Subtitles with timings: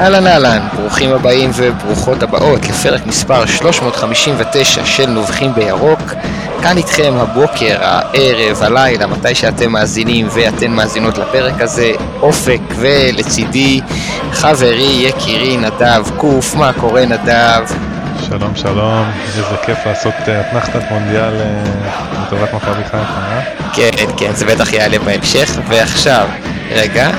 [0.00, 6.00] אהלן אהלן, ברוכים הבאים וברוכות הבאות לפרק מספר 359 של נובחים בירוק.
[6.62, 13.80] כאן איתכם הבוקר, הערב, הלילה, מתי שאתם מאזינים ואתן מאזינות לפרק הזה, אופק ולצידי
[14.32, 17.62] חברי, יקירי, נדב קוף, מה קורה נדב?
[18.28, 21.62] שלום שלום, איזה כיף לעשות אה, אתנחתת מונדיאל אה,
[22.26, 23.40] לטובת מכבי חיפה, אה?
[23.74, 26.28] כן, כן, זה בטח יעלה בהמשך, ועכשיו,
[26.70, 27.10] רגע,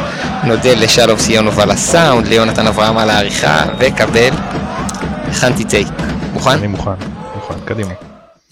[0.44, 4.30] נודה לשלום סיונוב על הסאונד, ליונתן אברהם על העריכה, וקבל,
[5.28, 5.88] הכנתי טייק.
[6.34, 6.52] מוכן?
[6.52, 6.92] אני מוכן,
[7.36, 7.94] מוכן, קדימה.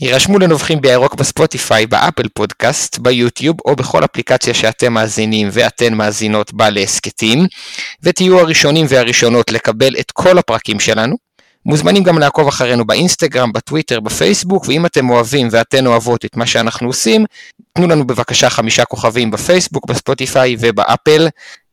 [0.02, 6.70] הירשמו לנובחים בירוק בספוטיפיי, באפל פודקאסט, ביוטיוב או בכל אפליקציה שאתם מאזינים ואתן מאזינות בה
[6.70, 7.48] להסכתים,
[8.04, 11.29] ותהיו הראשונים והראשונות לקבל את כל הפרקים שלנו.
[11.70, 16.88] מוזמנים גם לעקוב אחרינו באינסטגרם, בטוויטר, בפייסבוק, ואם אתם אוהבים ואתן אוהבות את מה שאנחנו
[16.88, 17.26] עושים,
[17.74, 21.28] תנו לנו בבקשה חמישה כוכבים בפייסבוק, בספוטיפיי ובאפל.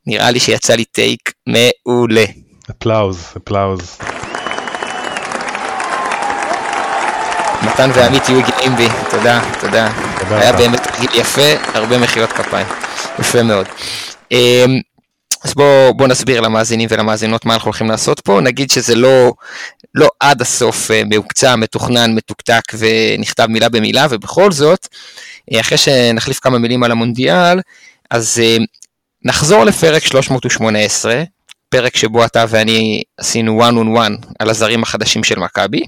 [0.07, 2.25] נראה לי שיצא לי טייק מעולה.
[2.71, 3.99] אפלאוז, אפלאוז.
[7.63, 9.93] מתן ועמית יהיו גאים בי, תודה, תודה.
[10.19, 10.59] תודה היה לך.
[10.59, 12.67] באמת תרגיל יפה, הרבה מחיאות כפיים.
[13.19, 13.67] יפה מאוד.
[15.47, 18.41] אז בואו בוא נסביר למאזינים ולמאזינות מה אנחנו הולכים לעשות פה.
[18.41, 19.33] נגיד שזה לא,
[19.95, 24.89] לא עד הסוף אה, מהוקצע, מתוכנן, מתוקתק ונכתב מילה במילה, ובכל זאת,
[25.53, 27.61] אה, אחרי שנחליף כמה מילים על המונדיאל,
[28.11, 28.57] אז אה,
[29.25, 31.23] נחזור לפרק 318,
[31.69, 35.83] פרק שבו אתה ואני עשינו one on one על הזרים החדשים של מכבי.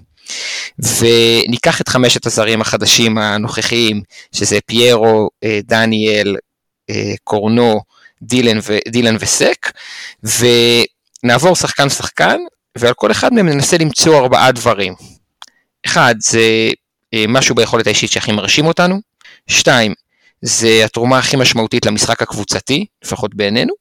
[0.78, 5.28] וניקח את חמשת הזרים החדשים הנוכחיים, שזה פיירו,
[5.64, 6.36] דניאל,
[7.24, 7.80] קורנו,
[8.22, 9.72] דילן, ו, דילן וסק,
[10.22, 12.38] ונעבור שחקן שחקן,
[12.78, 14.94] ועל כל אחד מהם ננסה למצוא ארבעה דברים.
[15.86, 16.70] אחד, זה
[17.14, 19.00] אה, משהו ביכולת האישית שהכי מרשים אותנו.
[19.46, 19.94] שתיים,
[20.42, 23.74] זה התרומה הכי משמעותית למשחק הקבוצתי, לפחות בעינינו.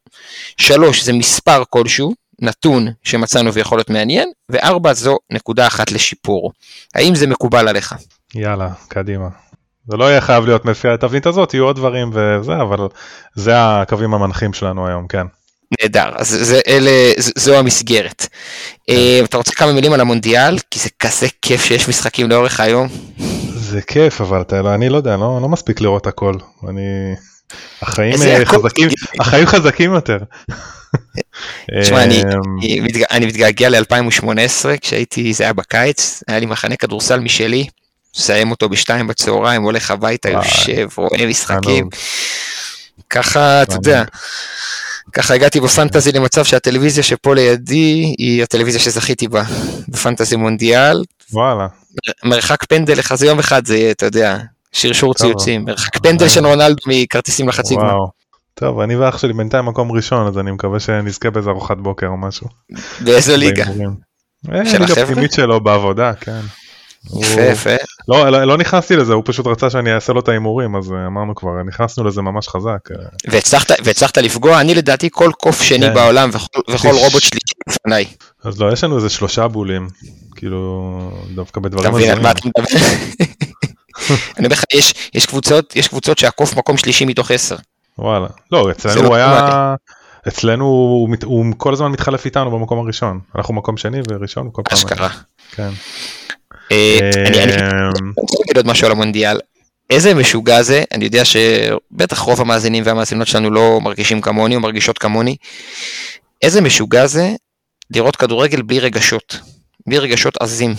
[0.58, 6.52] שלוש, זה מספר כלשהו, נתון שמצאנו ויכול להיות מעניין, וארבע, זו נקודה אחת לשיפור.
[6.96, 7.96] האם זה מקובל עליך?
[8.36, 9.28] יאללה, קדימה.
[9.88, 12.88] זה לא יהיה חייב להיות לפי התבנית הזאת, יהיו עוד דברים וזה, אבל
[13.36, 15.28] זה הקווים המנחים שלנו היום, כן.
[15.82, 18.28] נהדר, אז זה, אלה, זו המסגרת.
[18.90, 20.58] אה, אתה רוצה כמה מילים על המונדיאל?
[20.72, 22.88] כי זה כזה כיף שיש משחקים לאורך היום.
[23.56, 26.34] זה כיף, אבל אתה, לא- אני לא יודע, לא, לא מספיק לראות הכל.
[26.70, 27.16] אני...
[27.82, 28.16] החיים?
[28.46, 28.90] חזקים,
[29.20, 30.18] החיים חזקים יותר.
[31.82, 37.68] תשמע, אני, אמ, אני מתגעגע ל-2018, כשהייתי, זה היה בקיץ, היה לי מחנה כדורסל משלי,
[38.18, 40.30] מסיים אותו בשתיים בצהריים, הולך הביתה.
[40.30, 41.90] יושב, רואה משחקים.
[43.10, 44.04] ככה, אתה יודע,
[45.14, 49.44] ככה הגעתי בפנטזי למצב שהטלוויזיה שפה לידי היא הטלוויזיה שזכיתי בה,
[49.88, 51.04] בפנטזי מונדיאל.
[51.34, 51.68] וואלה,
[52.24, 54.38] מרחק פנדל לך זה יום אחד זה יהיה, אתה יודע,
[54.72, 55.14] שרשור.
[55.14, 55.66] ציוצים.
[55.66, 57.98] מרחק פנדל של רונלדו מכרטיסים לחצי גמר.
[58.54, 62.18] טוב, אני ואח שלי בינתיים מקום ראשון, אז אני מקווה שנזכה באיזה ארוחת בוקר או
[62.18, 62.48] משהו.
[63.00, 63.66] באיזו ליגה?
[64.52, 65.06] אה, של החבר'ה?
[65.06, 66.42] פנימית שלו בעבודה, כן.
[67.22, 67.76] יפה, יפה.
[68.08, 71.08] לא, לא, לא נכנסתי לזה, הוא פשוט רצה שאני אעשה לו את ההימורים, אז אה,
[71.08, 72.92] אמרנו כבר, נכנסנו לזה ממש חזק.
[72.92, 72.96] אה,
[73.28, 75.94] והצלחת, והצלחת לפגוע, אני לדעתי כל קוף שני כן.
[75.94, 76.30] בעולם
[76.70, 78.06] וכל, רובוט שלישי לפניי.
[78.44, 79.88] אז לא, יש לנו איזה שלושה בולים,
[80.36, 82.18] כאילו, דווקא בדברים הזויים.
[84.10, 87.56] אני אומר לך, יש, יש קבוצות, יש קבוצות שהקוף מקום שלישי מתוך עשר.
[87.98, 88.28] וואלה.
[88.52, 89.76] לא, זה אצלנו לא הוא היה...
[90.28, 93.20] אצלנו הוא, הוא כל הזמן מתחלף איתנו במקום הראשון.
[93.36, 94.78] אנחנו מקום שני וראשון כל פעם.
[94.78, 95.10] אשכרה.
[95.52, 95.70] כן.
[96.72, 99.40] אה, אני אני אמ, רוצה להגיד עוד משהו על המונדיאל.
[99.90, 104.98] איזה משוגע זה, אני יודע שבטח רוב המאזינים והמאזינות שלנו לא מרגישים כמוני או מרגישות
[104.98, 105.36] כמוני.
[106.42, 107.32] איזה משוגע זה
[107.92, 109.40] לראות כדורגל בלי רגשות,
[109.88, 110.76] בלי רגשות עזים.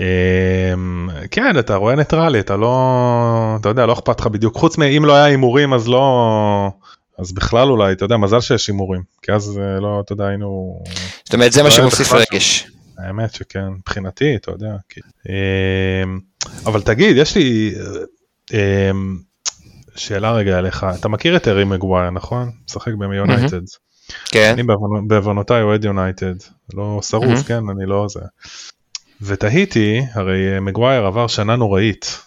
[0.00, 5.04] אמ, כן, אתה רואה ניטרלי, אתה לא, אתה יודע, לא אכפת לך בדיוק, חוץ מאם
[5.04, 6.70] לא היה הימורים אז לא,
[7.18, 10.80] אז בכלל אולי, אתה יודע, מזל שיש הימורים, כי אז אה, לא, אתה יודע, היינו,
[11.24, 12.66] זאת אומרת, זה מה לא שמוסיף רגש.
[13.06, 15.00] האמת שכן, מבחינתי, אתה יודע, כי...
[15.28, 16.20] אמ,
[16.66, 17.74] אבל תגיד, יש לי
[18.52, 19.18] אמ,
[19.96, 22.50] שאלה רגע אליך, אתה מכיר את ארי מגווייר, נכון?
[22.68, 23.60] משחק ביונייטד.
[24.24, 26.34] כן, אני בעוונ- בעוונותיי אוהד יונייטד,
[26.74, 27.42] לא שרוף.
[27.46, 28.20] כן, אני לא זה.
[29.22, 32.18] ותהיתי, הרי אה, מגווייר עבר שנה נוראית.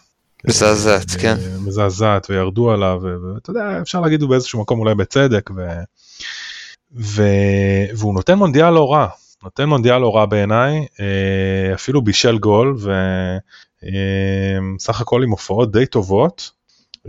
[0.48, 1.36] מזעזעת, אה, כן.
[1.66, 5.62] מזעזעת, וירדו עליו, ואתה יודע, אפשר להגיד הוא באיזשהו מקום אולי בצדק, ו...
[6.96, 7.24] ו...
[7.98, 9.08] והוא נותן מונדיאל לא רע,
[9.44, 12.76] נותן מונדיאל לא בעיניי, אה, אפילו בישל גול,
[14.78, 16.52] וסך הכל עם הופעות די טובות.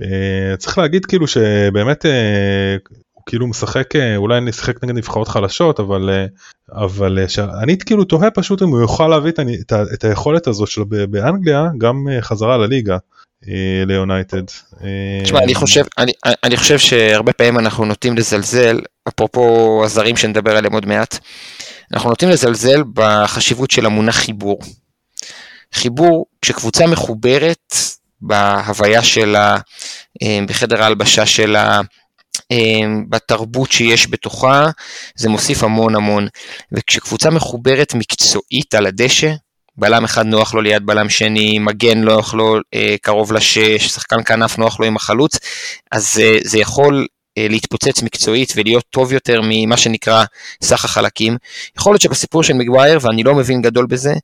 [0.03, 2.77] אה, צריך להגיד כאילו שבאמת אה,
[3.13, 6.27] הוא כאילו משחק, אה, אולי נשחק נגד נבחרות חלשות, אבל, אה,
[6.85, 7.25] אבל אה,
[7.63, 11.69] אני כאילו תוהה פשוט אם הוא יוכל להביא את, את, את היכולת הזאת שלו באנגליה,
[11.79, 12.97] גם אה, חזרה לליגה.
[13.49, 14.43] אה, ליונייטד.
[14.83, 16.13] אה, תשמע, אני חושב, אני,
[16.45, 21.19] אני חושב שהרבה פעמים אנחנו נוטים לזלזל, אפרופו הזרים שנדבר עליהם עוד מעט,
[21.95, 24.59] אנחנו נוטים לזלזל בחשיבות של המונח חיבור.
[25.73, 27.75] חיבור, כשקבוצה מחוברת
[28.21, 29.59] בהוויה שלה,
[30.23, 31.81] אה, בחדר ההלבשה שלה,
[32.53, 34.71] אה, בתרבות שיש בתוכה,
[35.17, 36.29] זה מוסיף המון המון.
[36.73, 39.33] וכשקבוצה מחוברת מקצועית על הדשא,
[39.77, 44.59] בלם אחד נוח לו ליד בלם שני, מגן נוח לו אה, קרוב לשש, שחקן כנף
[44.59, 45.39] נוח לו עם החלוץ,
[45.93, 50.25] אז אה, זה יכול להתפוצץ מקצועית ולהיות טוב יותר ממה שנקרא
[50.63, 51.37] סך החלקים.
[51.79, 54.15] יכול להיות שבסיפור של מגווייר, ואני לא מבין גדול בזה,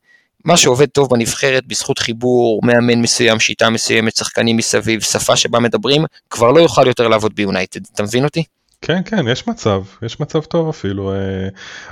[0.45, 6.05] מה שעובד טוב בנבחרת בזכות חיבור, מאמן מסוים, שיטה מסוימת, שחקנים מסביב, שפה שבה מדברים,
[6.29, 8.43] כבר לא יוכל יותר לעבוד ביונייטד, אתה מבין אותי?
[8.81, 11.13] כן כן יש מצב יש מצב טוב אפילו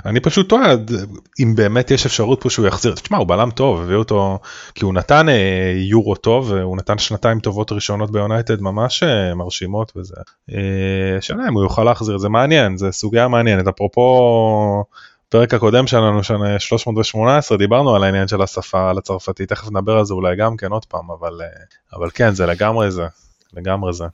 [0.06, 0.74] אני פשוט טועה
[1.40, 4.38] אם באמת יש אפשרות פה שהוא יחזיר תשמע הוא בלם טוב הביא אותו
[4.74, 5.26] כי הוא נתן
[5.76, 9.02] יורו טוב הוא נתן שנתיים טובות ראשונות ביונייטד ממש
[9.36, 10.14] מרשימות וזה.
[11.20, 13.68] שאלה אם הוא יוכל להחזיר זה מעניין זה סוגיה מעניינת.
[13.68, 14.84] אפרופו
[15.28, 20.04] פרק הקודם שלנו שנה 318 דיברנו על העניין של השפה על הצרפתית תכף נדבר על
[20.04, 21.40] זה אולי גם כן עוד פעם אבל
[21.92, 23.06] אבל כן זה לגמרי זה
[23.52, 24.04] לגמרי זה.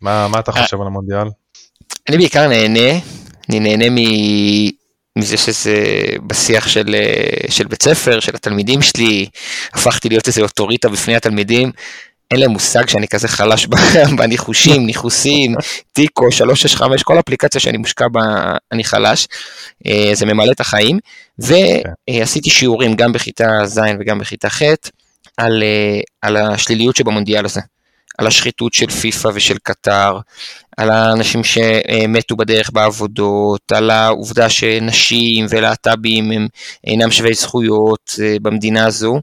[0.00, 1.28] מה מה אתה חושב על המונדיאל.
[2.08, 2.98] אני בעיקר נהנה,
[3.50, 3.84] אני נהנה
[5.18, 5.76] מזה שזה
[6.26, 6.94] בשיח של,
[7.48, 9.26] של בית ספר, של התלמידים שלי,
[9.72, 11.72] הפכתי להיות איזה אוטוריטה בפני התלמידים.
[12.30, 13.66] אין להם מושג שאני כזה חלש
[14.18, 15.54] בניחושים, ניחוסים,
[15.92, 18.20] טיקו, 365, כל אפליקציה שאני מושקע בה,
[18.72, 19.28] אני חלש.
[19.86, 20.98] אה, זה ממלא את החיים.
[21.38, 24.62] ועשיתי שיעורים גם בכיתה ז' וגם בכיתה ח'
[25.36, 27.60] על, אה, על השליליות שבמונדיאל הזה.
[28.18, 30.18] על השחיתות של פיפא ושל קטר,
[30.76, 36.48] על האנשים שמתו בדרך בעבודות, על העובדה שנשים ולהט"בים הם
[36.84, 39.20] אינם שווי זכויות אה, במדינה הזו,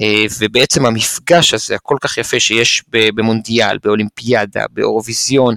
[0.00, 5.54] אה, ובעצם המפגש הזה הכל כך יפה שיש במונדיאל, באולימפיאדה, באירוויזיון,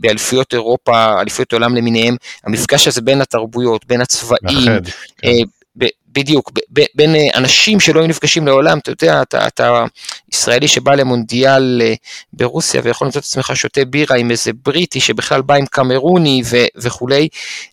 [0.00, 4.80] באליפויות אירופה, אליפויות עולם למיניהם, המפגש הזה בין התרבויות, בין הצבעים,
[5.18, 5.30] כן.
[6.14, 6.50] בדיוק,
[6.94, 9.84] בין אה, אנשים שלא היו נפגשים לעולם, אתה יודע, אתה, אתה
[10.32, 11.94] ישראלי שבא למונדיאל אה,
[12.32, 16.56] ברוסיה ויכול למצוא את עצמך שותה בירה עם איזה בריטי שבכלל בא עם קמרוני ו,
[16.76, 17.28] וכולי,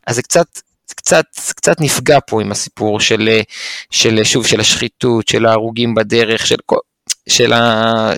[0.07, 0.47] אז זה קצת,
[0.95, 1.25] קצת,
[1.55, 3.41] קצת נפגע פה עם הסיפור של, אה,
[3.91, 6.57] של, שוב, של השחיתות, של ההרוגים בדרך, של,
[7.29, 7.53] של,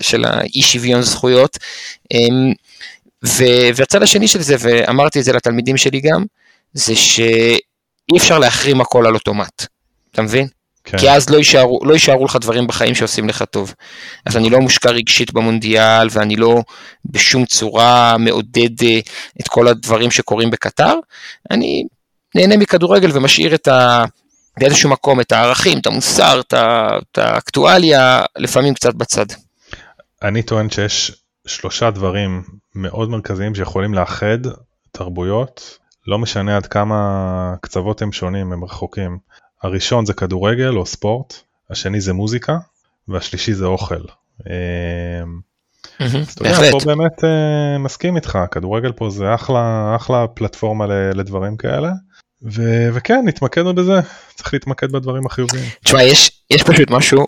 [0.00, 1.58] של האי שוויון זכויות.
[2.12, 2.52] אמ,
[3.76, 6.24] והצד השני של זה, ואמרתי את זה לתלמידים שלי גם,
[6.72, 9.73] זה שאי אפשר להחרים הכל על אוטומט.
[10.14, 10.48] אתה מבין?
[10.84, 10.98] כן.
[10.98, 13.74] כי אז לא יישארו, לא יישארו לך דברים בחיים שעושים לך טוב.
[14.26, 16.62] אז אני לא מושקע רגשית במונדיאל, ואני לא
[17.04, 18.98] בשום צורה מעודד אה,
[19.40, 20.94] את כל הדברים שקורים בקטר.
[21.50, 21.84] אני
[22.34, 24.04] נהנה מכדורגל ומשאיר את ה...
[24.58, 29.26] באיזשהו מקום את הערכים, את המוסר, את האקטואליה, לפעמים קצת בצד.
[30.22, 31.12] אני טוען שיש
[31.46, 32.42] שלושה דברים
[32.74, 34.38] מאוד מרכזיים שיכולים לאחד
[34.92, 39.18] תרבויות, לא משנה עד כמה קצוות הם שונים, הם רחוקים.
[39.64, 41.34] הראשון זה כדורגל או ספורט,
[41.70, 42.56] השני זה מוזיקה,
[43.08, 44.04] והשלישי זה אוכל.
[44.46, 45.40] אמ,
[45.98, 51.56] אז אתה יודע, פה באמת אה, מסכים איתך, כדורגל פה זה אחלה, אחלה פלטפורמה לדברים
[51.56, 51.90] כאלה.
[52.42, 54.00] ו- וכן, נתמקד בזה,
[54.34, 55.64] צריך להתמקד בדברים החיוביים.
[55.84, 57.26] תשמע, יש, יש פשוט משהו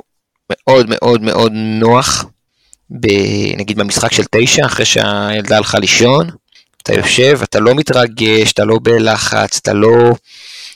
[0.51, 2.25] מאוד מאוד מאוד נוח,
[2.91, 3.07] ב,
[3.57, 6.31] נגיד במשחק של תשע, אחרי שהילדה הלכה לישון,
[6.83, 10.15] אתה יושב, אתה לא מתרגש, אתה לא בלחץ, אתה לא...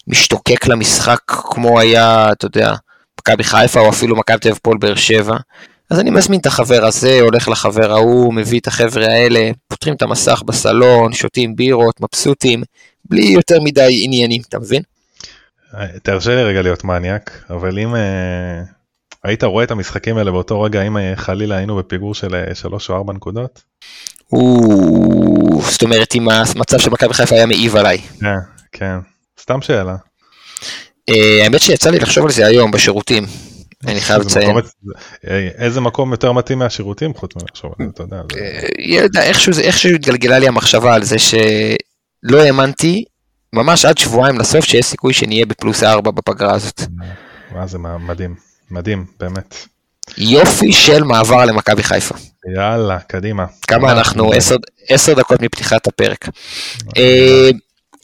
[0.06, 2.74] משתוקק למשחק כמו היה, אתה יודע,
[3.20, 5.36] מכבי חיפה או אפילו מכבי תל אביב פועל באר שבע.
[5.90, 10.02] אז אני מזמין את החבר הזה, הולך לחבר ההוא, מביא את החבר'ה האלה, פותחים את
[10.02, 12.62] המסך בסלון, שותים בירות, מבסוטים,
[13.04, 14.82] בלי יותר מדי עניינים, אתה מבין?
[16.02, 17.98] תרשה לי רגע להיות מניאק, אבל אם uh,
[19.24, 22.90] היית רואה את המשחקים האלה באותו רגע, אם uh, חלילה היינו בפיגור של uh, שלוש
[22.90, 23.62] או ארבע נקודות?
[25.60, 27.98] זאת אומרת, אם המצב של מכבי חיפה היה מעיב עליי.
[27.98, 28.34] כן,
[28.72, 28.98] כן.
[29.42, 29.96] סתם שאלה.
[31.08, 33.26] אה, האמת שיצא לי לחשוב על זה היום בשירותים.
[33.86, 34.56] אני חייב לציין.
[35.28, 38.22] אה, איזה מקום יותר מתאים מהשירותים חוץ מלחשוב על זה, אתה יודע.
[39.20, 43.04] אה, איכשהו התגלגלה לי המחשבה על זה שלא האמנתי,
[43.52, 46.80] ממש עד שבועיים לסוף, שיש סיכוי שנהיה בפלוס ארבע בפגרה הזאת.
[47.54, 48.34] מה זה מדהים,
[48.70, 49.54] מדהים, באמת.
[50.18, 52.14] יופי של מעבר למכבי חיפה.
[52.56, 53.46] יאללה, קדימה.
[53.62, 54.30] כמה אנחנו?
[54.88, 56.28] עשר דקות מפתיחת הפרק.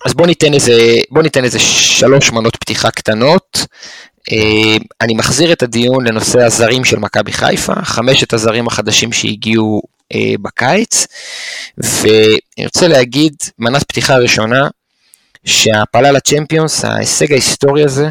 [0.06, 0.72] אז בוא ניתן איזה,
[1.10, 3.66] בוא ניתן איזה שלוש מנות פתיחה קטנות.
[4.32, 9.82] אה, אני מחזיר את הדיון לנושא הזרים של מכבי חיפה, חמשת הזרים החדשים שהגיעו
[10.14, 11.06] אה, בקיץ,
[11.78, 14.68] ואני רוצה להגיד, מנת פתיחה ראשונה,
[15.44, 18.08] שההעפלה לצ'מפיונס, ההישג ההיסטורי הזה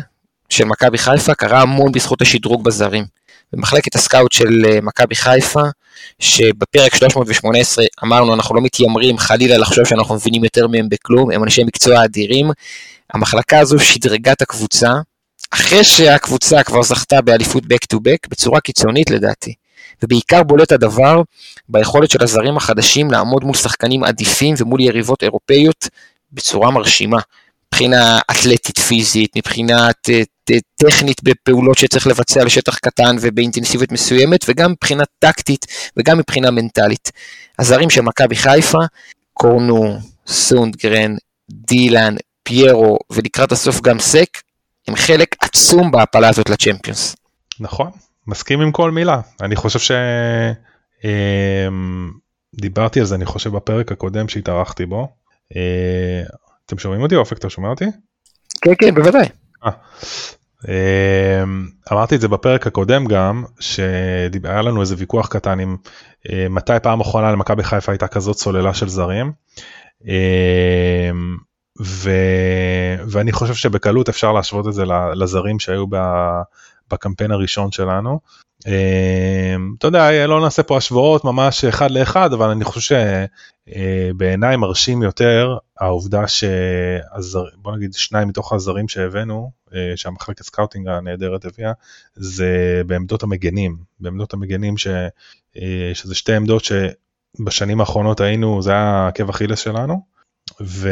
[0.50, 3.06] של מכבי חיפה, קרה המון בזכות השדרוג בזרים.
[3.54, 5.64] במחלקת הסקאוט של אה, מכבי חיפה,
[6.20, 11.64] שבפרק 318 אמרנו אנחנו לא מתיימרים חלילה לחשוב שאנחנו מבינים יותר מהם בכלום, הם אנשי
[11.64, 12.52] מקצוע אדירים,
[13.14, 14.92] המחלקה הזו שדרגה את הקבוצה,
[15.52, 19.54] אחרי שהקבוצה כבר זכתה באליפות back to back, בצורה קיצונית לדעתי.
[20.04, 21.22] ובעיקר בולט הדבר
[21.70, 25.88] ביכולת של הזרים החדשים לעמוד מול שחקנים עדיפים ומול יריבות אירופאיות
[26.32, 27.20] בצורה מרשימה.
[27.68, 29.90] מבחינה אתלטית פיזית, מבחינה
[30.76, 35.66] טכנית בפעולות שצריך לבצע לשטח קטן ובאינטנסיביות מסוימת, וגם מבחינה טקטית
[35.98, 37.12] וגם מבחינה מנטלית.
[37.60, 38.80] הזרים של מכבי חיפה,
[39.34, 39.98] קורנו,
[40.28, 41.16] סונדגרן,
[41.50, 44.42] דילן, פיירו ולקראת הסוף גם סק,
[44.88, 47.16] הם חלק עצום בהפלה הזאת לצ'מפיונס.
[47.60, 47.92] נכון,
[48.28, 49.22] מסכים עם כל מילה.
[49.42, 49.92] אני חושב ש...
[51.04, 52.12] אמ,
[52.56, 55.08] דיברתי על זה אני חושב בפרק הקודם שהתארחתי בו.
[55.56, 56.24] אה,
[56.66, 57.86] אתם שומעים אותי אופק אתה שומע אותי?
[58.62, 59.26] כן כן בוודאי.
[59.66, 59.72] אה.
[60.68, 65.78] אמ, אמרתי את זה בפרק הקודם גם שהיה לנו איזה ויכוח קטן עם
[66.32, 69.32] אה, מתי פעם אחרונה למכבי חיפה הייתה כזאת סוללה של זרים.
[70.06, 71.38] אמ,
[71.82, 72.12] ו...
[73.08, 74.84] ואני חושב שבקלות אפשר להשוות את זה
[75.16, 75.86] לזרים שהיו
[76.92, 78.20] בקמפיין הראשון שלנו.
[78.66, 82.96] אמ, אתה יודע, לא נעשה פה השוואות ממש אחד לאחד, אבל אני חושב
[83.70, 87.44] שבעיניי מרשים יותר העובדה שהזר...
[87.56, 91.72] בוא נגיד שניים מתוך הזרים שהבאנו, אה, שהמחלקת scouting הנהדרת הביאה,
[92.16, 94.88] זה בעמדות המגנים, בעמדות המגנים ש...
[95.58, 100.02] אה, שזה שתי עמדות שבשנים האחרונות היינו, זה היה עקב אכילס שלנו,
[100.62, 100.90] ו...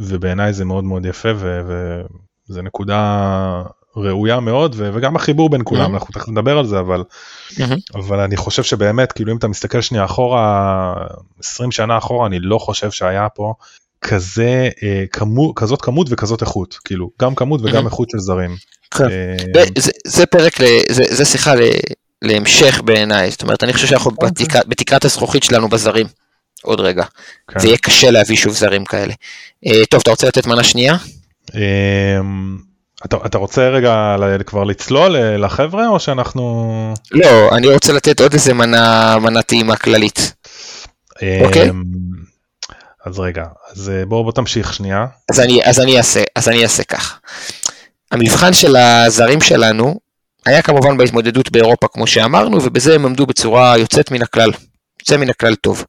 [0.00, 1.60] ובעיניי זה מאוד מאוד יפה ו...
[2.48, 3.62] וזה נקודה
[3.96, 5.94] ראויה מאוד ו- וגם החיבור בין כולם mm-hmm.
[5.94, 7.04] אנחנו תכף נדבר על זה אבל
[7.50, 7.98] mm-hmm.
[7.98, 10.94] אבל אני חושב שבאמת כאילו אם אתה מסתכל שנייה אחורה
[11.40, 13.54] 20 שנה אחורה אני לא חושב שהיה פה
[14.00, 17.86] כזה אה, כמות כזאת כמות וכזאת איכות כאילו גם כמות וגם mm-hmm.
[17.86, 18.56] איכות של זרים.
[18.90, 19.04] כן.
[19.04, 20.52] אה, זה, זה פרק
[20.90, 21.60] זה, זה שיחה ל,
[22.22, 24.10] להמשך בעיניי זאת אומרת אני חושב שאנחנו.
[24.10, 24.28] אוקיי.
[24.30, 26.06] בתקרת, בתקרת הזכוכית שלנו בזרים
[26.62, 27.04] עוד רגע.
[27.50, 27.60] כן.
[27.60, 29.14] זה יהיה קשה להביא שוב זרים כאלה.
[29.66, 30.96] אה, טוב אתה רוצה לתת מנה שנייה?
[33.06, 36.94] אתה, אתה רוצה רגע כבר לצלול אה, לחבר'ה או שאנחנו...
[37.12, 40.34] לא, אני רוצה לתת עוד איזה מנה, מנה טעימה כללית.
[41.22, 41.70] אמ, אוקיי?
[43.04, 45.06] אז רגע, אז אה, בואו בוא תמשיך שנייה.
[45.30, 47.20] אז אני, אז, אני אעשה, אז אני אעשה כך.
[48.12, 50.00] המבחן של הזרים שלנו
[50.46, 54.50] היה כמובן בהתמודדות באירופה כמו שאמרנו, ובזה הם עמדו בצורה יוצאת מן הכלל,
[55.00, 55.84] יוצא מן הכלל טוב.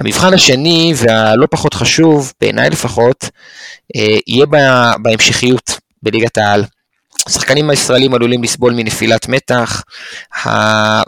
[0.00, 3.30] המבחן השני, והלא פחות חשוב, בעיניי לפחות,
[3.96, 4.46] אה, יהיה
[5.02, 5.83] בהמשכיות.
[6.04, 6.64] בליגת העל.
[7.26, 9.82] השחקנים הישראלים עלולים לסבול מנפילת מתח,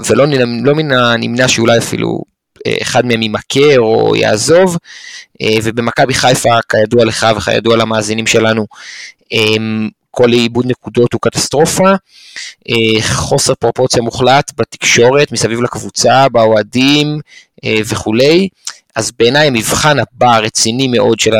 [0.06, 0.26] ולא
[0.64, 2.22] לא מן הנמנע שאולי אפילו
[2.66, 4.76] אה, אחד מהם יימכר או יעזוב,
[5.42, 8.66] אה, ובמכבי חיפה, כידוע לך וכידוע למאזינים שלנו,
[9.32, 9.38] אה,
[10.10, 11.94] כל איבוד נקודות הוא קטסטרופה,
[13.02, 17.20] חוסר פרופורציה מוחלט בתקשורת, מסביב לקבוצה, באוהדים
[17.66, 18.48] וכולי,
[18.96, 21.34] אז בעיניי המבחן הבא הרציני מאוד של,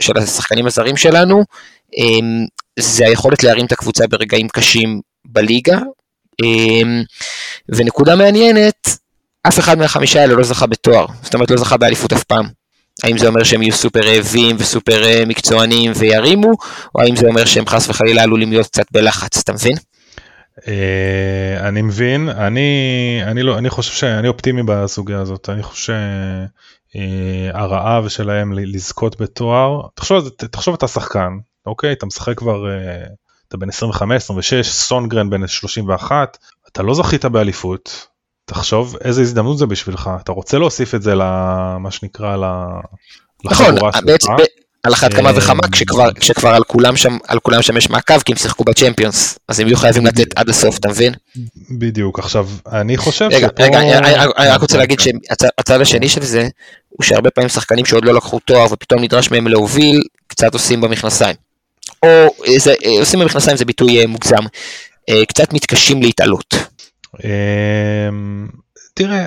[0.00, 1.44] של השחקנים הזרים שלנו,
[2.78, 5.78] זה היכולת להרים את הקבוצה ברגעים קשים בליגה.
[6.42, 7.02] אמ,
[7.68, 8.98] ונקודה מעניינת,
[9.48, 12.46] אף אחד מהחמישה האלה לא זכה בתואר, זאת אומרת לא זכה באליפות אף פעם.
[13.04, 16.52] האם זה אומר שהם יהיו סופר רעבים וסופר אה, מקצוענים וירימו,
[16.94, 19.76] או האם זה אומר שהם חס וחלילה עלולים להיות קצת בלחץ, אתה מבין?
[20.68, 22.70] אה, אני מבין, אני,
[23.22, 25.92] אני, לא, אני חושב שאני אופטימי בסוגיה הזאת, אני חושב
[26.94, 31.32] שהרעב שלהם לזכות בתואר, תחשוב, תחשוב אתה שחקן,
[31.66, 33.04] אוקיי אתה משחק כבר אה,
[33.48, 36.38] אתה בן 25 26 סונגרן בן 31
[36.72, 38.06] אתה לא זכית באליפות
[38.44, 42.36] תחשוב איזה הזדמנות זה בשבילך אתה רוצה להוסיף את זה למה שנקרא
[43.44, 44.32] נכון, בעצם
[44.82, 48.18] על אחת כמה אה, וכמה כשכבר, כשכבר על כולם שם על כולם שם יש מעקב
[48.18, 51.14] כי הם שיחקו בצ'מפיונס אז הם יהיו חייבים לתת עד הסוף אתה מבין?
[51.78, 53.64] בדיוק עכשיו אני חושב רגע שפה...
[53.64, 53.80] רגע
[54.38, 56.48] אני רק רוצה להגיד שהצד השני של זה
[56.88, 61.36] הוא שהרבה פעמים שחקנים שעוד לא לקחו תואר ופתאום נדרש מהם להוביל קצת עושים במכנסיים.
[62.02, 64.44] או זה, אה, עושים במכנסיים זה ביטוי אה, מוגזם,
[65.08, 66.54] אה, קצת מתקשים להתעלות.
[67.24, 68.48] אמ,
[68.94, 69.26] תראה,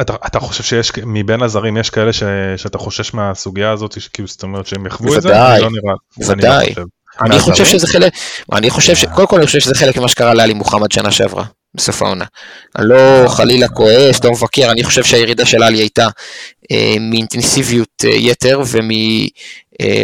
[0.00, 2.22] אתה, אתה חושב שיש מבין הזרים יש כאלה ש,
[2.56, 5.28] שאתה חושש מהסוגיה הזאת שכאילו זאת אומרת שהם יחוו את זה?
[5.28, 5.68] לא
[6.16, 6.84] בוודאי, לא
[7.20, 8.12] אני חושב שזה חלק,
[8.52, 9.04] אני חושב ש...
[9.04, 12.24] קודם כל אני חושב שזה חלק ממה שקרה לאלי מוחמד שנה שעברה, בסוף העונה.
[12.76, 16.08] אני לא חלילה כועס, לא מבקר, אני חושב שהירידה של אלי הייתה
[16.72, 18.88] אה, מאינטנסיביות אה, יתר ומ...
[19.80, 20.02] אה,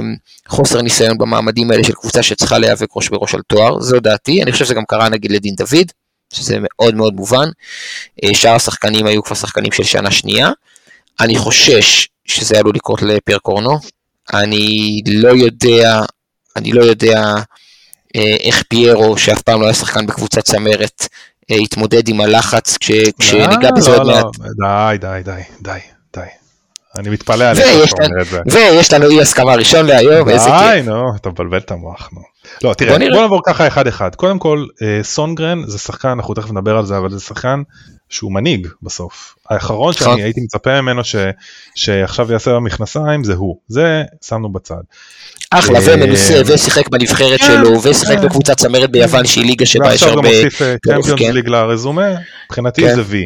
[0.48, 4.52] חוסר ניסיון במעמדים האלה של קבוצה שצריכה להיאבק ראש בראש על תואר, זו דעתי, אני
[4.52, 5.92] חושב שזה גם קרה נגיד לדין דוד,
[6.32, 7.48] שזה מאוד מאוד מובן,
[8.24, 10.50] אה, שאר השחקנים היו כבר שחקנים של שנה שנייה,
[11.20, 13.78] אני חושש שזה עלול לקרות לפר קורנו,
[14.32, 16.02] אני לא יודע,
[16.56, 17.22] אני לא יודע
[18.16, 21.08] אה, איך פיירו, שאף פעם לא היה שחקן בקבוצת צמרת,
[21.50, 24.24] אה, התמודד עם הלחץ כש, כשניגע בזה עוד לא, מעט.
[24.38, 25.78] די, די, די, די,
[26.16, 26.26] די.
[26.98, 28.40] אני מתפלא עליך שאתה אומר את זה.
[28.46, 30.86] ויש לנו אי הסכמה ראשון להיום, איזה די, כיף.
[30.86, 32.20] נו, אתה מבלבל את המוח, נו.
[32.64, 34.14] לא, תראה, בוא נעבור ככה אחד אחד.
[34.14, 37.62] קודם כל, אה, סונגרן זה שחקן, אנחנו תכף נדבר על זה, אבל זה שחקן
[38.08, 39.34] שהוא מנהיג בסוף.
[39.50, 40.12] האחרון נכון.
[40.14, 41.16] שאני הייתי מצפה ממנו ש-
[41.74, 43.56] שעכשיו יעשה במכנסיים זה הוא.
[43.68, 44.74] זה שמנו בצד.
[45.50, 48.26] אחלה אה, ומנוסה ושיחק בנבחרת כן, שלו ושיחק כן.
[48.26, 50.44] בקבוצת צמרת ביוון שהיא ליגה שבה יש ועכשיו גם הרבה...
[50.44, 51.32] מוסיף צ'מפיונס כן.
[51.32, 52.08] ליג לרזומה,
[52.46, 52.94] מבחינתי כן.
[52.94, 53.24] זה וי.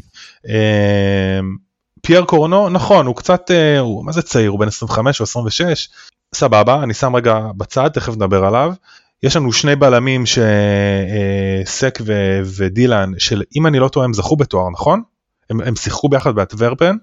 [2.02, 5.22] אה, פייר קורנו, נכון, הוא קצת, אה, הוא, מה זה צעיר, הוא בן 25 או
[5.22, 5.88] 26,
[6.34, 8.72] סבבה, אני שם רגע בצד, תכף נדבר עליו.
[9.22, 14.70] יש לנו שני בלמים שסק ו- ודילן, של אם אני לא טועה הם זכו בתואר,
[14.70, 15.02] נכון?
[15.50, 16.96] הם, הם שיחקו ביחד באטוורפן.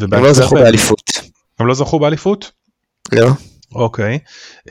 [0.00, 1.02] הם לא זכו באליפות.
[1.58, 2.50] הם לא זכו באליפות?
[3.12, 3.28] לא?
[3.74, 4.18] אוקיי.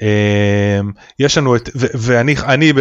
[0.01, 2.73] אמ, יש לנו את, ואני, אני,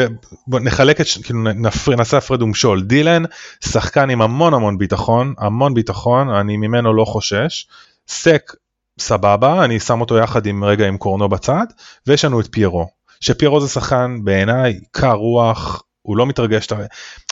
[0.46, 2.82] בוא נחלק את, כאילו נפר- נעשה הפרד ומשול.
[2.82, 3.22] דילן,
[3.64, 7.66] שחקן עם המון המון ביטחון, המון ביטחון, אני ממנו לא חושש.
[8.08, 8.52] סק,
[8.98, 11.66] סבבה, אני שם אותו יחד עם רגע עם קורנו בצד,
[12.06, 12.86] ויש לנו את פיירו.
[13.20, 16.76] שפיירו זה שחקן בעיניי קר רוח, הוא לא מתרגש, אתה,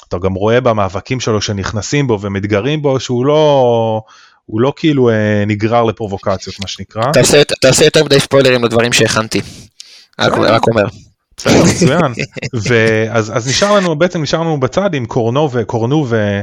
[0.09, 4.03] אתה גם רואה במאבקים שלו שנכנסים בו ומתגרים בו שהוא לא,
[4.49, 7.03] הוא לא כאילו אה, נגרר לפרובוקציות מה שנקרא.
[7.61, 9.41] אתה עושה יותר מדי ספוילרים לדברים שהכנתי.
[10.21, 10.33] רק.
[10.33, 10.85] רק אומר.
[11.47, 12.13] מצוין.
[12.69, 16.41] ואז אז נשאר לנו בעצם נשאר לנו בצד עם קורנו וקורנו ו,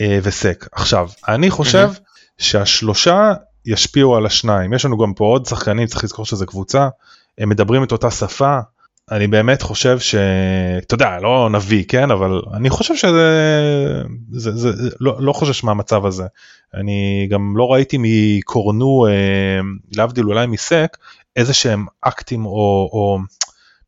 [0.00, 0.68] אה, וסק.
[0.72, 1.90] עכשיו אני חושב
[2.38, 3.32] שהשלושה
[3.66, 6.88] ישפיעו על השניים יש לנו גם פה עוד שחקנים צריך לזכור שזה קבוצה
[7.38, 8.58] הם מדברים את אותה שפה.
[9.10, 12.10] אני באמת חושב שאתה יודע לא נביא כן?
[12.10, 16.24] אבל אני חושב שזה זה, זה, זה, לא, לא חושש מהמצב הזה.
[16.74, 19.60] אני גם לא ראיתי מקורנו אה,
[19.96, 20.96] להבדיל אולי מסק
[21.36, 23.18] איזה שהם אקטים או, או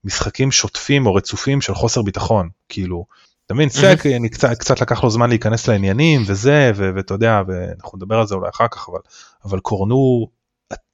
[0.05, 3.05] משחקים שוטפים או רצופים של חוסר ביטחון כאילו.
[3.47, 3.69] אתה מבין?
[3.69, 8.26] סק אני קצת קצת לקח לו זמן להיכנס לעניינים וזה ואתה יודע ואנחנו נדבר על
[8.26, 8.99] זה אולי אחר כך אבל
[9.45, 10.28] אבל קורנו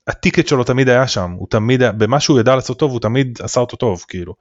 [0.09, 3.61] הטיקט שלו תמיד היה שם הוא תמיד במה שהוא ידע לעשות טוב הוא תמיד עשה
[3.61, 4.35] אותו טוב כאילו.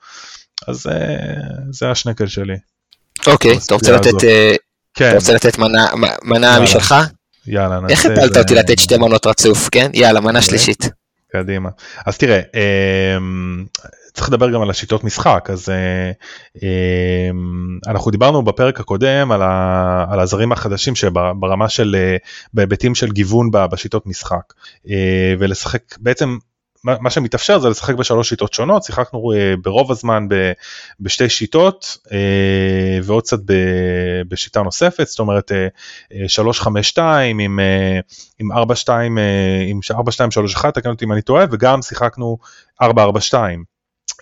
[0.67, 0.93] אז אה,
[1.71, 2.55] זה השנקל שלי.
[3.27, 4.23] אוקיי, אתה רוצה לתת.
[4.23, 4.55] אה,
[4.93, 5.87] כן אתה רוצה לתת מנה-
[6.23, 6.63] מנה יאללה.
[6.63, 6.95] משלך?
[7.47, 9.91] יאללה איך נעשה הפלת איזה- אותי לתת שתי מנות רצוף, כן?
[9.93, 10.41] יאללה, מנה אוקיי.
[10.41, 10.89] שלישית.
[11.31, 11.69] קדימה.
[12.05, 12.39] אז תראה,
[13.17, 13.65] אמ,
[14.13, 16.11] צריך לדבר גם על השיטות משחק, אז אה,
[16.61, 22.17] אמ, אנחנו דיברנו בפרק הקודם על, ה, על הזרים החדשים שברמה של, אה,
[22.53, 24.53] בהיבטים של גיוון בשיטות משחק,
[24.89, 26.37] אה, ולשחק בעצם.
[26.85, 30.51] מה שמתאפשר זה לשחק בשלוש שיטות שונות, שיחקנו אה, ברוב הזמן ב,
[30.99, 33.53] בשתי שיטות אה, ועוד קצת ב,
[34.27, 35.67] בשיטה נוספת, זאת אומרת אה,
[36.13, 37.99] אה, 352 עם, אה,
[38.39, 39.23] עם 42, אה,
[39.67, 42.37] עם 4231, תקן אותי אם אני טועה, וגם שיחקנו
[42.81, 43.72] 442.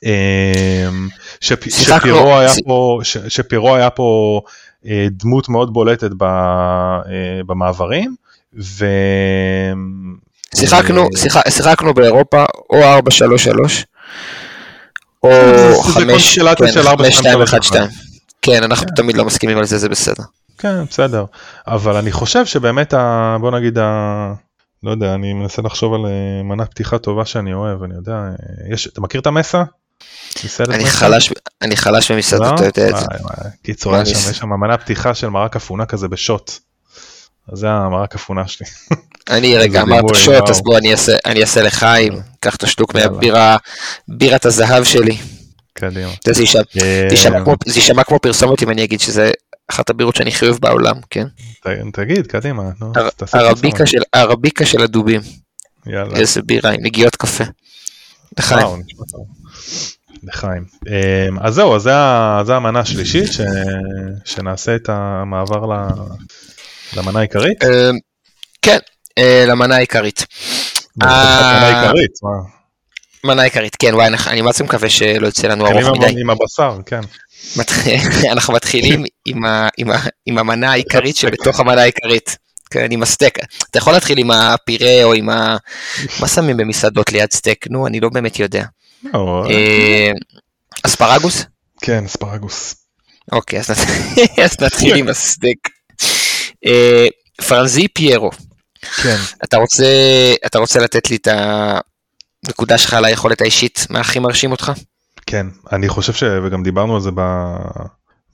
[0.03, 1.07] אמ,
[1.41, 4.41] שפ- שפירו היה פה, ש- שפירו היה פה
[4.85, 7.01] אה, דמות מאוד בולטת ב- אה,
[7.45, 8.15] במעברים,
[8.61, 8.85] ו...
[10.55, 13.85] שיחקנו, אה, שיח- שיחקנו באירופה או 4-3-3,
[15.23, 17.75] או זה 5, קונסטלציה של 4-2-3-1.
[18.41, 20.23] כן, אנחנו תמיד לא מסכימים על זה, זה בסדר.
[20.57, 21.25] כן, בסדר.
[21.67, 23.37] אבל אני חושב שבאמת, ה...
[23.41, 24.33] בוא נגיד, ה...
[24.83, 28.73] לא יודע, אני מנסה לחשוב על אה, מנה פתיחה טובה שאני אוהב, אני יודע, אה,
[28.73, 29.63] יש, אתה מכיר את המסה?
[30.45, 30.85] מסעדת אני?
[30.85, 33.05] חלש, אני חלש במסעדות, אתה יודע את זה.
[33.63, 36.51] קיצור, יש שם, מנה פתיחה של מרק אפונה כזה בשוט.
[37.53, 38.67] זה המרק אפונה שלי.
[39.29, 40.49] אני רגע אמרת שוט.
[40.49, 42.95] אז בוא אני אעשה- לחיים, קח את השטוק.
[42.95, 43.57] מהבירה,
[44.07, 45.17] בירת הזהב שלי.
[45.73, 46.11] קדימה.
[46.81, 47.07] אה,
[47.65, 49.31] זה יישמע כמו פרסומת אם אני אגיד שזה
[49.71, 51.27] אחת הבירות שאני הכי אוהב בעולם, כן?
[51.93, 52.63] תגיד, קדימה.
[52.81, 53.43] נו, פרסומת.
[53.85, 54.01] של-
[54.83, 55.21] הדובים,
[55.87, 56.17] יאללה.
[56.17, 57.43] איזה בירה עם נגיעות קפה.
[58.39, 58.83] לחיים.
[60.23, 60.63] לחיים.
[60.87, 61.91] אמ, אז זהו, אז זה
[62.45, 63.29] זה המנה השלישית,
[64.25, 65.65] שנעשה את המעבר
[66.97, 67.63] למנה העיקרית.
[67.63, 67.89] אה,
[68.61, 68.77] כן,
[69.17, 70.25] אה, למנה העיקרית.
[70.97, 72.29] מנה עיקרית, מה?
[73.23, 76.21] מנה עיקרית, כן, וואי, אני זה מקווה שלא יצא לנו ארוך מדי.
[76.21, 77.01] עם הבשר, כן.
[78.31, 82.37] אנחנו מתחילים עם ה- עם ה- עם המנה העיקרית שבתוך המנה העיקרית.
[82.71, 83.37] כן, עם הסטייק.
[83.69, 85.57] אתה יכול להתחיל עם הפירה או עם ה...
[86.19, 87.65] מה שמים במסעדות ליד סטייק?
[87.69, 88.65] נו, אני לא באמת יודע.
[89.49, 90.11] אה,
[90.83, 91.45] אספרגוס?
[91.81, 92.75] כן, אספרגוס.
[93.31, 93.59] אוקיי,
[94.43, 95.69] אז נתחיל עם הסטייק.
[96.65, 97.07] אה,
[97.47, 98.29] פרנזי פיירו,
[99.03, 99.15] כן.
[99.43, 99.85] אתה רוצה,
[100.45, 101.27] אתה רוצה לתת לי את
[102.47, 104.71] הנקודה שלך על היכולת האישית, מה הכי מרשים אותך?
[105.25, 106.23] כן, אני חושב ש...
[106.43, 107.11] וגם דיברנו על זה.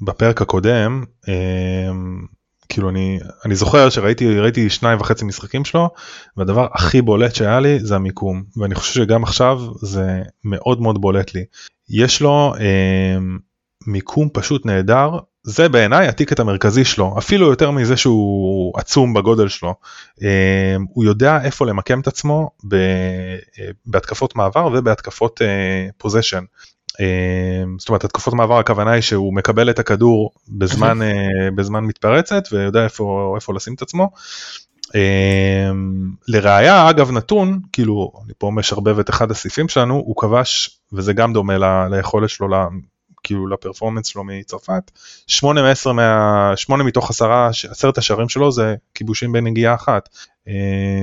[0.02, 2.26] בפרק הקודם, אמ,
[2.70, 5.90] כאילו אני, אני זוכר שראיתי ראיתי שניים וחצי משחקים שלו,
[6.38, 11.34] והדבר הכי בולט שהיה לי זה המיקום, ואני חושב שגם עכשיו זה מאוד מאוד בולט
[11.34, 11.44] לי.
[11.90, 13.38] יש לו אמ,
[13.88, 15.10] מיקום פשוט נהדר,
[15.44, 19.76] זה בעיניי הטיקט המרכזי שלו, אפילו יותר מזה שהוא עצום בגודל שלו.
[20.90, 22.50] הוא יודע איפה למקם את עצמו
[23.86, 25.42] בהתקפות מעבר ובהתקפות
[25.98, 26.44] פוזיישן.
[27.78, 31.00] זאת אומרת התקפות מעבר הכוונה היא שהוא מקבל את הכדור בזמן,
[31.56, 34.12] בזמן מתפרצת ויודע איפה, איפה לשים את עצמו.
[36.28, 41.34] לראיה אגב נתון כאילו אני פה משרבב את אחד הסעיפים שלנו הוא כבש וזה גם
[41.34, 42.48] דומה ל, ליכולת שלו
[43.24, 44.92] כאילו לפרפורמנס שלו מצרפת
[45.28, 46.54] 8 מ-10 מה...
[46.56, 50.10] 8 מתוך 10 עשרת השערים שלו זה כיבושים בנגיעה אחת.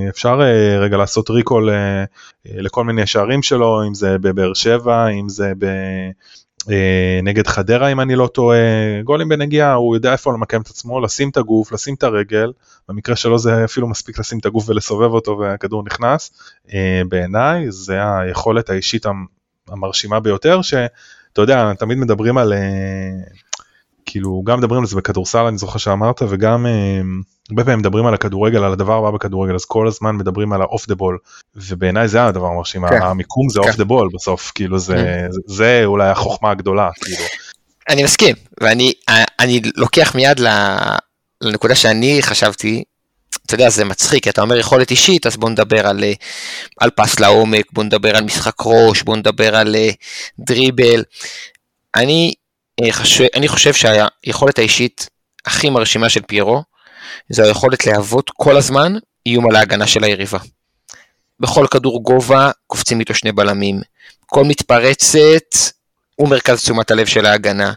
[0.08, 0.40] אפשר
[0.80, 1.70] רגע לעשות ריקול
[2.44, 5.66] לכל מיני שערים שלו אם זה בבאר שבע אם זה ב...
[7.22, 8.58] נגד חדרה אם אני לא טועה,
[9.04, 12.52] גולים בנגיעה, הוא יודע איפה למקם את עצמו, לשים את הגוף, לשים את הרגל,
[12.88, 16.52] במקרה שלו זה אפילו מספיק לשים את הגוף ולסובב אותו והכדור נכנס,
[17.08, 19.06] בעיניי זה היכולת האישית
[19.68, 22.52] המרשימה ביותר, שאתה יודע, תמיד מדברים על,
[24.06, 26.66] כאילו גם מדברים על זה בכדורסל אני זוכר שאמרת וגם
[27.50, 30.69] הרבה פעמים מדברים על הכדורגל על הדבר הבא בכדורגל אז כל הזמן מדברים על ה
[30.69, 31.18] off the ball
[31.56, 33.02] ובעיניי זה הדבר המרשים כן.
[33.02, 35.32] המיקום זה off the ball בסוף כאילו זה, mm.
[35.32, 37.24] זה זה אולי החוכמה הגדולה כאילו.
[37.88, 38.92] אני מסכים ואני
[39.40, 40.40] אני לוקח מיד
[41.42, 42.84] לנקודה שאני חשבתי
[43.46, 46.04] אתה יודע זה מצחיק אתה אומר יכולת אישית אז בוא נדבר על,
[46.80, 49.76] על פס לעומק בוא נדבר על משחק ראש בוא נדבר על
[50.38, 51.02] דריבל
[51.96, 52.43] אני אה,
[52.92, 55.08] חושב, אני חושב שהיכולת האישית
[55.46, 56.62] הכי מרשימה של פיירו
[57.28, 58.92] זה היכולת להוות כל הזמן
[59.26, 60.38] איום על ההגנה של היריבה.
[61.40, 63.80] בכל כדור גובה קופצים איתו שני בלמים.
[64.26, 65.56] כל מתפרצת
[66.16, 67.72] הוא מרכז תשומת הלב של ההגנה.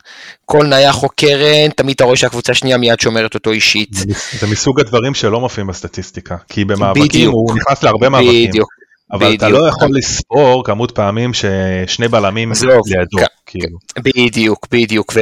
[0.45, 3.91] כל נייח או קרן, תמיד אתה רואה שהקבוצה השנייה מיד שומרת אותו אישית.
[4.39, 8.49] זה מסוג הדברים שלא מופיעים בסטטיסטיקה, כי במאבקים בדיוק, הוא נכנס להרבה מאבקים.
[8.49, 8.69] בדיוק.
[9.11, 9.37] אבל בדיוק.
[9.37, 12.51] אתה לא יכול לספור כמות פעמים ששני בלמים
[12.87, 13.27] לידו.
[13.45, 13.77] כאילו.
[13.99, 15.13] בדיוק, בדיוק,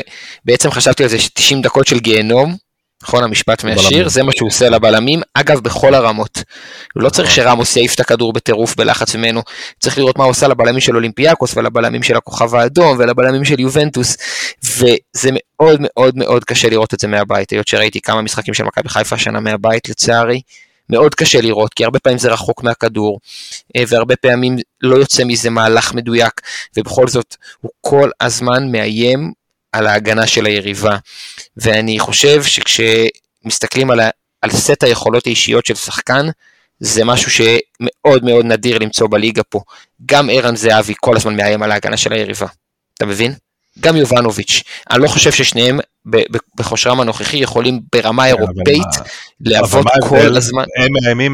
[0.45, 2.55] ובעצם חשבתי על זה ש-90 דקות של גיהנום,
[3.03, 6.43] נכון המשפט מהשיר, זה מה שהוא עושה לבלמים, אגב בכל הרמות.
[6.93, 9.41] הוא לא צריך שרמוס יעיף את הכדור בטירוף בלחץ ממנו,
[9.79, 14.17] צריך לראות מה הוא עושה לבלמים של אולימפיאקוס ולבלמים של הכוכב האדום ולבלמים של יובנטוס,
[14.63, 18.89] וזה מאוד מאוד מאוד קשה לראות את זה מהבית, היות שראיתי כמה משחקים של מכבי
[18.89, 20.41] חיפה השנה מהבית לצערי.
[20.89, 23.19] מאוד קשה לראות, כי הרבה פעמים זה רחוק מהכדור,
[23.77, 26.41] אה, והרבה פעמים לא יוצא מזה מהלך מדויק,
[26.77, 29.33] ובכל זאת הוא כל הזמן מאיים
[29.71, 30.97] על ההגנה של היריבה.
[31.57, 33.99] ואני חושב שכשמסתכלים על,
[34.41, 36.25] על סט היכולות האישיות של שחקן,
[36.79, 39.59] זה משהו שמאוד מאוד נדיר למצוא בליגה פה.
[40.05, 42.47] גם ערן זהבי כל הזמן מאיים על ההגנה של היריבה.
[42.97, 43.33] אתה מבין?
[43.79, 44.63] גם יובנוביץ'.
[44.91, 45.79] אני לא חושב ששניהם
[46.55, 49.09] בכושרם הנוכחי יכולים ברמה כן, אירופאית
[49.41, 50.63] לעבוד כל הזמן.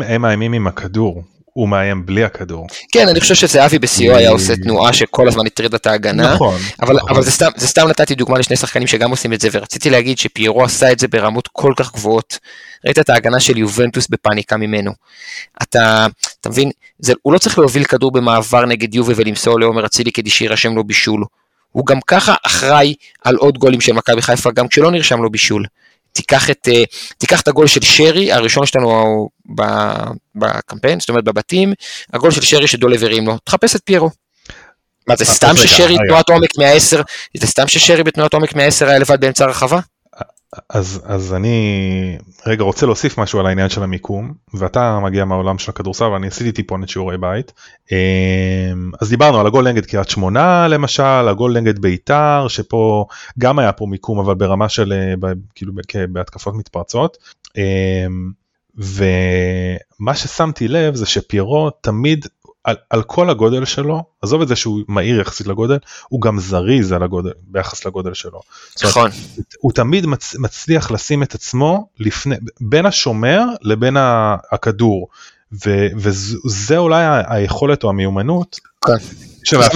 [0.08, 1.24] הם מאיימים עם הכדור.
[1.54, 2.68] הוא מאיים בלי הכדור.
[2.92, 6.96] כן, אני חושב שזהבי בשיאו היה עושה תנועה שכל הזמן הטרידה את ההגנה, נכון, אבל,
[6.96, 7.10] נכון.
[7.10, 10.18] אבל זה, סתם, זה סתם נתתי דוגמה לשני שחקנים שגם עושים את זה, ורציתי להגיד
[10.18, 12.40] שפיירו עשה את זה ברמות כל כך גבוהות.
[12.86, 14.92] ראית את ההגנה של יובנטוס בפאניקה ממנו.
[15.62, 16.08] אתה,
[16.42, 20.30] אתה מבין, זה, הוא לא צריך להוביל כדור במעבר נגד יובל ולמסור לעומר אצילי כדי
[20.30, 21.24] שיירשם לו בישול.
[21.72, 25.66] הוא גם ככה אחראי על עוד גולים של מכבי חיפה גם כשלא נרשם לו בישול.
[26.14, 26.84] תיקח את, אה,
[27.18, 29.30] תיקח את הגול של שרי, הראשון שלנו
[30.36, 31.74] בקמפיין, זאת אומרת בבתים,
[32.14, 34.10] הגול של שרי שדולב הרים לו, תחפש את פיירו.
[35.08, 37.02] מה זה סתם ששרי תנועת עומק מהעשר,
[37.38, 39.80] זה סתם ששרי בתנועת עומק מהעשר היה לבד באמצע הרחבה?
[40.70, 45.72] אז אז אני רגע רוצה להוסיף משהו על העניין של המיקום ואתה מגיע מהעולם של
[45.72, 47.54] הכדורסל ואני עשיתי טיפונת שיעורי בית
[47.92, 53.06] אמ, אז דיברנו על הגול נגד קריית שמונה למשל הגול נגד ביתר שפה
[53.40, 55.74] גם היה פה מיקום אבל ברמה של אה, כאילו
[56.10, 57.18] בהתקפות מתפרצות.
[57.58, 58.32] אמ,
[58.78, 62.26] ומה ששמתי לב זה שפירו תמיד
[62.64, 65.78] על, על כל הגודל שלו, עזוב את זה שהוא מהיר יחסית לגודל,
[66.10, 68.42] הוא גם זריז על הגודל, ביחס לגודל שלו.
[68.84, 69.10] נכון.
[69.36, 73.98] הוא, הוא תמיד מצ, מצליח לשים את עצמו לפני, בין השומר לבין
[74.52, 75.08] הכדור,
[75.66, 78.60] ו, וזה אולי היכולת או המיומנות.
[78.86, 78.94] כן.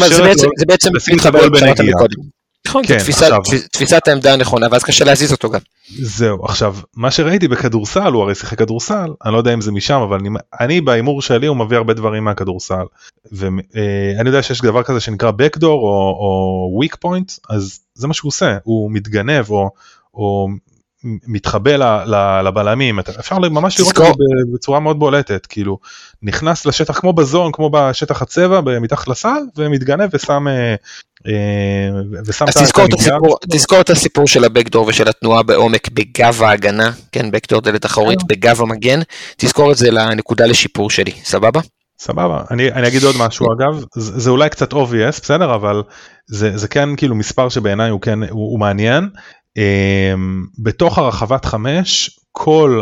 [0.10, 2.22] זה בעצם, זה בעצם מתחבר למה מקודם.
[2.68, 5.60] נכון, כן, תפיסת, עכשיו, תפיסת העמדה הנכונה ואז קשה להזיז אותו גם.
[6.00, 10.02] זהו עכשיו מה שראיתי בכדורסל הוא הרי שיחק כדורסל אני לא יודע אם זה משם
[10.02, 12.86] אבל אני, אני בהימור שלי הוא מביא הרבה דברים מהכדורסל
[13.32, 18.14] ואני אה, יודע שיש דבר כזה שנקרא backdoor או, או weak point אז זה מה
[18.14, 19.70] שהוא עושה הוא מתגנב או,
[20.14, 20.48] או
[21.28, 22.04] מתחבא
[22.42, 23.00] לבלמים.
[23.00, 25.46] אפשר ממש לראות את זה בצורה מאוד בולטת.
[25.46, 25.78] כאילו
[26.24, 30.76] נכנס לשטח כמו בזון כמו בשטח הצבע מתחת לסל ומתגנב ושם אה,
[31.28, 31.90] אה,
[32.26, 36.92] ושם אז תזכור את, הסיפור, תזכור את הסיפור של הבקדור ושל התנועה בעומק בגב ההגנה.
[37.12, 38.26] כן בקדור דלת אחורית אה.
[38.28, 39.00] בגב המגן.
[39.38, 41.12] תזכור את זה לנקודה לשיפור שלי.
[41.24, 41.62] סבבה?
[42.00, 42.44] סבבה.
[42.52, 43.46] אני, אני אגיד עוד משהו.
[43.54, 45.56] אגב זה, זה אולי קצת obvious בסדר?
[45.56, 45.84] אבל
[46.28, 49.10] זה, זה כן כאילו מספר שבעיניי הוא כן הוא, הוא מעניין
[50.60, 52.82] בתוך הרחבת חמש כל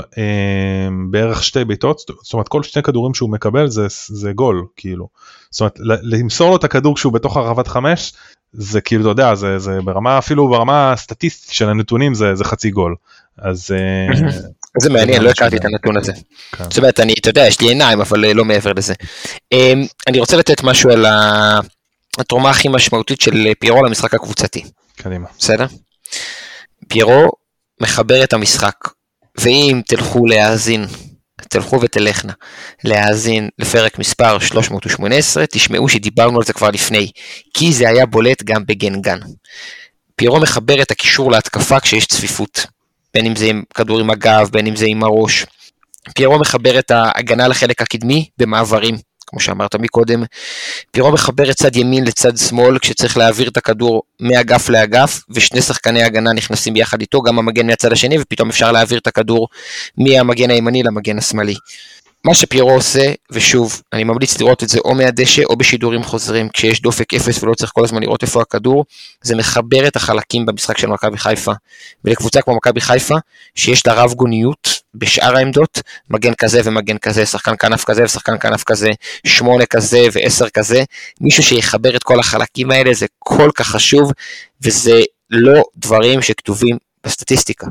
[1.11, 5.07] בערך שתי בעיטות זאת אומרת כל שני כדורים שהוא מקבל זה זה גול כאילו
[5.51, 8.13] זאת אומרת למסור לו את הכדור כשהוא בתוך הרחבת חמש
[8.53, 12.71] זה כאילו אתה יודע זה זה ברמה אפילו ברמה סטטיסטית של הנתונים זה זה חצי
[12.71, 12.95] גול
[13.37, 13.69] אז
[14.81, 16.13] זה מעניין לא הכרתי את הנתון הזה.
[16.51, 16.63] כן.
[16.63, 18.93] זאת אומרת אני אתה יודע יש לי עיניים אבל לא מעבר לזה.
[20.07, 21.05] אני רוצה לתת משהו על
[22.17, 24.63] התרומה הכי משמעותית של פיירו למשחק הקבוצתי.
[24.95, 25.27] קדימה.
[25.39, 25.65] בסדר?
[26.87, 27.31] פיירו
[27.81, 28.75] מחבר את המשחק,
[29.37, 30.85] ואם תלכו להאזין,
[31.49, 32.33] תלכו ותלכנה
[32.83, 37.11] להאזין לפרק מספר 318, תשמעו שדיברנו על זה כבר לפני,
[37.53, 39.19] כי זה היה בולט גם בגנגן.
[40.15, 42.65] פיירו מחבר את הקישור להתקפה כשיש צפיפות,
[43.13, 45.45] בין אם זה עם כדור עם הגב, בין אם זה עם הראש.
[46.15, 48.97] פיירו מחבר את ההגנה לחלק הקדמי במעברים.
[49.33, 50.23] כמו שאמרת מקודם,
[50.91, 56.03] פירו מחבר את צד ימין לצד שמאל כשצריך להעביר את הכדור מאגף לאגף, ושני שחקני
[56.03, 59.47] הגנה נכנסים ביחד איתו, גם המגן מהצד השני, ופתאום אפשר להעביר את הכדור
[59.97, 61.55] מהמגן הימני למגן השמאלי.
[62.25, 66.81] מה שפיירו עושה, ושוב, אני ממליץ לראות את זה או מהדשא או בשידורים חוזרים, כשיש
[66.81, 68.85] דופק אפס ולא צריך כל הזמן לראות איפה הכדור,
[69.21, 71.51] זה מחבר את החלקים במשחק של מכבי חיפה.
[72.05, 73.15] ולקבוצה כמו מכבי חיפה,
[73.55, 78.63] שיש לה רב גוניות בשאר העמדות, מגן כזה ומגן כזה, שחקן כנף כזה ושחקן כנף
[78.63, 78.89] כזה,
[79.27, 80.83] שמונה כזה ועשר כזה,
[81.21, 84.11] מישהו שיחבר את כל החלקים האלה, זה כל כך חשוב,
[84.61, 87.67] וזה לא דברים שכתובים בסטטיסטיקה.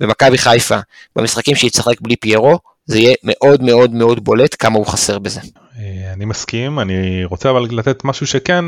[0.00, 0.78] במכבי חיפה,
[1.16, 5.40] במשחקים שהיא תשחק בלי פיירו, זה יהיה מאוד מאוד מאוד בולט כמה הוא חסר בזה.
[5.78, 8.64] אה, אני מסכים, אני רוצה אבל לתת משהו שכן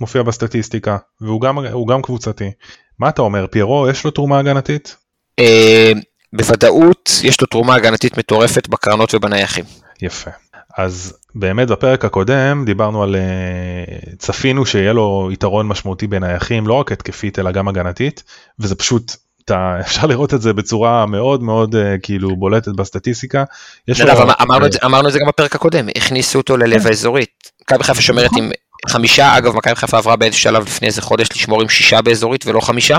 [0.00, 2.50] מופיע בסטטיסטיקה, והוא גם, גם קבוצתי.
[2.98, 4.96] מה אתה אומר, פיירו יש לו תרומה הגנתית?
[5.38, 5.92] אה,
[6.32, 9.64] בוודאות יש לו תרומה הגנתית מטורפת בקרנות ובנייחים.
[10.02, 10.30] יפה.
[10.78, 16.92] אז באמת בפרק הקודם דיברנו על אה, צפינו שיהיה לו יתרון משמעותי בנייחים לא רק
[16.92, 18.22] התקפית אלא גם הגנתית
[18.58, 23.44] וזה פשוט אתה, אפשר לראות את זה בצורה מאוד מאוד uh, כאילו בולטת בסטטיסטיקה.
[23.90, 24.32] אגב, לו...
[24.40, 26.88] אמרנו, את, אמרנו את זה גם בפרק הקודם, הכניסו אותו ללב כן.
[26.88, 27.50] האזורית.
[27.62, 28.30] מכבי חיפה שומרת.
[28.36, 28.50] עם
[28.88, 32.60] חמישה, אגב מכבי חיפה עברה באיזה שלב לפני איזה חודש לשמור עם שישה באזורית ולא
[32.60, 32.98] חמישה.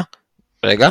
[0.66, 0.90] רגע,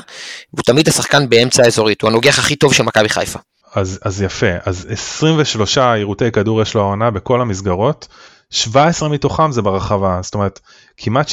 [0.51, 3.38] הוא תמיד השחקן באמצע האזורית, הוא הנוגח הכי טוב של מכבי חיפה.
[3.75, 8.09] אז, אז יפה, אז 23 עירותי כדור יש לו העונה בכל המסגרות,
[8.51, 10.61] 17 מתוכם זה ברחבה, זאת אומרת
[10.97, 11.33] כמעט 74%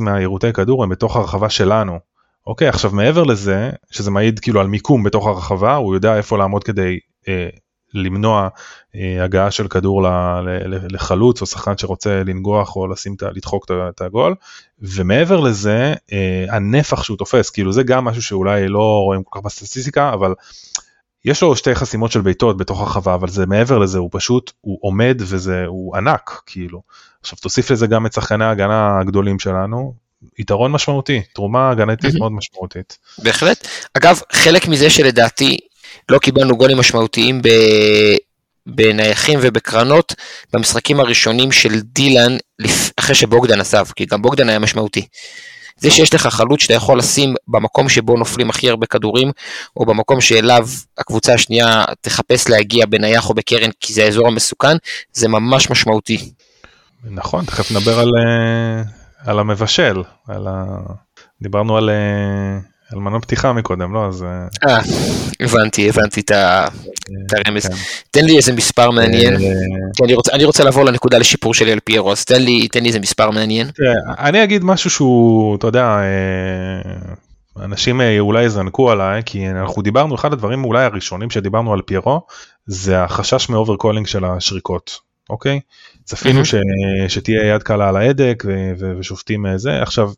[0.00, 1.98] מהעירותי כדור הם בתוך הרחבה שלנו.
[2.46, 6.64] אוקיי עכשיו מעבר לזה שזה מעיד כאילו על מיקום בתוך הרחבה הוא יודע איפה לעמוד
[6.64, 7.48] כדי אה,
[7.94, 8.48] למנוע
[8.94, 10.06] אה, הגעה של כדור ל,
[10.66, 14.34] ל, לחלוץ או שחקן שרוצה לנגוח או לשים, לדחוק את הגול.
[14.78, 19.46] ומעבר לזה אה, הנפח שהוא תופס כאילו זה גם משהו שאולי לא רואים כל כך
[19.46, 20.34] בסטטיסטיקה אבל
[21.24, 24.78] יש לו שתי חסימות של בעיטות בתוך הרחבה אבל זה מעבר לזה הוא פשוט הוא
[24.80, 26.82] עומד וזה הוא ענק כאילו.
[27.20, 30.05] עכשיו תוסיף לזה גם את שחקני ההגנה הגדולים שלנו
[30.38, 32.98] יתרון משמעותי, תרומה הגנתית מאוד משמעותית.
[33.18, 33.68] בהחלט.
[33.94, 35.58] אגב, חלק מזה שלדעתי
[36.08, 37.48] לא קיבלנו גולים משמעותיים ב...
[38.66, 40.14] בנייחים ובקרנות
[40.52, 42.36] במשחקים הראשונים של דילן
[42.96, 45.06] אחרי שבוגדן עזב, כי גם בוגדן היה משמעותי.
[45.76, 49.32] זה שיש לך חלוץ שאתה יכול לשים במקום שבו נופלים הכי הרבה כדורים,
[49.76, 54.76] או במקום שאליו הקבוצה השנייה תחפש להגיע בנייח או בקרן, כי זה האזור המסוכן,
[55.12, 56.32] זה ממש משמעותי.
[57.04, 58.82] נכון, תכף נדבר על, אה,
[59.26, 60.64] על המבשל, על ה...
[61.42, 62.58] דיברנו על, אה,
[62.92, 64.06] על מנוע פתיחה מקודם, לא?
[64.06, 64.22] אז...
[64.22, 64.78] אה, אה
[65.40, 66.30] הבנתי, הבנתי את
[67.32, 67.66] הרמז.
[67.66, 67.74] כן.
[68.10, 69.38] תן לי איזה מספר מעניין, אה,
[70.04, 72.88] אני רוצה, אני רוצה לעבור לנקודה לשיפור שלי על פיירו, אז תן לי, תן לי
[72.88, 73.70] איזה מספר מעניין.
[74.18, 75.98] אני אגיד משהו שהוא, אתה יודע,
[77.62, 82.20] אנשים אולי יזנקו עליי, כי אנחנו דיברנו, אחד הדברים אולי הראשונים שדיברנו על פיירו,
[82.66, 84.98] זה החשש מ overcalling של השריקות,
[85.30, 85.60] אוקיי?
[86.06, 86.54] צפינו ש,
[87.08, 89.82] שתהיה יד קלה על ההדק ו, ו, ושופטים אה, זה.
[89.82, 90.12] עכשיו,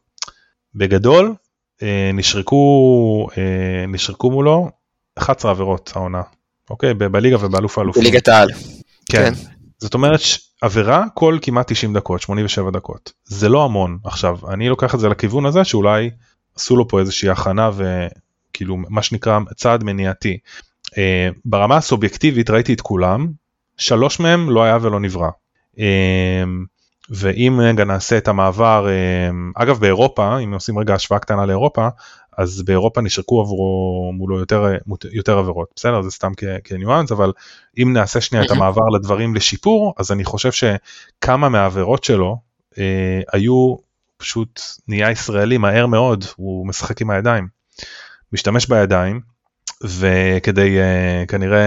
[0.75, 1.35] בגדול,
[1.83, 4.71] אה, נשרקו, אה, נשרקו מולו
[5.15, 6.23] 11 עבירות העונה,
[6.71, 6.95] אוקיי?
[6.95, 8.03] בליגה ובאלוף האלופים.
[8.03, 8.49] בליגת העל.
[8.53, 9.35] כן.
[9.35, 9.35] כן.
[9.79, 10.21] זאת אומרת,
[10.63, 13.13] עבירה כל כמעט 90 דקות, 87 דקות.
[13.25, 13.99] זה לא המון.
[14.05, 16.11] עכשיו, אני לוקח את זה לכיוון הזה שאולי
[16.57, 20.39] עשו לו פה איזושהי הכנה וכאילו מה שנקרא צעד מניעתי.
[21.45, 23.29] ברמה הסובייקטיבית ראיתי את כולם,
[23.77, 25.29] שלוש מהם לא היה ולא נברא.
[25.79, 26.65] אמ,
[27.11, 31.89] ואם רגע נעשה את המעבר, אמ, אגב באירופה, אם עושים רגע השוואה קטנה לאירופה,
[32.39, 34.65] אז באירופה נשרקו עבורו מולו יותר,
[35.13, 36.03] יותר עבירות, בסדר?
[36.03, 36.33] זה סתם
[36.65, 37.33] כניואנס, אבל
[37.83, 42.37] אם נעשה שנייה את המעבר לדברים לשיפור, אז אני חושב שכמה מהעבירות שלו
[42.79, 43.77] אה, היו
[44.17, 47.49] פשוט נהיה ישראלי מהר מאוד, הוא משחק עם הידיים,
[48.33, 49.21] משתמש בידיים,
[49.85, 51.61] וכדי uh, כנראה,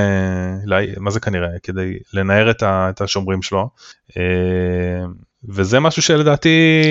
[0.98, 1.50] מה זה כנראה?
[1.64, 3.70] כדי לנער את, ה, את השומרים שלו,
[4.10, 4.14] uh,
[5.50, 6.84] וזה משהו שלדעתי...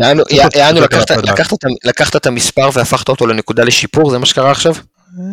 [0.00, 0.80] יענו,
[1.84, 4.74] לקחת, את המספר והפכת אותו לנקודה לשיפור, זה מה שקרה עכשיו?
[5.18, 5.24] אה,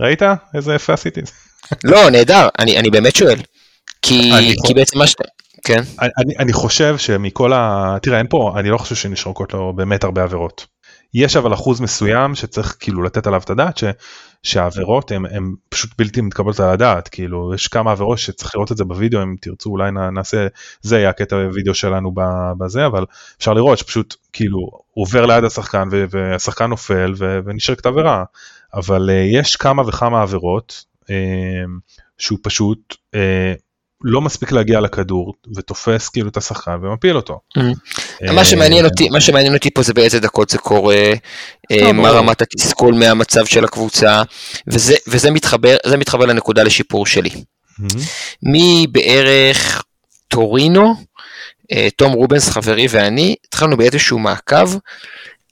[0.00, 0.22] ראית?
[0.54, 1.20] איזה יפה עשיתי.
[1.84, 3.38] לא, נהדר, אני, אני באמת שואל.
[4.02, 4.32] כי,
[4.66, 5.24] כי בעצם מה שאתה...
[5.64, 5.82] כן.
[6.02, 7.96] אני- אני, חושב שמכל ה...
[8.02, 10.66] תראה, אין פה, אני לא חושב שנשרקות לו באמת הרבה עבירות.
[11.14, 13.84] יש אבל אחוז מסוים שצריך כאילו לתת עליו את הדעת, ש,
[14.42, 18.84] שהעבירות הן פשוט בלתי מתקבלות על הדעת, כאילו יש כמה עבירות שצריך לראות את זה
[18.84, 20.46] בווידאו, אם תרצו אולי נעשה,
[20.80, 22.14] זה יהיה הקטע וידאו שלנו
[22.58, 23.04] בזה, אבל
[23.38, 28.24] אפשר לראות שפשוט כאילו עובר ליד השחקן והשחקן נופל ו- ונשרקת עבירה,
[28.74, 31.06] אבל uh, יש כמה וכמה עבירות uh,
[32.18, 33.18] שהוא פשוט uh,
[34.04, 37.40] לא מספיק להגיע לכדור ותופס כאילו את השחקן ומפיל אותו.
[37.58, 38.32] Mm.
[38.32, 41.04] מה שמעניין אותי, מה שמעניין אותי פה זה באיזה דקות זה קורה,
[41.72, 42.10] אה, מה.
[42.10, 44.22] רמת התסכול מהמצב של הקבוצה,
[44.66, 47.30] וזה, מתחבר, זה מתחבר לנקודה לשיפור שלי.
[48.42, 49.82] מבערך
[50.28, 50.94] טורינו,
[51.72, 54.74] אה, תום רובנס חברי ואני, התחלנו באיזשהו מעקב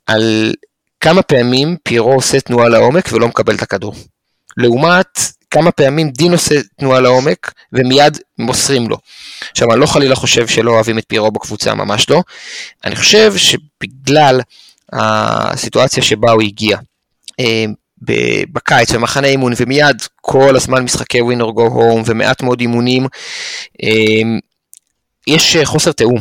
[0.06, 0.52] על
[1.00, 3.94] כמה פעמים פירו עושה תנועה לעומק ולא מקבל את הכדור.
[4.56, 5.18] לעומת
[5.58, 8.96] כמה פעמים דין עושה תנועה לעומק ומיד מוסרים לו.
[9.50, 12.22] עכשיו אני לא חלילה חושב שלא אוהבים את פירו בקבוצה, ממש לא.
[12.84, 14.40] אני חושב שבגלל
[14.92, 16.78] הסיטואציה שבה הוא הגיע,
[17.40, 17.64] אה,
[18.52, 23.06] בקיץ במחנה אימון ומיד כל הזמן משחקי ווינר גו הום ומעט מאוד אימונים,
[23.82, 24.38] אה,
[25.26, 26.18] יש חוסר תיאום.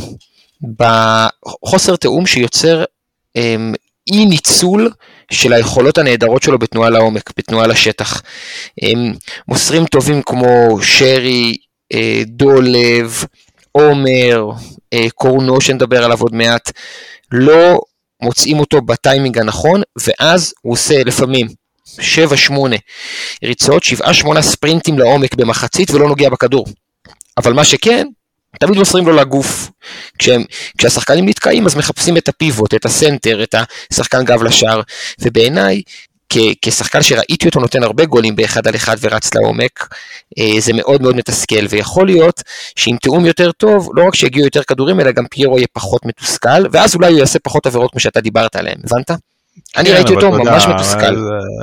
[1.66, 2.84] חוסר תיאום שיוצר
[3.38, 3.56] אה,
[4.14, 4.92] אי ניצול
[5.32, 8.22] של היכולות הנהדרות שלו בתנועה לעומק, בתנועה לשטח.
[9.48, 11.58] מוסרים טובים כמו שרי,
[11.94, 13.24] אה, דולב,
[13.72, 14.50] עומר,
[14.94, 16.72] אה, קורנו שנדבר עליו עוד מעט,
[17.32, 17.80] לא
[18.22, 21.48] מוצאים אותו בטיימינג הנכון, ואז הוא עושה לפעמים
[22.00, 22.78] 7-8
[23.44, 26.68] ריצות, 7-8 ספרינטים לעומק במחצית ולא נוגע בכדור.
[27.38, 28.08] אבל מה שכן,
[28.60, 29.70] תמיד מוסרים לו לגוף.
[30.20, 30.44] כשהם,
[30.78, 33.56] כשהשחקנים נתקעים אז מחפשים את הפיבוט, את הסנטר, את
[33.92, 34.82] השחקן גב לשער,
[35.22, 35.82] ובעיניי,
[36.30, 39.96] כ- כשחקן שראיתי אותו נותן הרבה גולים באחד על אחד ורץ לעומק,
[40.40, 42.42] אה, זה מאוד מאוד מתסכל, ויכול להיות
[42.76, 46.66] שעם תיאום יותר טוב, לא רק שיגיעו יותר כדורים, אלא גם פיירו יהיה פחות מתוסכל,
[46.72, 49.20] ואז אולי הוא יעשה פחות עבירות כמו שאתה דיברת עליהן, הבנת?
[49.78, 51.16] אני כן, ראיתי אותו ממש מתוסכל.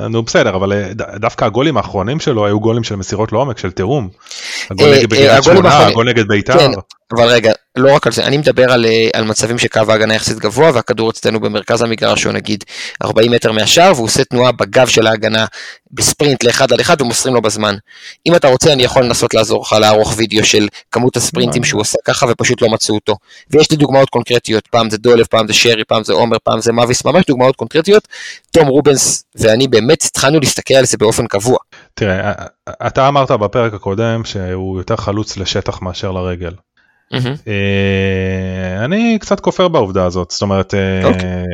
[0.03, 3.71] אה, נו בסדר, אבל אה, דווקא הגולים האחרונים שלו היו גולים של מסירות לעומק, של
[3.71, 4.09] תיאום.
[4.71, 6.59] הגול אה, נגד בקריית שמונה, האחרונים- הגול נגד בית"ר.
[6.59, 6.71] כן,
[7.17, 10.39] אבל רגע, לא רק על זה, אני מדבר על, אה, על מצבים שקו ההגנה יחסית
[10.39, 12.65] גבוה והכדור אצלנו במרכז המגרש הוא נגיד
[13.05, 15.47] 40 מטר מהשער והוא עושה תנועה בגב של ההגנה
[15.91, 17.75] בספרינט לאחד על אחד ומוסרים לו בזמן.
[18.27, 21.99] אם אתה רוצה אני יכול לנסות לעזור לך לערוך וידאו של כמות הספרינטים שהוא עושה
[22.05, 23.17] ככה ופשוט לא מצאו אותו.
[23.51, 26.73] ויש לי דוגמאות קונקרטיות, פעם זה דולב, פעם זה שרי, פעם זה עומר, פעם זה
[26.73, 28.09] מאביס, ממש דוגמאות קונקרטיות.
[28.51, 31.57] תום רובנס ואני באמת התחלנו להסתכל על זה באופן קבוע.
[31.95, 32.33] תראה, אה,
[32.69, 36.53] אה, אתה אמרת בפרק הקודם שהוא יותר חלוץ לשטח מאשר לרגל.
[37.49, 41.45] אה, אני קצת כופר בעובדה הזאת, זאת אומרת, אה, אוקיי.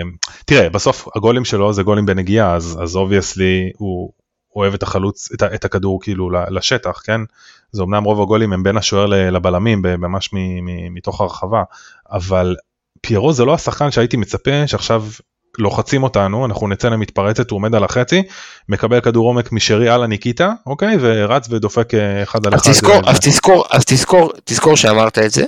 [0.44, 4.12] תראה, בסוף הגולים שלו זה גולים בנגיעה, אז אז obviously הוא
[4.57, 7.20] אוהב את החלוץ, את הכדור כאילו לשטח, כן?
[7.73, 10.31] זה אמנם רוב הגולים הם בין השוער לבלמים, ממש
[10.90, 11.62] מתוך הרחבה,
[12.11, 12.57] אבל
[13.01, 15.05] פיירו זה לא השחקן שהייתי מצפה שעכשיו
[15.61, 18.23] לוחצים אותנו, אנחנו נצא למתפרצת, הוא עומד על החצי,
[18.68, 20.96] מקבל כדור עומק משרי על הניקיטה, אוקיי?
[21.01, 22.70] ורץ ודופק אה, אחד על אז אחד.
[22.73, 25.44] תזכור, אה, אז תזכור, אז תזכור, תזכור שאמרת את זה,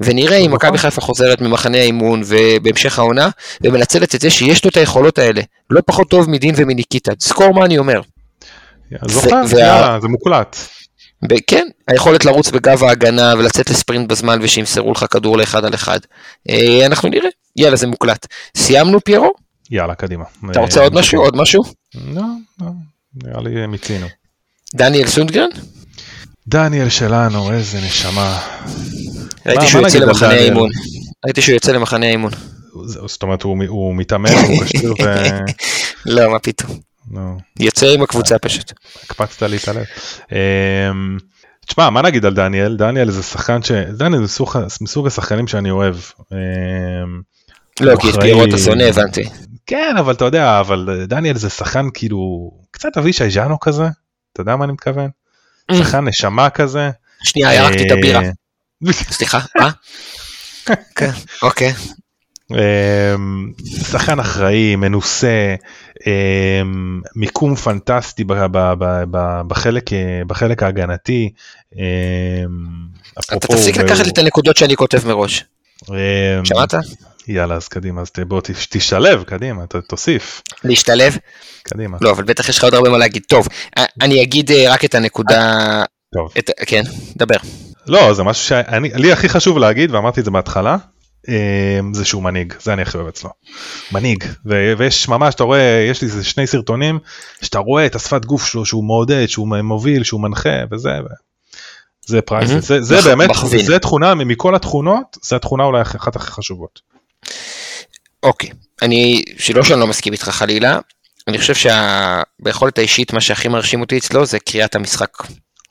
[0.00, 0.54] ונראה אם נכון.
[0.56, 3.28] מכבי חיפה חוזרת ממחנה האימון ובהמשך העונה,
[3.62, 7.64] ומנצלת את זה שיש לו את היכולות האלה, לא פחות טוב מדין ומניקיטה, תזכור מה
[7.64, 8.00] אני אומר.
[9.08, 10.56] זוכר, וה- זה מוקלט.
[11.46, 15.98] כן, היכולת לרוץ בגב ההגנה ולצאת לספרינט בזמן ושימסרו לך כדור לאחד על אחד.
[16.48, 18.26] אה, אנחנו נראה, יאללה זה מוקלט.
[18.56, 19.32] סיימנו פיירו?
[19.70, 20.24] יאללה, קדימה.
[20.50, 21.22] אתה רוצה עוד משהו?
[21.22, 21.62] עוד משהו?
[22.14, 22.22] לא,
[22.60, 22.66] לא,
[23.24, 24.06] נראה לי מיצינו.
[24.74, 25.48] דניאל סונדגרן?
[26.48, 28.40] דניאל שלנו, איזה נשמה.
[29.46, 30.28] ראיתי שהוא יוצא למחנה?
[30.30, 30.70] האימון.
[31.24, 32.32] ראיתי שהוא יוצא למחנה האימון.
[33.06, 35.04] זאת אומרת, הוא מתאמן, הוא כשיר ו...
[36.14, 36.78] לא, מה פתאום.
[37.10, 38.72] נו, יוצא עם הקבוצה פשוט.
[39.04, 39.84] הקפצת לי את הלב.
[40.32, 41.18] אמ,
[41.66, 42.76] תשמע, מה נגיד על דניאל?
[42.76, 43.70] דניאל זה שחקן ש...
[43.72, 45.96] דניאל זה סוג- מסוג השחקנים שאני אוהב.
[46.32, 46.36] אמ,
[47.80, 49.24] לא, כי את פיירו אתה שונא, הבנתי.
[49.66, 53.84] כן, אבל אתה יודע, אבל דניאל זה שחקן כאילו, קצת אבישי ז'אנו כזה,
[54.32, 55.10] אתה יודע מה אני מתכוון?
[55.72, 56.90] שחקן נשמה כזה.
[57.22, 58.22] שנייה, ירקתי את הבירה.
[58.86, 59.70] אה, סליחה, אה?
[60.94, 61.10] כן,
[61.42, 61.72] אוקיי.
[62.50, 63.52] אמ,
[63.90, 65.54] שחקן אחראי, מנוסה,
[66.06, 68.24] אמ, מיקום פנטסטי
[69.48, 69.90] בחלק,
[70.26, 71.32] בחלק ההגנתי.
[71.76, 71.80] אמ,
[73.20, 75.44] אתה תפסיק לקחת לי את הנקודות שאני כותב מראש.
[76.44, 76.74] שמעת?
[77.28, 81.16] יאללה, אז קדימה, אז בוא תש- תשתלב, קדימה, ת- תוסיף, להשתלב?
[81.62, 81.98] קדימה.
[82.00, 83.22] לא, אבל בטח יש לך עוד הרבה מה להגיד.
[83.28, 83.48] טוב,
[84.00, 85.82] אני אגיד אה, רק את הנקודה...
[86.14, 86.32] טוב.
[86.38, 86.82] את- כן,
[87.16, 87.36] דבר.
[87.86, 90.76] לא, זה משהו שלי הכי חשוב להגיד, ואמרתי את זה בהתחלה,
[91.92, 93.30] זה שהוא מנהיג, זה אני הכי אוהב אצלו.
[93.92, 96.98] מנהיג, ו- ויש ממש, אתה רואה, יש לי שני סרטונים,
[97.42, 101.06] שאתה רואה את השפת גוף שלו, שהוא מעודד, שהוא מוביל, שהוא מנחה, וזה, ו...
[102.06, 102.58] זה פרייס, mm-hmm.
[102.60, 103.30] זה, זה באמת,
[103.66, 106.80] זה תכונה, מכל התכונות, זה התכונה אולי אחת הכי חשובות.
[108.22, 108.50] אוקיי,
[108.82, 110.78] אני, שלא שאני לא מסכים איתך חלילה,
[111.28, 115.10] אני חושב שביכולת האישית מה שהכי מרשים אותי אצלו זה קריאת המשחק.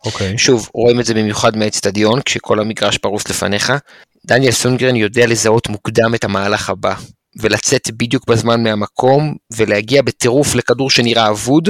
[0.05, 0.37] אוקיי.
[0.37, 3.73] שוב, רואים את זה במיוחד מהאצטדיון, כשכל המגרש פרוס לפניך.
[4.25, 6.93] דניאל סונגרן יודע לזהות מוקדם את המהלך הבא,
[7.39, 11.69] ולצאת בדיוק בזמן מהמקום, ולהגיע בטירוף לכדור שנראה אבוד,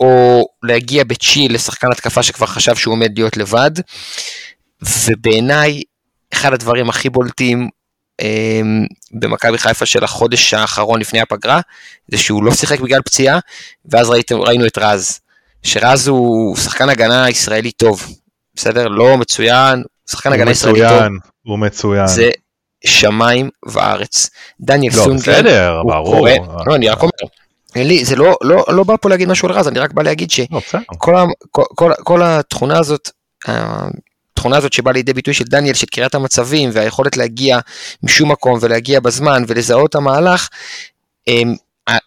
[0.00, 3.70] או להגיע בצ'יל לשחקן התקפה שכבר חשב שהוא עומד להיות לבד.
[4.82, 5.82] ובעיניי,
[6.32, 7.68] אחד הדברים הכי בולטים
[9.12, 11.60] במכבי חיפה של החודש האחרון לפני הפגרה,
[12.08, 13.38] זה שהוא לא שיחק בגלל פציעה,
[13.84, 15.20] ואז ראיתם, ראינו את רז.
[15.62, 18.06] שרז הוא שחקן הגנה ישראלי טוב,
[18.54, 18.88] בסדר?
[18.88, 20.88] לא מצוין, שחקן הגנה ישראלי טוב.
[20.90, 22.06] הוא מצוין, הוא מצוין.
[22.06, 22.30] זה
[22.86, 24.30] שמיים וארץ.
[24.60, 26.16] דניאל לא, סונגרן, בסדר, ברור.
[26.16, 26.30] קורא,
[26.66, 27.10] לא, אני רק אומר,
[27.76, 30.30] לי, זה לא, לא, לא בא פה להגיד משהו על רז, אני רק בא להגיד
[30.30, 33.10] שכל לא, כל, כל, כל התכונה הזאת,
[34.46, 37.58] התכונה הזאת שבאה לידי ביטוי של דניאל, של קריאת המצבים והיכולת להגיע
[38.02, 40.48] משום מקום ולהגיע בזמן ולזהות את המהלך,
[41.26, 41.54] הם,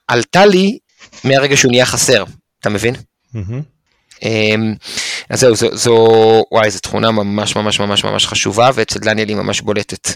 [0.07, 0.77] עלתה לי
[1.23, 2.23] מהרגע שהוא נהיה חסר,
[2.59, 2.95] אתה מבין?
[3.35, 4.27] Mm-hmm.
[5.29, 5.95] אז זהו, זו, זו,
[6.51, 10.09] וואי, זו תכונה ממש ממש ממש ממש חשובה, ואצל דניאל היא ממש בולטת.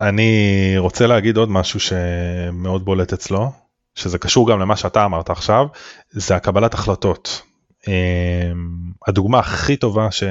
[0.00, 3.52] אני רוצה להגיד עוד משהו שמאוד בולט אצלו,
[3.94, 5.66] שזה קשור גם למה שאתה אמרת עכשיו,
[6.10, 7.42] זה הקבלת החלטות.
[9.08, 10.22] הדוגמה הכי טובה ש...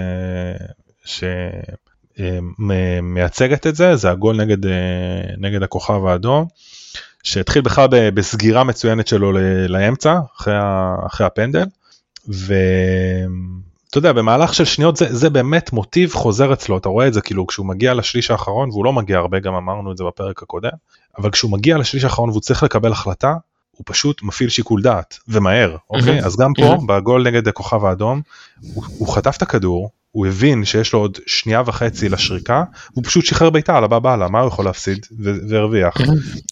[2.18, 4.58] שמייצגת את זה, זה הגול נגד,
[5.38, 6.48] נגד הכוכב האדום,
[7.24, 9.32] שהתחיל בכלל בסגירה מצוינת שלו
[9.68, 10.54] לאמצע, אחרי,
[11.06, 11.66] אחרי הפנדל,
[12.28, 17.22] ואתה יודע, במהלך של שניות זה, זה באמת מוטיב חוזר אצלו, אתה רואה את זה
[17.22, 20.70] כאילו כשהוא מגיע לשליש האחרון, והוא לא מגיע הרבה, גם אמרנו את זה בפרק הקודם,
[21.18, 23.34] אבל כשהוא מגיע לשליש האחרון והוא צריך לקבל החלטה,
[23.78, 26.20] הוא פשוט מפעיל שיקול דעת, ומהר, אוקיי?
[26.26, 28.22] אז גם פה, בגול נגד הכוכב האדום,
[28.74, 33.26] הוא, הוא חטף את הכדור, הוא הבין שיש לו עוד שנייה וחצי לשריקה, הוא פשוט
[33.26, 35.06] שחרר בעיטה על הבא בעלה, מה הוא יכול להפסיד?
[35.50, 35.94] והרוויח.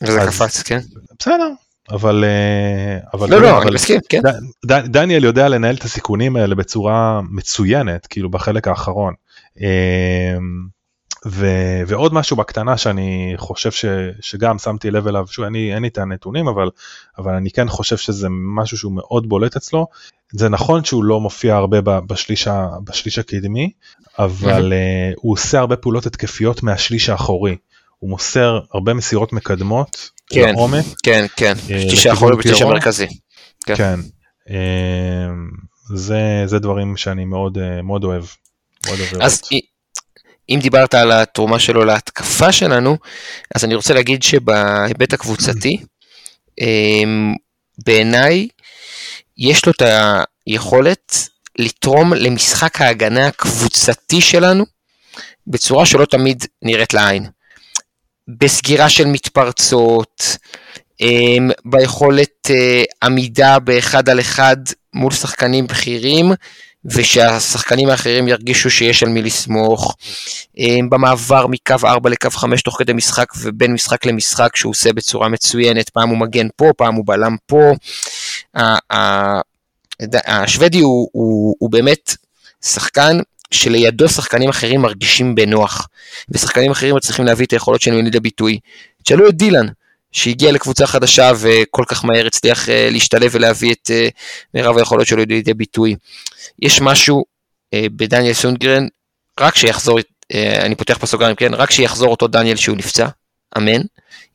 [0.04, 0.80] וזה קפץ, כן.
[1.20, 1.50] בסדר,
[1.92, 2.24] אבל...
[2.28, 4.22] אה, אבל לא, לא, אני מסכים, כן.
[4.66, 9.14] דניאל יודע לנהל את הסיכונים האלה בצורה מצוינת, כאילו בחלק האחרון.
[11.26, 11.48] ו,
[11.88, 13.86] ועוד משהו בקטנה שאני חושב ש,
[14.22, 16.70] שגם שמתי לב אליו, שוב, אין לי את הנתונים, אבל,
[17.18, 19.88] אבל אני כן חושב שזה משהו שהוא מאוד בולט אצלו.
[20.32, 22.48] זה נכון שהוא לא מופיע הרבה בשליש,
[22.84, 23.72] בשליש הקדמי,
[24.20, 27.56] אבל uh, הוא עושה הרבה פעולות התקפיות מהשליש האחורי.
[28.00, 30.86] הוא מוסר הרבה מסירות מקדמות כן, לעומק.
[31.04, 33.08] כן, כן, אה, שליש האחורי ושליש המרכזי.
[33.66, 33.76] כן.
[33.76, 34.00] כן.
[34.48, 34.52] Uh,
[35.96, 38.24] זה, זה דברים שאני מאוד, מאוד אוהב.
[38.86, 39.42] מאוד אז
[40.50, 42.98] אם דיברת על התרומה שלו להתקפה שלנו,
[43.56, 45.78] אז אני רוצה להגיד שבהיבט הקבוצתי,
[46.62, 47.34] אמ,
[47.86, 48.48] בעיניי
[49.38, 49.82] יש לו את
[50.48, 51.28] היכולת
[51.60, 54.66] לתרום למשחק ההגנה הקבוצתי שלנו
[55.48, 57.26] בצורה שלא תמיד נראית לעין.
[58.28, 60.38] בסגירה של מתפרצות,
[61.02, 64.58] אמ, ביכולת אה, עמידה באחד על אחד
[64.94, 66.32] מול שחקנים בכירים,
[66.86, 69.96] ושהשחקנים האחרים ירגישו שיש על מי לסמוך.
[70.60, 75.30] אה, במעבר מקו 4 לקו 5 תוך כדי משחק ובין משחק למשחק שהוא עושה בצורה
[75.30, 77.72] מצוינת, פעם הוא מגן פה, פעם הוא בלם פה.
[80.26, 82.16] השוודי הוא, הוא, הוא באמת
[82.62, 83.18] שחקן
[83.52, 85.88] שלידו שחקנים אחרים מרגישים בנוח,
[86.30, 88.60] ושחקנים אחרים מצליחים להביא את היכולות שלהם לידי ביטוי.
[89.04, 89.68] תשאלו את דילן,
[90.14, 94.08] שהגיע לקבוצה חדשה וכל כך מהר הצליח אה, להשתלב ולהביא את אה,
[94.54, 95.96] מירב היכולות שלו לידי ביטוי.
[96.62, 97.24] יש משהו
[97.74, 98.88] אה, בדניאל סונגרן,
[99.40, 100.00] רק שיחזור,
[100.34, 103.08] אני פותח פה סוגריים, כן, רק שיחזור אותו דניאל שהוא נפצע,
[103.58, 103.82] אמן,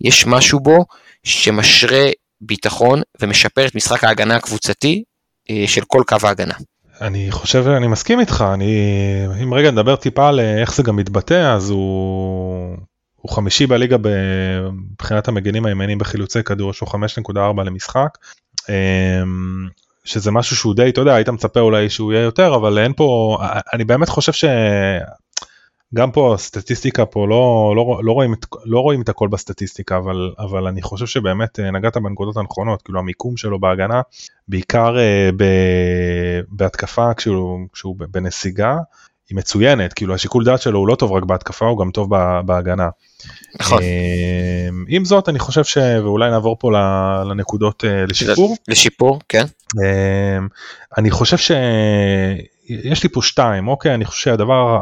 [0.00, 0.84] יש משהו בו
[1.24, 2.06] שמשרה
[2.40, 5.02] ביטחון ומשפר את משחק ההגנה הקבוצתי
[5.66, 6.54] של כל קו ההגנה.
[7.00, 8.74] אני חושב, אני מסכים איתך, אני,
[9.42, 12.76] אם רגע נדבר טיפה על איך זה גם מתבטא, אז הוא,
[13.20, 13.96] הוא חמישי בליגה
[14.92, 18.18] מבחינת המגנים הימנים בחילוצי כדור, לו 5.4 למשחק.
[18.68, 19.68] אמ,
[20.04, 23.38] שזה משהו שהוא די, אתה יודע, היית מצפה אולי שהוא יהיה יותר, אבל אין פה,
[23.72, 29.08] אני באמת חושב שגם פה הסטטיסטיקה פה לא, לא, לא, רואים, את, לא רואים את
[29.08, 34.00] הכל בסטטיסטיקה, אבל, אבל אני חושב שבאמת אה, נגעת בנקודות הנכונות, כאילו המיקום שלו בהגנה,
[34.48, 35.44] בעיקר uh, ב,
[36.48, 38.76] בהתקפה כשהוא, כשהוא בנסיגה,
[39.28, 42.10] היא מצוינת, כאילו השיקול דעת שלו הוא לא טוב רק בהתקפה, הוא גם טוב
[42.46, 42.88] בהגנה.
[43.60, 43.82] נכון.
[43.82, 45.78] אמ, עם זאת אני חושב ש...
[45.78, 46.70] ואולי נעבור פה
[47.30, 48.56] לנקודות אה, לשיפור.
[48.68, 49.44] לשיפור, כן.
[49.76, 50.48] אמ,
[50.98, 51.36] אני חושב
[52.68, 54.78] יש לי פה שתיים, אוקיי, אני חושב שהדבר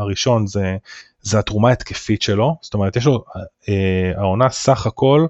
[0.00, 0.76] הראשון זה,
[1.22, 3.24] זה התרומה ההתקפית שלו, זאת אומרת, יש לו
[3.68, 5.26] אה, העונה סך הכל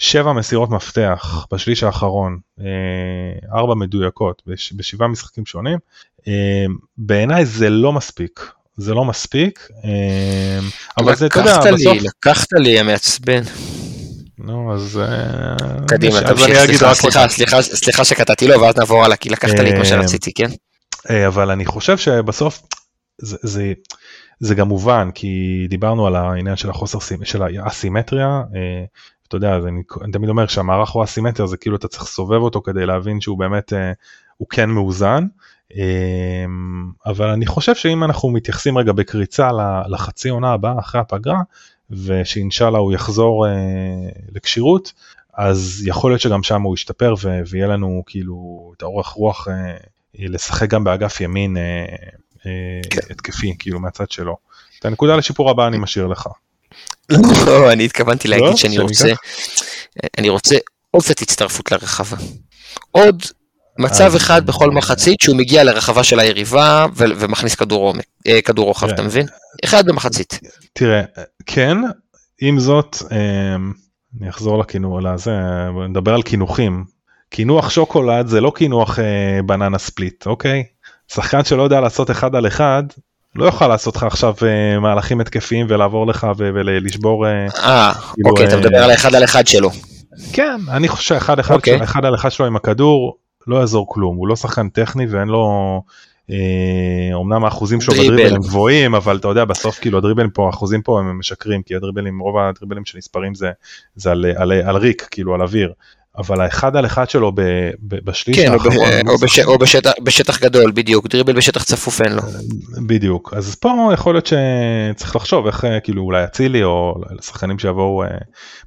[0.00, 5.78] שבע מסירות מפתח בשליש האחרון, אה, ארבע מדויקות בש, בשבעה משחקים שונים.
[6.28, 6.64] אה,
[6.98, 10.58] בעיניי זה לא מספיק, זה לא מספיק, אה,
[10.98, 11.98] אבל זה, אתה יודע, בסוף...
[12.00, 13.42] לקחת לי, המעצבן.
[14.38, 15.00] נו, אז...
[15.88, 19.84] קדימה, תמשיך, סליחה, סליחה, סליחה, שקטעתי לו, ואז נעבור הלאה, כי לקחת לי את מה
[19.84, 20.50] שרציתי, כן?
[21.26, 22.62] אבל אני חושב שבסוף
[23.18, 23.72] זה, זה,
[24.40, 25.28] זה גם מובן, כי
[25.68, 28.42] דיברנו על העניין של החוסר, של האסימטריה,
[29.30, 32.62] אתה יודע, אני, אני תמיד אומר שהמערך הוא אסימטר, זה כאילו אתה צריך לסובב אותו
[32.62, 33.92] כדי להבין שהוא באמת, אה,
[34.36, 35.26] הוא כן מאוזן.
[35.76, 36.44] אה,
[37.06, 39.50] אבל אני חושב שאם אנחנו מתייחסים רגע בקריצה
[39.88, 41.42] לחצי עונה הבאה אחרי הפגרה,
[41.90, 43.52] ושאינשאללה הוא יחזור אה,
[44.34, 44.92] לכשירות,
[45.34, 49.76] אז יכול להיות שגם שם הוא ישתפר ו- ויהיה לנו כאילו את האורך רוח אה,
[50.18, 51.84] לשחק גם באגף ימין אה,
[52.46, 53.00] אה, כן.
[53.10, 54.36] התקפי, כאילו מהצד שלו.
[54.78, 56.28] את הנקודה לשיפור הבא אני משאיר לך.
[57.46, 59.12] לא, אני התכוונתי להגיד לא, שאני רוצה,
[60.18, 60.56] אני רוצה
[60.90, 62.16] עוד קצת הצטרפות לרחבה.
[62.90, 63.22] עוד
[63.78, 68.88] מצב אחד בכל מחצית שהוא מגיע לרחבה של היריבה ומכניס כדור עומק, אה, כדור רוחב,
[68.88, 69.26] אתה מבין?
[69.64, 70.40] אחד במחצית.
[70.72, 71.02] תראה,
[71.46, 71.76] כן,
[72.40, 73.72] עם זאת, אמ,
[74.20, 75.30] אני אחזור לכינור, לזה,
[75.88, 76.84] נדבר על קינוחים.
[77.30, 80.64] קינוח שוקולד זה לא קינוח אה, בננה ספליט, אוקיי?
[81.12, 82.82] שחקן שלא יודע לעשות אחד על אחד,
[83.36, 87.26] לא יוכל לעשות לך עכשיו uh, מהלכים התקפיים ולעבור לך ולשבור.
[87.26, 89.70] אה, אה כאילו, אוקיי, אתה מדבר על האחד על אחד שלו.
[90.32, 91.76] כן, אני חושב שהאחד אחד, אוקיי.
[91.76, 93.16] שלו, אחד על אחד שלו עם הכדור
[93.46, 95.82] לא יעזור כלום, הוא לא שחקן טכני ואין לו,
[97.12, 100.98] אומנם האחוזים שלו בדריבל הם גבוהים, אבל אתה יודע בסוף כאילו הדריבלים פה, האחוזים פה
[100.98, 103.50] הם משקרים, כי הדריבלים, רוב הדריבלים שנספרים זה,
[103.96, 105.72] זה על, על, על, על ריק, כאילו על אוויר.
[106.18, 107.40] אבל האחד על אחד שלו ב,
[107.80, 108.90] ב, בשליש כן, האחרון.
[108.90, 112.22] כן, או, בש, או בשטח, בשטח גדול, בדיוק, דריבל בשטח צפוף אין לו.
[112.86, 118.02] בדיוק, אז פה יכול להיות שצריך לחשוב איך כאילו אולי אצילי או לשחקנים שיבואו,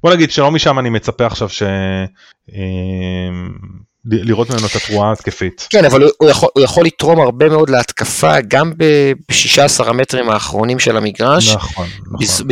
[0.02, 1.62] בוא נגיד שלא משם אני מצפה עכשיו ש...
[4.06, 5.66] לראות ממנו את התרומה ההתקפית.
[5.70, 10.96] כן, אבל הוא יכול, הוא יכול לתרום הרבה מאוד להתקפה, גם ב-16 המטרים האחרונים של
[10.96, 11.54] המגרש.
[11.54, 12.46] נכון, נכון.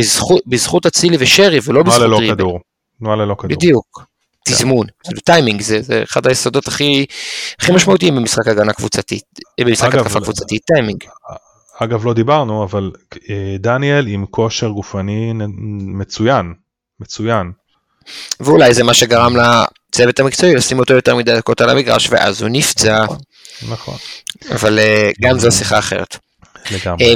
[0.46, 2.16] בזכות אצילי ושרי, ולא בזכות דריבל.
[2.16, 2.60] תנועה ללא כדור.
[2.98, 3.56] תנועה ללא כדור.
[3.56, 4.11] בדיוק.
[4.44, 7.06] תזמון, זה טיימינג, זה, אחד היסודות הכי,
[7.60, 9.24] הכי משמעותיים במשחק הגנה קבוצתית,
[9.60, 11.04] במשחק התקפה קבוצתית, טיימינג.
[11.78, 12.90] אגב לא דיברנו, אבל
[13.30, 15.32] אה, דניאל עם כושר גופני
[15.78, 16.52] מצוין,
[17.00, 17.52] מצוין.
[18.40, 22.50] ואולי זה מה שגרם לצוות המקצועי לשים אותו יותר מדי דקות על המגרש, ואז הוא
[22.52, 23.02] נפצע.
[23.02, 23.18] נכון.
[23.68, 23.94] נכון.
[24.50, 26.16] אבל אה, גם זו שיחה אחרת.
[26.70, 27.04] לגמרי.
[27.04, 27.14] אה,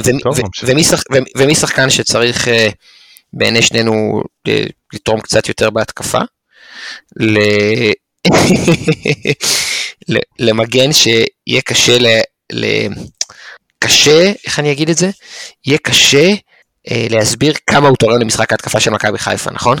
[1.35, 2.47] ומי שחקן שצריך
[3.33, 4.21] בעיני שנינו
[4.93, 6.19] לתרום קצת יותר בהתקפה?
[10.09, 10.17] ל...
[10.39, 12.07] למגן שיהיה קשה ל...
[12.51, 12.65] ל...
[13.79, 15.09] קשה, איך אני אגיד את זה?
[15.65, 16.33] יהיה קשה
[16.91, 19.77] אה, להסביר כמה הוא תורם למשחק ההתקפה של מכבי חיפה, נכון?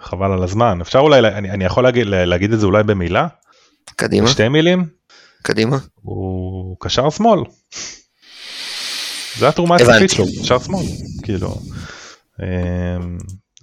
[0.00, 0.80] חבל על הזמן.
[0.80, 3.26] אפשר אולי, אני, אני יכול להגיד, להגיד את זה אולי במילה?
[3.96, 4.26] קדימה.
[4.26, 4.86] בשתי מילים?
[5.42, 5.76] קדימה.
[6.02, 7.40] הוא קשר שמאל.
[9.38, 10.84] זה התרומה הצפית שלו, קשר שמאל.
[11.22, 11.54] כאילו,
[12.42, 12.96] אה,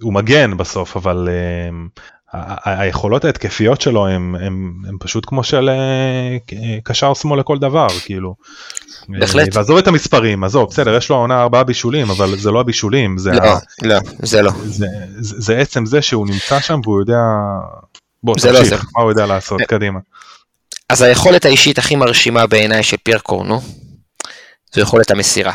[0.00, 1.70] הוא מגן בסוף, אבל אה,
[2.64, 6.36] היכולות ההתקפיות שלו הם, הם, הם פשוט כמו של אה,
[6.84, 8.34] קשר שמאל לכל דבר כאילו.
[9.08, 9.56] בהחלט.
[9.56, 13.30] ועזוב את המספרים עזוב בסדר יש לו עונה ארבעה בישולים אבל זה לא הבישולים זה
[13.30, 13.58] לא ה...
[13.82, 14.86] לא זה לא זה,
[15.18, 17.20] זה, זה עצם זה שהוא נמצא שם והוא יודע
[18.22, 19.98] בוא לא תמשיך לא מה הוא יודע לעשות קדימה.
[20.88, 23.60] אז היכולת האישית הכי מרשימה בעיניי של פייר קורנו
[24.74, 25.52] זו יכולת המסירה.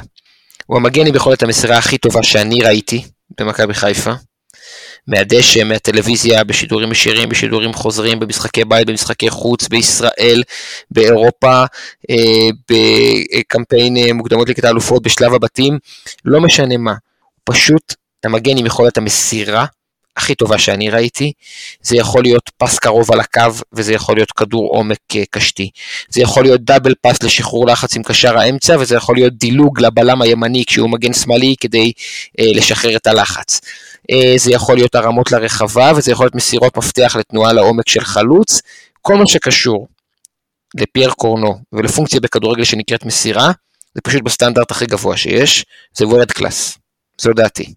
[0.66, 3.06] הוא המגן עם יכולת המסירה הכי טובה שאני ראיתי
[3.40, 4.14] במכבי חיפה.
[5.08, 10.44] מהדשא, מהטלוויזיה, בשידורים ישירים, בשידורים חוזרים, במשחקי בית, במשחקי חוץ, בישראל,
[10.92, 11.64] באירופה,
[12.10, 15.80] אה, בקמפיין אה, מוקדמות לקטע אלופות, בשלב הבתים,
[16.26, 16.94] לא משנה מה,
[17.44, 17.94] פשוט
[18.24, 19.66] המגן עם יכולת המסירה
[20.18, 21.32] הכי טובה שאני ראיתי,
[21.82, 23.42] זה יכול להיות פס קרוב על הקו
[23.74, 25.70] וזה יכול להיות כדור עומק אה, קשתי.
[26.10, 30.22] זה יכול להיות דאבל פס לשחרור לחץ עם קשר האמצע וזה יכול להיות דילוג לבלם
[30.22, 31.92] הימני כשהוא מגן שמאלי כדי
[32.40, 33.62] אה, לשחרר את הלחץ.
[34.12, 38.62] אה, זה יכול להיות הרמות לרחבה וזה יכול להיות מסירות מפתח לתנועה לעומק של חלוץ.
[39.02, 39.88] כל מה שקשור
[40.76, 43.52] לפייר קורנו ולפונקציה בכדורגל שנקראת מסירה,
[43.96, 46.78] זה פשוט בסטנדרט הכי גבוה שיש, זה world class.
[47.22, 47.74] זו דעתי.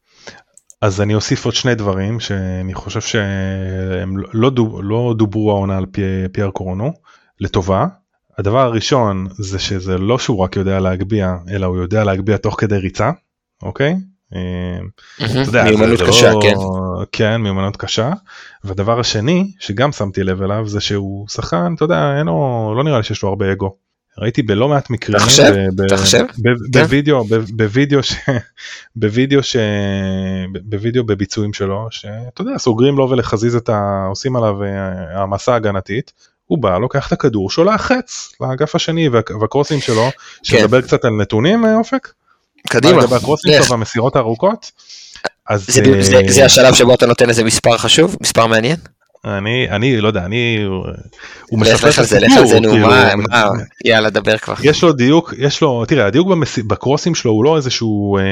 [0.81, 5.87] אז אני אוסיף עוד שני דברים שאני חושב שהם לא, דוב, לא דוברו העונה על
[5.87, 6.03] פי,
[6.33, 6.93] פייר קורנו
[7.41, 7.87] לטובה.
[8.39, 12.77] הדבר הראשון זה שזה לא שהוא רק יודע להגביה אלא הוא יודע להגביה תוך כדי
[12.77, 13.11] ריצה
[13.63, 13.95] אוקיי.
[15.65, 16.55] מיומנות קשה לא- כן.
[17.13, 18.11] כן מיומנות קשה.
[18.65, 22.97] והדבר השני שגם שמתי לב אליו זה שהוא שחקן אתה יודע אין לו לא נראה
[22.99, 23.77] לי שיש לו הרבה אגו.
[24.19, 25.27] ראיתי בלא מעט מקרים, כן.
[26.73, 27.25] בווידאו,
[27.57, 28.01] בווידאו,
[28.97, 29.41] בווידאו,
[30.65, 34.07] בווידאו בביצועים שלו, שאתה יודע, סוגרים לו ולחזיז את ה...
[34.09, 34.69] עושים עליו אה,
[35.19, 36.13] העמסה הגנתית,
[36.45, 40.09] הוא בא, לוקח את הכדור, שולח חץ לאגף השני, וה- והקרוסים שלו,
[40.43, 42.09] שנדבר קצת על נתונים, אה, אופק?
[42.69, 43.03] קדימה.
[43.03, 44.71] לגבי הקרוסים והמסירות הארוכות?
[45.49, 48.77] אז זה, אה, זה, זה השלב שבו אתה נותן איזה מספר חשוב, מספר מעניין?
[49.27, 50.63] אני, אני לא יודע, אני,
[51.51, 53.49] הוא את על זה, לך על זה, נו, כאילו, מה, מה,
[53.85, 54.55] יאללה, דבר כבר.
[54.63, 56.59] יש לו דיוק, יש לו, תראה, הדיוק במס...
[56.59, 58.23] בקרוסים שלו הוא לא איזשהו, אה,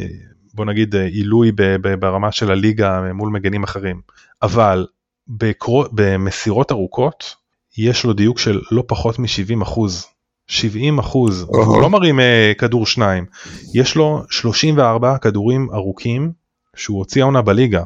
[0.00, 0.06] אה,
[0.54, 4.00] בוא נגיד, אה, עילוי ב, ב, ברמה של הליגה מול מגנים אחרים,
[4.42, 4.86] אבל
[5.28, 5.84] בקרו...
[5.92, 7.34] במסירות ארוכות,
[7.78, 10.06] יש לו דיוק של לא פחות מ-70 אחוז.
[10.46, 11.44] 70 אחוז.
[11.48, 13.24] הוא לא מרים אה, כדור שניים,
[13.74, 16.32] יש לו 34 כדורים ארוכים
[16.76, 17.82] שהוא הוציא העונה בליגה.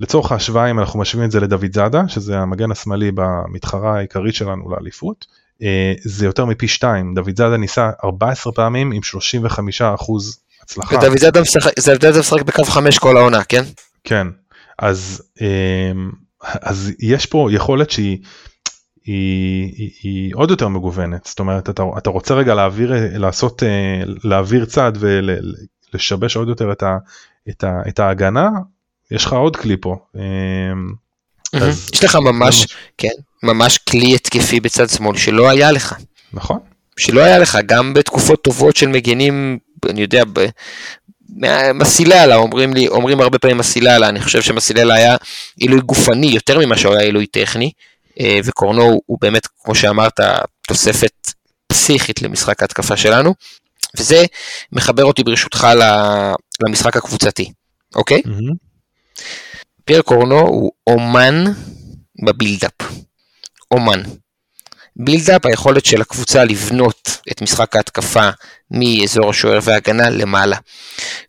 [0.00, 4.70] לצורך ההשוואה אם אנחנו משווים את זה לדוד זאדה שזה המגן השמאלי במתחרה העיקרית שלנו
[4.70, 5.26] לאליפות
[5.62, 11.18] אה, זה יותר מפי שתיים דוד זאדה ניסה 14 פעמים עם 35 אחוז הצלחה ודוד
[11.18, 11.40] זאדה
[12.20, 13.62] משחק- בקו חמש כל העונה, כן?
[14.04, 14.26] כן
[14.78, 15.92] אז אה,
[16.62, 18.18] אז יש פה יכולת שהיא.
[19.04, 21.26] היא, היא, היא עוד יותר מגוונת.
[21.26, 26.82] זאת אומרת אתה, אתה רוצה רגע להעביר לעשות אה, להעביר צד ולשבש עוד יותר את,
[26.82, 26.96] ה,
[27.48, 28.48] את, ה, את ההגנה
[29.10, 29.96] יש לך עוד כלי פה.
[30.16, 30.22] אה,
[31.52, 32.66] אז- יש לך ממש,
[32.98, 33.08] כן,
[33.42, 35.94] ממש כלי התקפי בצד שמאל שלא היה לך.
[36.32, 36.58] נכון.
[36.98, 40.46] שלא היה לך, גם בתקופות טובות של מגנים, אני יודע, ב...
[41.74, 45.16] מסיללה, אומרים לי, אומרים הרבה פעמים מסיללה, אני חושב שמסיללה היה
[45.56, 47.70] עילוי גופני יותר ממה שהוא היה עילוי טכני,
[48.44, 50.20] וקורנו הוא- באמת, כמו שאמרת,
[50.68, 51.32] תוספת
[51.66, 53.34] פסיכית למשחק ההתקפה שלנו,
[53.98, 54.24] וזה
[54.72, 55.66] מחבר אותי ברשותך
[56.62, 57.52] למשחק הקבוצתי,
[57.94, 58.22] אוקיי?
[58.24, 58.54] מהמם.
[59.84, 61.44] פייר קורנו הוא אומן
[62.26, 62.72] בבילדאפ.
[63.70, 64.02] אומן.
[64.96, 68.28] בילדאפ, היכולת של הקבוצה לבנות את משחק ההתקפה
[68.70, 70.56] מאזור השוער וההגנה למעלה.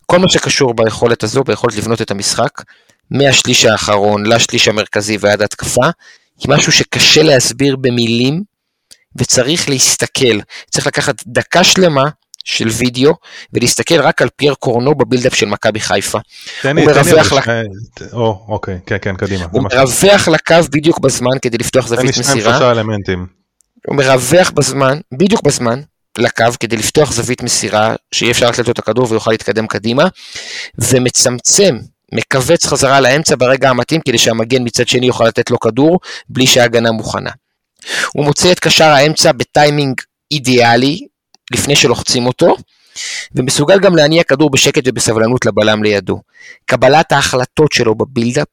[0.06, 2.62] כל מה שקשור ביכולת הזו, ביכולת לבנות את המשחק,
[3.10, 5.92] מהשליש האחרון לשליש המרכזי ועד התקפה, היא
[6.48, 8.42] משהו שקשה להסביר במילים,
[9.16, 10.40] וצריך להסתכל.
[10.70, 12.08] צריך לקחת דקה שלמה
[12.44, 13.12] של וידאו,
[13.52, 16.18] ולהסתכל רק על פייר קורנו בבילדאפ של מכבי חיפה.
[16.62, 19.46] תן לי, הוא תן לי, לק- ש- או, אוקיי, כן, כן, קדימה.
[19.50, 22.52] הוא מרווח לקו בדיוק בזמן כדי לפתוח תן לי זווית שניים מסירה.
[22.54, 23.26] שלושה אלמנטים.
[23.86, 25.80] הוא מרווח בזמן, בדיוק בזמן,
[26.18, 30.04] לקו כדי לפתוח זווית מסירה, שיהיה אפשר לתת לו את הכדור ויוכל להתקדם קדימה,
[30.78, 31.78] ומצמצם,
[32.12, 36.92] מכווץ חזרה לאמצע ברגע המתאים כדי שהמגן מצד שני יוכל לתת לו כדור בלי שההגנה
[36.92, 37.30] מוכנה.
[38.12, 40.00] הוא מוצא את קשר האמצע בטיימינג
[40.30, 41.06] אידיאלי,
[41.52, 42.56] לפני שלוחצים אותו,
[43.34, 46.20] ומסוגל גם להניע כדור בשקט ובסבלנות לבלם לידו.
[46.66, 48.48] קבלת ההחלטות שלו בבילדאפ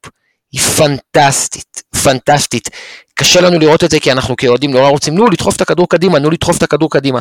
[0.52, 2.70] היא פנטסטית, פנטסטית.
[3.14, 6.20] קשה לנו לראות את זה כי אנחנו כאוהדים נורא רוצים, נו, לדחוף את הכדור קדימה,
[6.20, 7.20] נו, לדחוף את הכדור קדימה.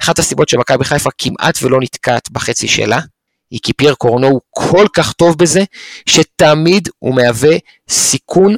[0.00, 3.00] אחת הסיבות שמכבי חיפה כמעט ולא נתקעת בחצי שלה,
[3.50, 5.64] היא כי פייר קורנו הוא כל כך טוב בזה,
[6.06, 7.56] שתמיד הוא מהווה
[7.88, 8.56] סיכון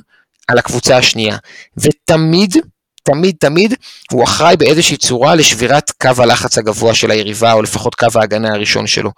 [0.49, 1.37] על הקבוצה השנייה.
[1.77, 2.57] ותמיד,
[3.03, 3.75] תמיד, תמיד,
[4.11, 8.87] הוא אחראי באיזושהי צורה לשבירת קו הלחץ הגבוה של היריבה, או לפחות קו ההגנה הראשון
[8.87, 9.11] שלו.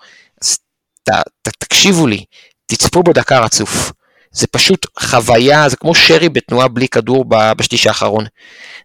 [0.43, 0.59] אז
[1.03, 1.11] ת,
[1.43, 2.25] ת, תקשיבו לי,
[2.67, 3.93] תצפו בו דקה רצוף.
[4.33, 8.25] זה פשוט חוויה, זה כמו שרי בתנועה בלי כדור בשליש האחרון.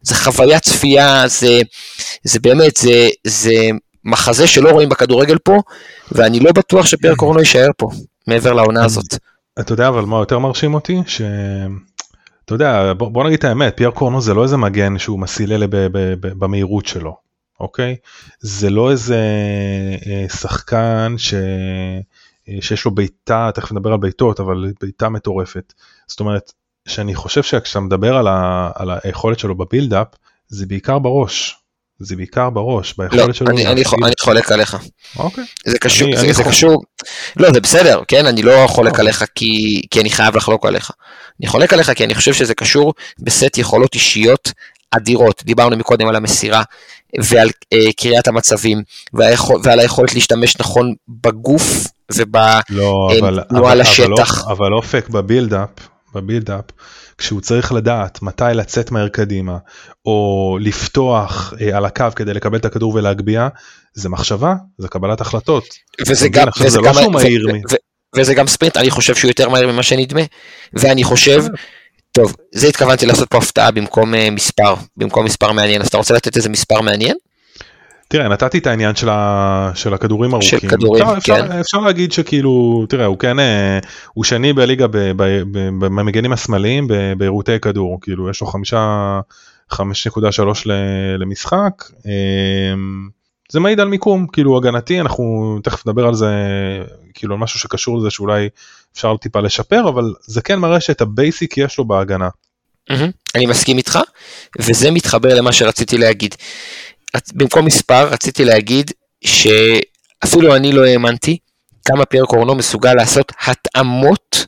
[0.02, 1.62] זה חוויית צפייה, זה,
[2.24, 3.70] זה באמת, זה, זה
[4.10, 5.57] מחזה שלא רואים בכדורגל פה,
[6.12, 7.89] ואני לא בטוח שפייר קורנו יישאר פה,
[8.28, 9.16] מעבר לעונה הזאת.
[9.60, 11.01] אתה יודע אבל מה יותר מרשים אותי?
[11.07, 11.22] ש...
[12.45, 15.68] אתה יודע, בוא, בוא נגיד את האמת, פייר קורנו זה לא איזה מגן שהוא מסילל
[15.68, 17.18] ב- ב- ב- במהירות שלו,
[17.60, 17.95] אוקיי?
[18.39, 19.22] זה לא איזה
[20.07, 21.34] אה, שחקן ש...
[21.34, 25.74] אה, שיש לו בעיטה, תכף נדבר על בעיטות, אבל בעיטה מטורפת.
[26.07, 26.53] זאת אומרת,
[26.88, 28.72] שאני חושב שכשאתה מדבר על, ה...
[28.76, 30.07] על היכולת שלו בבילדאפ,
[30.47, 31.59] זה בעיקר בראש.
[32.00, 33.47] זה בעיקר בראש, לא, ביכולת שלו.
[33.50, 34.78] אני, אני, אני חולק עליך.
[35.18, 35.43] אוקיי.
[35.66, 36.43] זה קשור, אני- זה, אני זה.
[36.43, 36.84] קשור,
[37.38, 39.02] לא זה בסדר, כן, אני לא חולק אוקיי.
[39.02, 40.91] עליך כי, כי אני חייב לחלוק עליך.
[41.41, 44.52] אני חולק עליך כי אני חושב שזה קשור בסט יכולות אישיות
[44.91, 45.43] אדירות.
[45.45, 46.64] דיברנו מקודם על המסירה
[47.20, 48.84] ועל אה, קריאת המצבים
[49.14, 54.43] והיכול, ועל היכולת להשתמש נכון בגוף ובתנועה לא, אה, אבל, אבל, לשטח.
[54.43, 55.70] אבל, אבל אופק בבילדאפ,
[56.16, 56.64] בבילדאפ,
[57.20, 59.57] כשהוא צריך לדעת מתי לצאת מהר קדימה,
[60.05, 63.49] או לפתוח אה, על הקו כדי לקבל את הכדור ולהגביה,
[63.93, 65.63] זה מחשבה, זה קבלת החלטות.
[66.07, 66.30] וזה?
[66.30, 68.89] גם, וזה זה לא גם, שהוא ו- מהיר ו- מ- ו- וזה גם ספרינט, אני
[68.89, 70.22] חושב שהוא יותר מהיר ממה שנדמה,
[70.74, 71.43] ואני חושב,
[72.11, 76.13] טוב, זה התכוונתי לעשות פה הפתעה במקום אה, מספר, במקום מספר מעניין, אז אתה רוצה
[76.13, 77.15] לתת איזה מספר מעניין?
[78.12, 80.70] תראה, נתתי את העניין של, ה, של הכדורים של ארוכים.
[80.70, 81.60] כדורים, אפשר, אפשר, כן.
[81.60, 83.80] אפשר להגיד שכאילו, תראה, הוא כן, אה,
[84.14, 84.86] הוא שני בליגה
[85.80, 86.88] במגנים השמאליים
[87.18, 89.20] בעצירותי כדור, כאילו, יש לו חמישה,
[89.74, 90.70] 5.3
[91.20, 91.84] למשחק.
[93.51, 96.28] זה מעיד על מיקום כאילו הגנתי אנחנו תכף נדבר על זה
[97.14, 98.49] כאילו על משהו שקשור לזה שאולי
[98.93, 102.30] אפשר טיפה לשפר אבל זה כן מראה שאת הבייסיק יש לו בהגנה.
[103.36, 103.99] אני מסכים איתך
[104.60, 106.36] וזה מתחבר למה שרציתי להגיד.
[107.34, 108.91] במקום מספר רציתי להגיד
[109.24, 111.38] שאפילו אני לא האמנתי
[111.86, 114.45] כמה פייר קורנו מסוגל לעשות התאמות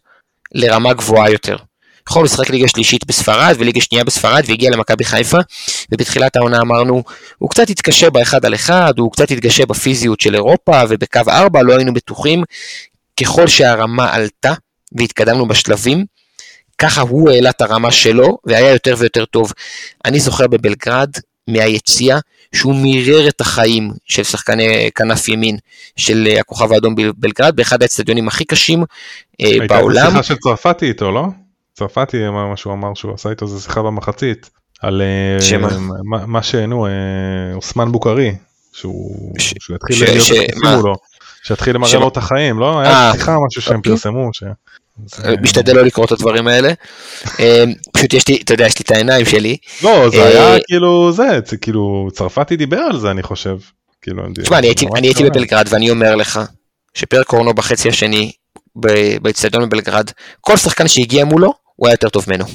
[0.52, 1.58] לרמה גבוהה יותר.
[2.10, 5.38] יכול לשחק ליגה שלישית בספרד וליגה שנייה בספרד והגיע למכבי חיפה
[5.92, 7.04] ובתחילת העונה אמרנו
[7.38, 11.76] הוא קצת התקשה באחד על אחד, הוא קצת התקשה בפיזיות של אירופה ובקו ארבע לא
[11.76, 12.44] היינו בטוחים
[13.20, 14.54] ככל שהרמה עלתה
[14.92, 16.06] והתקדמנו בשלבים
[16.78, 19.52] ככה הוא העלה את הרמה שלו והיה יותר ויותר טוב.
[20.06, 21.10] אני זוכר בבלגרד
[21.48, 22.20] מהיציאה
[22.56, 25.58] שהוא מירר את החיים של שחקני כנף ימין
[25.96, 28.84] של הכוכב האדום בבלגרד באחד האצטדיונים הכי קשים
[29.42, 29.98] אה, בעולם.
[29.98, 31.26] הייתה שיחה של צרפתי איתו לא?
[31.74, 34.50] צרפתי אמר מה שהוא אמר שהוא עשה איתו זה שיחה במחצית
[34.82, 35.70] על אה, שמה?
[36.04, 36.92] מה, מה שנו אה,
[37.54, 38.36] אוסמן בוקארי
[38.74, 39.54] שהוא, ש...
[39.60, 40.02] שהוא יתחיל ש...
[40.02, 40.32] להיות ש...
[40.64, 40.96] מולו
[41.44, 43.92] שיתחיל למראה לו את החיים לא היה שיחה משהו שהם אוקיי.
[43.92, 44.30] פרסמו.
[44.34, 44.44] ש...
[45.42, 46.74] משתדל לא לקרוא את הדברים האלה.
[47.94, 49.58] פשוט יש לי, אתה יודע, יש לי את העיניים שלי.
[49.84, 53.58] לא, זה היה כאילו זה, כאילו צרפתי דיבר על זה אני חושב.
[54.02, 56.40] כאילו, תשמע, אני הייתי בבלגרד ואני אומר לך
[56.94, 58.32] שפרק קורנו בחצי השני
[59.22, 60.12] באצטדיון בבלגרד,
[60.42, 62.46] כל שחקן שהגיע מולו הוא היה יותר טוב ממנו.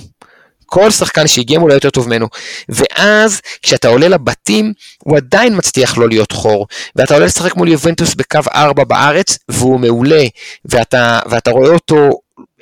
[0.67, 2.29] כל שחקן שהגיע מולו יותר טוב ממנו.
[2.69, 6.67] ואז כשאתה עולה לבתים, הוא עדיין מצליח לא להיות חור.
[6.97, 10.25] ואתה עולה לשחק מול יובנטוס בקו 4 בארץ, והוא מעולה,
[10.65, 12.11] ואתה, ואתה רואה אותו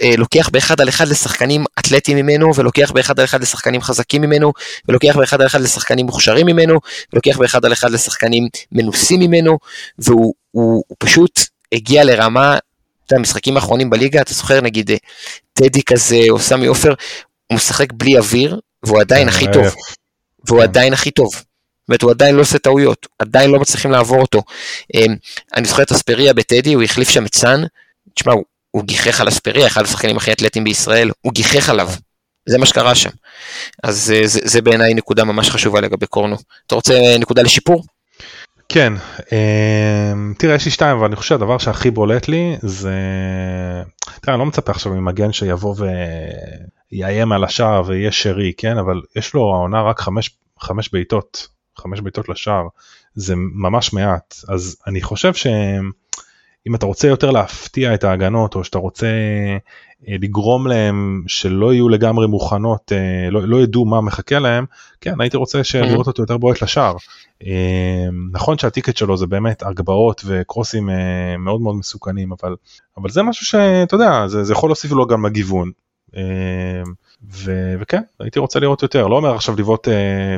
[0.02, 4.52] אה, לוקח באחד על אחד לשחקנים אתלטיים ממנו, ולוקח באחד על אחד לשחקנים חזקים ממנו,
[4.88, 6.80] ולוקח באחד על אחד לשחקנים מוכשרים ממנו,
[7.12, 9.58] ולוקח באחד על אחד לשחקנים מנוסים ממנו,
[9.98, 11.40] והוא הוא, הוא פשוט
[11.72, 12.58] הגיע לרמה
[13.06, 14.96] אתה המשחקים האחרונים בליגה, אתה זוכר נגיד אה,
[15.54, 16.94] טדי כזה, או סמי עופר,
[17.54, 19.66] הוא משחק בלי אוויר, והוא עדיין הכי טוב.
[20.46, 20.68] והוא כן.
[20.68, 21.34] עדיין הכי טוב.
[21.34, 24.42] זאת אומרת, הוא עדיין לא עושה טעויות, עדיין לא מצליחים לעבור אותו.
[24.94, 25.16] אמ,
[25.56, 27.62] אני זוכר את אספריה בטדי, הוא החליף שם את סאן,
[28.14, 31.90] תשמע, הוא, הוא גיחך על אספריה, אחד השחקנים הכי אתלטיים בישראל, הוא גיחך עליו.
[32.46, 33.10] זה מה שקרה שם.
[33.82, 36.36] אז אה, זה, זה בעיניי נקודה ממש חשובה לגבי קורנו.
[36.66, 37.84] אתה רוצה נקודה לשיפור?
[38.68, 38.92] כן,
[39.32, 42.92] אמ, תראה יש לי שתיים אבל אני חושב שהדבר שהכי בולט לי זה,
[44.22, 45.74] תראה אני לא מצפה עכשיו ממגן שיבוא
[46.92, 51.48] ויאיים על השער ויהיה שרי, כן, אבל יש לו העונה רק חמש, חמש בעיטות,
[51.78, 52.66] חמש בעיטות לשער,
[53.14, 58.78] זה ממש מעט, אז אני חושב שאם אתה רוצה יותר להפתיע את ההגנות או שאתה
[58.78, 59.06] רוצה
[60.08, 64.64] לגרום להם שלא יהיו לגמרי מוכנות, אה, לא, לא ידעו מה מחכה להם,
[65.00, 66.96] כן הייתי רוצה לראות אותו יותר בועט לשער.
[67.46, 70.90] אה, נכון שהטיקט שלו זה באמת הגבהות וקרוסים
[71.38, 72.54] מאוד מאוד מסוכנים, אבל,
[72.96, 75.70] אבל זה משהו שאתה יודע, זה, זה יכול להוסיף לו גם לגיוון.
[77.32, 79.88] ו- וכן הייתי רוצה לראות יותר לא אומר עכשיו לבעוט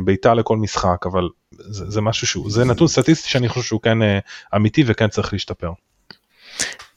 [0.04, 3.98] בעיטה לכל משחק אבל זה, זה משהו שהוא זה נתון סטטיסטי שאני חושב שהוא כן
[4.56, 5.70] אמיתי וכן צריך להשתפר.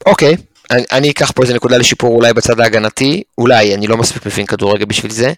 [0.06, 0.59] אוקיי okay.
[0.72, 4.46] אני, אני אקח פה איזה נקודה לשיפור אולי בצד ההגנתי, אולי, אני לא מספיק מבין
[4.46, 5.34] כדורגל בשביל זה.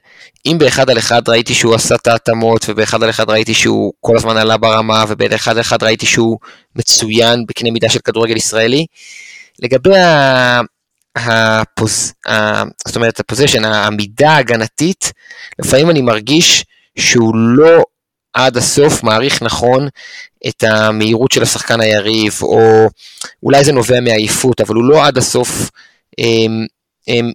[0.46, 4.18] אם באחד על אחד ראיתי שהוא עשה את ההתאמות, ובאחד על אחד ראיתי שהוא כל
[4.18, 6.38] הזמן עלה ברמה, ובאחד על אחד ראיתי שהוא
[6.76, 8.86] מצוין בקנה מידה של כדורגל ישראלי,
[9.60, 10.62] לגבי ה...
[11.16, 12.14] הפוז...
[12.28, 12.64] ה...
[12.88, 15.12] זאת אומרת, הפוזיישן, העמידה ההגנתית,
[15.60, 16.66] לפעמים אני מרגיש
[17.00, 17.84] שהוא לא
[18.34, 19.88] עד הסוף מעריך נכון
[20.48, 22.88] את המהירות של השחקן היריב, או
[23.44, 25.70] אולי זה נובע מעייפות, אבל הוא לא עד הסוף
[26.18, 26.66] הם,
[27.08, 27.32] הם,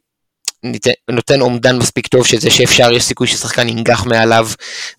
[1.10, 4.48] נותן אומדן מספיק טוב שזה שאפשר, יש סיכוי ששחקן ינגח מעליו.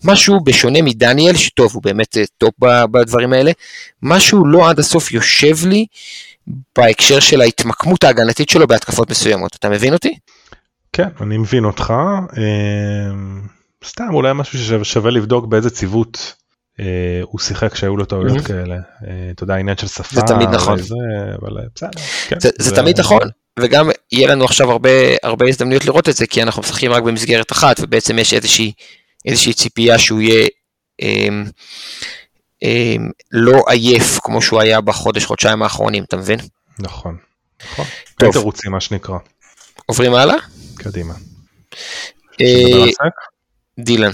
[0.04, 2.54] משהו בשונה מדניאל, שטוב, הוא באמת אה, טופ
[2.90, 3.52] בדברים האלה,
[4.02, 5.86] משהו לא עד הסוף יושב לי
[6.78, 9.56] בהקשר של ההתמקמות ההגנתית שלו בהתקפות מסוימות.
[9.56, 10.18] אתה מבין אותי?
[10.92, 11.92] כן, אני מבין אותך.
[12.36, 13.40] אמ,
[13.84, 16.34] סתם אולי משהו ששווה לבדוק באיזה צוות
[17.22, 18.74] הוא שיחק כשהיו לו טעויות כאלה.
[18.74, 20.14] אה, אתה יודע עניין של שפה.
[20.14, 20.78] זה תמיד נכון.
[20.78, 21.90] אה, בסדר.
[22.28, 23.28] כן, זה, תמיד נכון.
[23.60, 24.90] וגם יהיה לנו עכשיו הרבה
[25.22, 28.72] הרבה הזדמנויות לראות את זה כי אנחנו משחקים רק במסגרת אחת ובעצם יש איזושהי
[29.24, 30.48] איזושהי ציפייה שהוא יהיה
[31.02, 31.28] אה,
[32.64, 32.96] אה,
[33.32, 36.38] לא עייף כמו שהוא היה בחודש חודשיים האחרונים אתה מבין?
[36.78, 37.16] נכון.
[37.72, 37.84] נכון.
[38.18, 38.32] טוב.
[38.32, 39.18] תירוצים מה שנקרא.
[39.86, 40.36] עוברים הלאה?
[40.74, 41.14] קדימה.
[42.40, 43.10] אה,
[43.78, 44.12] דילן.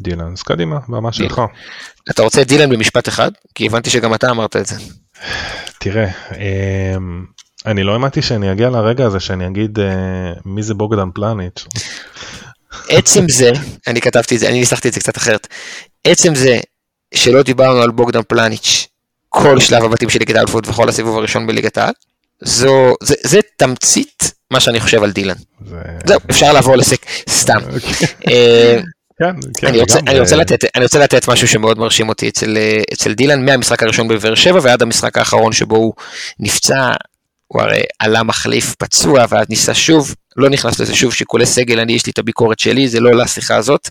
[0.00, 1.42] דילן, אז קדימה, במה שלך.
[2.10, 3.30] אתה רוצה את דילן במשפט אחד?
[3.54, 4.76] כי הבנתי שגם אתה אמרת את זה.
[5.78, 7.24] תראה, אמ,
[7.66, 11.66] אני לא האמנתי שאני אגיע לרגע הזה שאני אגיד אה, מי זה בוגדן פלניץ'.
[12.88, 13.52] עצם זה,
[13.86, 15.46] אני כתבתי את זה, אני ניסחתי את זה קצת אחרת.
[16.04, 16.58] עצם זה
[17.14, 18.88] שלא דיברנו על בוגדן פלניץ'
[19.28, 21.92] כל שלב הבתים של ליגת האלפות וכל הסיבוב הראשון בליגת העל,
[22.44, 25.34] זו, זה, זה תמצית מה שאני חושב על דילן.
[25.66, 25.76] זה...
[26.06, 27.58] זהו, אפשר לעבור לסק, סתם.
[29.18, 30.12] כן, כן, אני רוצה, לגמרי.
[30.12, 33.82] אני, רוצה לתת, אני רוצה לתת משהו שמאוד מרשים אותי אצל, אה, אצל דילן מהמשחק
[33.82, 35.94] הראשון בבאר שבע ועד המשחק האחרון שבו הוא
[36.40, 36.92] נפצע,
[37.48, 41.92] הוא הרי עלה מחליף פצוע ואז ניסה שוב, לא נכנס לזה שוב שיקולי סגל, אני
[41.92, 43.88] יש לי את הביקורת שלי, זה לא לשיחה הזאת.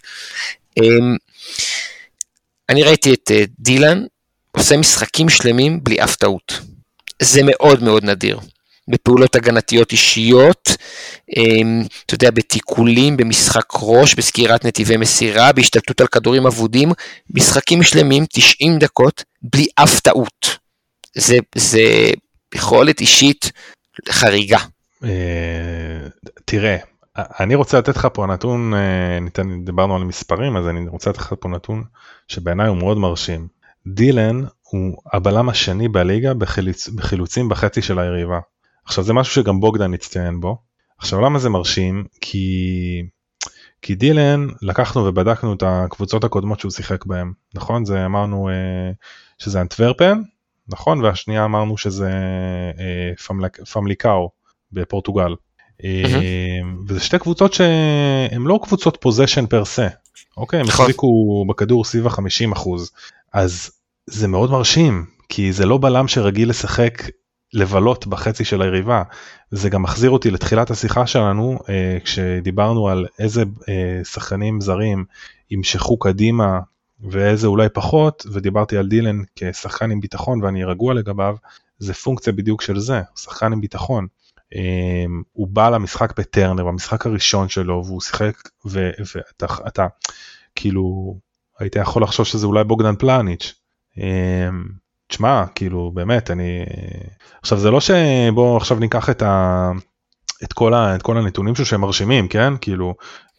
[0.78, 1.15] אמ,
[2.69, 4.03] אני ראיתי את אה, דילן
[4.51, 6.59] עושה משחקים שלמים בלי אף טעות.
[7.21, 8.39] זה מאוד מאוד נדיר.
[8.88, 10.69] בפעולות הגנתיות אישיות,
[11.38, 16.91] אמ, אתה יודע, בתיקולים, במשחק ראש, בסגירת נתיבי מסירה, בהשתלטות על כדורים אבודים,
[17.29, 20.57] משחקים שלמים, 90 דקות, בלי אף טעות.
[21.15, 21.81] זה, זה
[22.55, 23.51] יכולת אישית
[24.09, 24.59] חריגה.
[25.03, 26.07] אה,
[26.45, 26.77] תראה,
[27.17, 31.19] אני רוצה לתת לך פה נתון, אה, ניתן, דיברנו על מספרים, אז אני רוצה לתת
[31.19, 31.83] לך פה נתון
[32.27, 33.47] שבעיניי הוא מאוד מרשים.
[33.88, 38.39] דילן הוא הבלם השני בליגה בחילוצ, בחילוצים בחצי של היריבה.
[38.86, 40.57] עכשיו זה משהו שגם בוגדן הצטיין בו.
[40.97, 42.05] עכשיו למה זה מרשים?
[42.21, 43.03] כי,
[43.81, 47.86] כי דילן לקחנו ובדקנו את הקבוצות הקודמות שהוא שיחק בהן, נכון?
[47.86, 48.91] זה אמרנו אה,
[49.38, 50.21] שזה אנטוורפן,
[50.67, 51.03] נכון?
[51.03, 52.11] והשנייה אמרנו שזה
[52.79, 54.29] אה, פמלק, פמליקאו
[54.71, 55.36] בפורטוגל.
[55.83, 59.88] אה, וזה שתי קבוצות שהן לא קבוצות פוזיישן פר סה,
[60.38, 60.59] אוקיי?
[60.59, 60.86] הם נכון.
[60.86, 62.91] החזיקו בכדור סביב ה-50 אחוז.
[63.33, 63.71] אז
[64.07, 67.03] זה מאוד מרשים, כי זה לא בלם שרגיל לשחק
[67.56, 69.03] לבלות בחצי של היריבה.
[69.51, 75.06] זה גם מחזיר אותי לתחילת השיחה שלנו, אה, כשדיברנו על איזה אה, שחקנים זרים
[75.51, 76.60] ימשכו קדימה
[76.99, 81.36] ואיזה אולי פחות, ודיברתי על דילן כשחקן עם ביטחון ואני רגוע לגביו,
[81.80, 84.08] זה פונקציה בדיוק של זה, שחקן עם ביטחון.
[84.56, 89.88] אה, הוא בא למשחק בטרנר, במשחק הראשון שלו, והוא שיחק, ו- ואתה אתה,
[90.56, 91.16] כאילו,
[91.60, 93.53] היית יכול לחשוב שזה אולי בוגדן פלניץ'.
[93.97, 94.49] אה,
[95.16, 96.63] תשמע, כאילו, באמת, אני...
[97.41, 99.72] עכשיו, זה לא שבוא עכשיו ניקח את ה...
[100.43, 102.53] את כל, ה, את כל הנתונים שלו שהם מרשימים, כן?
[102.61, 102.93] כאילו,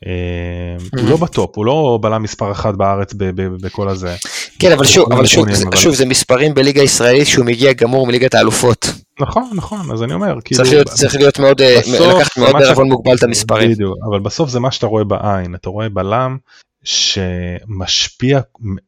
[0.06, 4.16] אה, הוא לא בטופ, הוא לא בלם מספר אחת בארץ ב, ב, בכל הזה.
[4.58, 8.06] כן, אבל שוב, אבל שוב, זה- אבל- שוב, זה מספרים בליגה הישראלית שהוא מגיע גמור
[8.06, 8.86] מליגת האלופות.
[9.20, 10.62] נכון, נכון, אז אני אומר, כאילו...
[10.62, 13.70] צריך להיות- צריך להיות מאוד, אה, בסוף לקחת מאוד מה ש- בערבון מוגבל את המספרים.
[13.70, 16.36] בדיוק, אבל בסוף זה מה שאתה רואה בעין, אתה רואה בלם
[16.84, 18.40] שמשפיע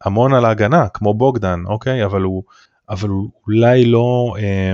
[0.05, 2.05] המון על ההגנה, כמו בוגדן, אוקיי?
[2.05, 2.43] אבל הוא,
[2.91, 4.73] אבל הוא אולי לא אה,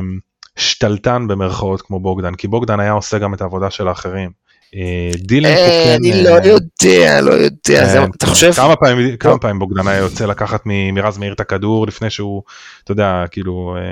[0.56, 4.44] שתלטן במרכאות כמו בוגדן, כי בוגדן היה עושה גם את העבודה של האחרים.
[4.74, 5.94] אה, דילן פה אה, כן...
[6.00, 8.52] אני אה, לא יודע, לא יודע, זה- כן, אתה חושב?
[8.52, 10.62] כמה פעמים, כמה פעמים בוגדן היה יוצא לקחת
[10.92, 12.42] מרז מאיר את הכדור לפני שהוא,
[12.84, 13.82] אתה יודע, כאילו, אה,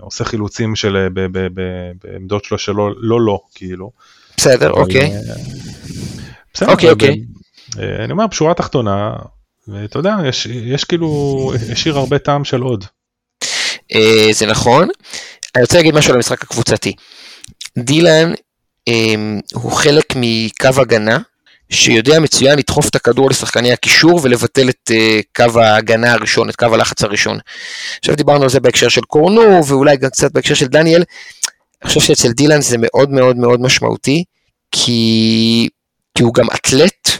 [0.00, 3.90] עושה חילוצים של, אה, ב- ב- ב- בעמדות שלו שלא, לא לא, כאילו.
[4.36, 5.12] בסדר, אבל, אוקיי.
[5.12, 5.20] אה,
[6.54, 7.20] בסדר, אוקיי, אוקיי.
[7.78, 9.12] אה, אני אומר, בשורה התחתונה,
[9.68, 11.08] ואתה יודע, יש, יש כאילו,
[11.72, 12.84] השאיר הרבה טעם של עוד.
[13.94, 14.88] אה, זה נכון.
[15.54, 16.92] אני רוצה להגיד משהו על המשחק הקבוצתי.
[17.78, 18.32] דילן
[18.88, 19.14] אה,
[19.54, 21.18] הוא חלק מקו הגנה
[21.70, 26.74] שיודע מצוין לדחוף את הכדור לשחקני הקישור ולבטל את אה, קו ההגנה הראשון, את קו
[26.74, 27.38] הלחץ הראשון.
[27.98, 31.02] עכשיו דיברנו על זה בהקשר של קורנו ואולי גם קצת בהקשר של דניאל.
[31.82, 34.24] אני חושב שאצל דילן זה מאוד מאוד מאוד משמעותי
[34.72, 35.68] כי,
[36.14, 37.10] כי הוא גם אתלט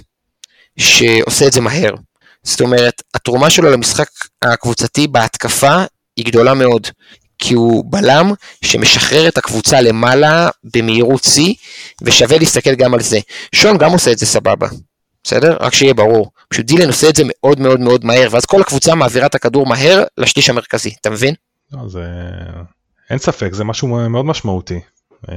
[0.78, 1.94] שעושה את זה מהר.
[2.42, 4.08] זאת אומרת, התרומה שלו למשחק
[4.42, 5.84] הקבוצתי בהתקפה
[6.16, 6.86] היא גדולה מאוד,
[7.38, 8.32] כי הוא בלם
[8.64, 11.54] שמשחרר את הקבוצה למעלה במהירות שיא,
[12.02, 13.18] ושווה להסתכל גם על זה.
[13.54, 14.68] שון גם עושה את זה סבבה,
[15.24, 15.56] בסדר?
[15.60, 16.30] רק שיהיה ברור.
[16.48, 19.66] פשוט דילן עושה את זה מאוד מאוד מאוד מהר, ואז כל הקבוצה מעבירה את הכדור
[19.66, 21.34] מהר לשליש המרכזי, אתה מבין?
[21.72, 22.04] לא, זה,
[23.10, 24.80] אין ספק, זה משהו מאוד משמעותי.
[25.28, 25.34] אה,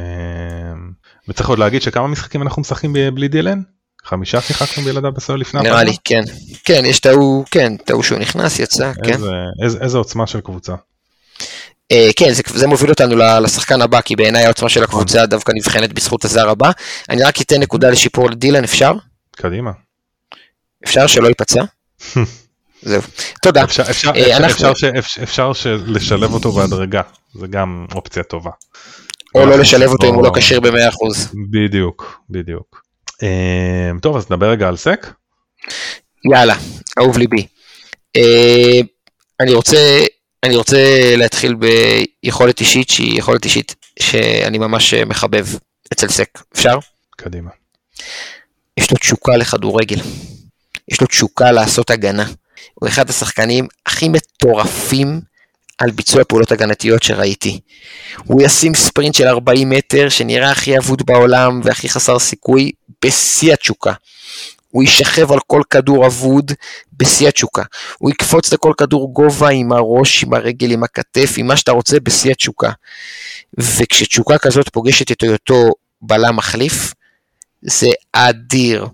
[1.27, 3.61] וצריך עוד להגיד שכמה משחקים אנחנו משחקים בלי דילן?
[4.05, 6.21] חמישה שיחקנו בלעדיו בסדר לפני נראה לי, כן.
[6.65, 9.19] כן, יש טעו, כן, טעו שהוא נכנס, יצא, כן.
[9.83, 10.73] איזה, עוצמה של קבוצה.
[11.91, 15.93] אה, כן, זה, זה מוביל אותנו לשחקן הבא, כי בעיניי העוצמה של הקבוצה דווקא נבחנת
[15.93, 16.71] בזכות הזר הבא.
[17.09, 18.93] אני רק אתן נקודה לשיפור לדילן, אפשר?
[19.35, 19.71] קדימה.
[20.85, 21.61] אפשר שלא ייפצע?
[22.81, 23.01] זהו.
[23.41, 23.63] תודה.
[23.63, 25.51] אפשר, אפשר, אה, אנחנו- אפשר, ש- אפשר,
[25.85, 27.01] לשלב אותו בהדרגה,
[27.33, 28.51] זה גם אופציה טובה.
[29.35, 31.35] או לא לשלב אותו אם הוא לא כשיר ב-100%.
[31.51, 32.81] בדיוק, בדיוק.
[33.23, 35.07] אה, טוב, אז נדבר רגע על סק.
[36.31, 36.55] יאללה,
[36.99, 37.47] אהוב ליבי.
[38.15, 38.79] אה,
[39.39, 39.99] אני רוצה,
[40.43, 40.77] אני רוצה
[41.15, 45.45] להתחיל ביכולת אישית שהיא יכולת אישית שאני ממש מחבב
[45.93, 46.39] אצל סק.
[46.53, 46.77] אפשר?
[47.17, 47.49] קדימה.
[48.77, 49.97] יש לו תשוקה לכדורגל.
[50.91, 52.25] יש לו תשוקה לעשות הגנה.
[52.73, 55.21] הוא אחד השחקנים הכי מטורפים
[55.77, 57.59] על ביצוע פעולות הגנתיות שראיתי.
[58.17, 62.71] הוא ישים ספרינט של 40 מטר שנראה הכי אבוד בעולם והכי חסר סיכוי
[63.05, 63.93] בשיא התשוקה.
[64.71, 66.51] הוא יישכב על כל כדור אבוד
[66.93, 67.63] בשיא התשוקה.
[67.97, 71.99] הוא יקפוץ לכל כדור גובה עם הראש, עם הרגל, עם הכתף, עם מה שאתה רוצה
[71.99, 72.71] בשיא התשוקה.
[73.57, 75.69] וכשתשוקה כזאת פוגשת את היותו
[76.01, 76.93] בלם מחליף,
[77.61, 78.87] זה אדיר.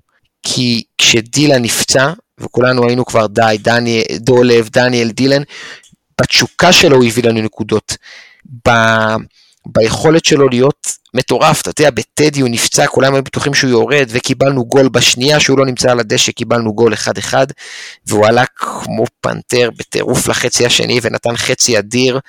[0.48, 5.42] כי כשדילה נפצע, וכולנו היינו כבר די, דניאל, דולב, דניאל, דילן,
[6.22, 7.98] בתשוקה שלו הוא הביא לנו נקודות.
[8.68, 8.70] ב...
[9.66, 14.66] ביכולת שלו להיות מטורף, אתה יודע, בטדי הוא נפצע, כולם היו בטוחים שהוא יורד, וקיבלנו
[14.66, 17.34] גול בשנייה שהוא לא נמצא על הדשא, קיבלנו גול 1-1,
[18.08, 22.20] והוא עלה כמו פנתר בטירוף לחצי השני, ונתן חצי אדיר,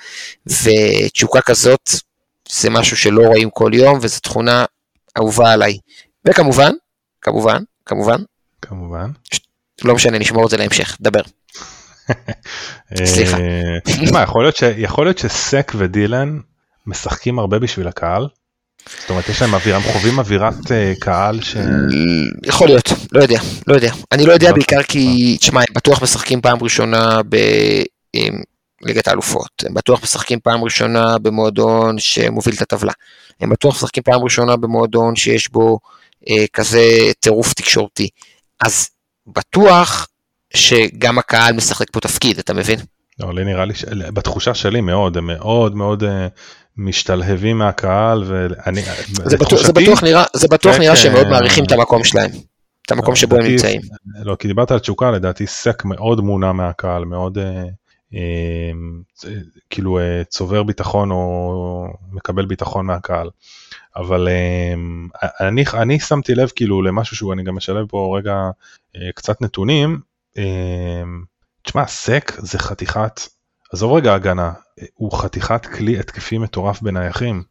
[0.47, 1.89] ותשוקה כזאת,
[2.49, 4.65] זה משהו שלא רואים כל יום, וזו תכונה
[5.17, 5.77] אהובה עליי.
[6.27, 6.71] וכמובן,
[7.21, 8.21] כמובן, כמובן,
[8.61, 9.09] כמובן.
[9.83, 11.21] לא משנה, נשמור את זה להמשך, דבר.
[13.05, 13.37] סליחה.
[13.37, 16.39] אה, תשמע, יכול להיות ש- יכול להיות שסק ודילן
[16.87, 18.27] משחקים הרבה בשביל הקהל.
[19.01, 21.57] זאת אומרת יש להם אווירה, הם חווים אווירת אה, קהל ש...
[22.45, 23.91] יכול להיות, לא יודע, לא יודע.
[24.11, 24.83] אני לא יודע לא בעיקר.
[24.83, 27.19] כי, תשמע, הם בטוח משחקים פעם ראשונה
[28.81, 32.93] בליגת האלופות, הם בטוח משחקים פעם ראשונה במועדון שמוביל את הטבלה,
[33.39, 35.79] הם בטוח משחקים פעם ראשונה במועדון שיש בו
[36.29, 36.81] אה, כזה
[37.19, 38.09] טירוף תקשורתי.
[38.59, 38.89] אז
[39.27, 40.07] בטוח
[40.53, 42.79] שגם הקהל משחק פה תפקיד, אתה מבין?
[43.19, 43.85] לא, לי נראה לי, ש...
[44.13, 46.27] בתחושה שלי מאוד, הם מאוד מאוד אה,
[46.77, 48.81] משתלהבים מהקהל ואני...
[49.25, 52.31] זה בטוח, זה בטוח נראה, זה בטוח סק, נראה שהם מאוד מעריכים את המקום שלהם,
[52.85, 53.81] את המקום לא, שבו הם נמצאים.
[54.23, 57.63] לא, כי דיברת על תשוקה, לדעתי סק מאוד מונע מהקהל, מאוד אה,
[58.13, 58.71] אה,
[59.69, 63.29] כאילו אה, צובר ביטחון או מקבל ביטחון מהקהל.
[63.95, 64.73] אבל אה,
[65.47, 68.35] אני, אני שמתי לב כאילו למשהו שהוא, אני גם משלב פה רגע
[68.95, 69.99] אה, קצת נתונים.
[70.37, 71.03] אה,
[71.61, 73.21] תשמע, סק זה חתיכת,
[73.73, 74.51] עזוב רגע הגנה,
[74.93, 77.43] הוא חתיכת כלי התקפי מטורף בנייחים.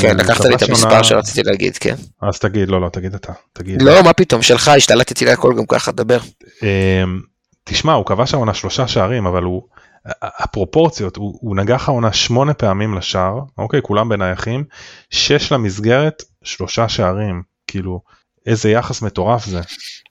[0.00, 1.94] כן, לקחת לי את המספר שרציתי להגיד, כן.
[2.22, 3.32] אז תגיד, לא, לא, תגיד אתה.
[3.52, 3.82] תגיד.
[3.82, 6.18] לא, מה פתאום, שלך, השתלטתי להכל גם ככה, דבר.
[6.62, 7.20] אמ,
[7.64, 9.62] תשמע, הוא כבש העונה שלושה שערים, אבל הוא,
[10.22, 14.64] הפרופורציות, הוא, הוא נגח העונה שמונה פעמים לשער, אוקיי, כולם בנייחים,
[15.10, 18.00] שש למסגרת, שלושה שערים, כאילו,
[18.46, 19.60] איזה יחס מטורף זה.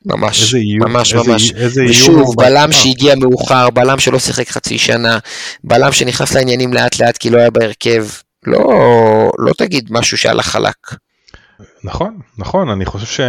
[0.05, 1.51] ממש, איזה איום, ממש, איזה, ממש.
[1.51, 2.71] איזה ושוב, בלם.
[2.71, 5.19] שהגיע מאוחר, בלם שלא שיחק חצי שנה,
[5.63, 8.05] בלם שנכנס לעניינים לאט לאט כי לא היה בהרכב.
[8.47, 10.75] לא, לא תגיד משהו שהלך חלק.
[11.83, 13.19] נכון, נכון, אני חושב ש...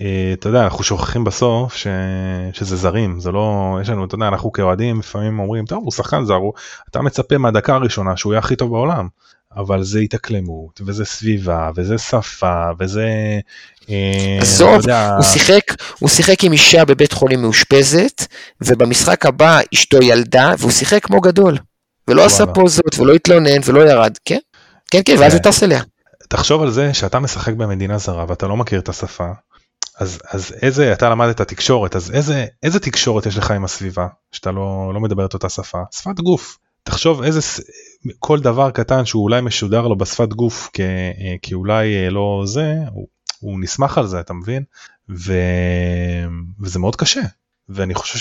[0.00, 1.86] אה, אתה יודע, אנחנו שוכחים בסוף ש...
[2.52, 6.24] שזה זרים, זה לא, יש לנו, אתה יודע, אנחנו כאוהדים לפעמים אומרים, טוב, הוא שחקן
[6.24, 6.52] זר, הוא...
[6.90, 9.08] אתה מצפה מהדקה הראשונה שהוא יהיה הכי טוב בעולם,
[9.56, 13.06] אבל זה התאקלמות, וזה סביבה, וזה שפה, וזה...
[13.90, 15.62] אה, עזוב, יודע, הוא שיחק,
[15.98, 18.26] הוא שיחק עם אישה בבית חולים מאושפזת,
[18.60, 21.58] ובמשחק הבא אשתו ילדה, והוא שיחק כמו גדול.
[22.08, 22.46] ולא עשה.
[22.46, 24.38] פוזות, ולא התלונן, ולא ירד, כן?
[24.90, 25.38] כן, כן, ואז כן.
[25.38, 25.82] הוא טס אליה.
[26.28, 29.26] תחשוב על זה שאתה משחק במדינה זרה ואתה לא מכיר את השפה,
[29.98, 34.50] אז, אז איזה, אתה למדת תקשורת, אז איזה, איזה תקשורת יש לך עם הסביבה, שאתה
[34.50, 35.78] לא, לא מדבר את אותה שפה?
[35.90, 36.58] שפת גוף.
[36.82, 37.40] תחשוב איזה,
[38.18, 40.80] כל דבר קטן שהוא אולי משודר לו בשפת גוף כ,
[41.42, 43.06] כי אולי אה, לא זה, הוא,
[43.40, 44.62] הוא נסמך על זה, אתה מבין?
[45.10, 45.32] ו,
[46.62, 47.20] וזה מאוד קשה.
[47.68, 48.18] ואני חושב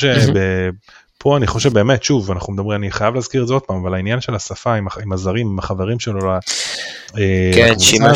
[1.17, 3.93] שפה אני חושב באמת, שוב, אנחנו מדברים, אני חייב להזכיר את זה עוד פעם, אבל
[3.93, 6.39] העניין של השפה עם, עם הזרים, עם החברים שלו, אה,
[7.55, 8.07] כן, עם שהוא-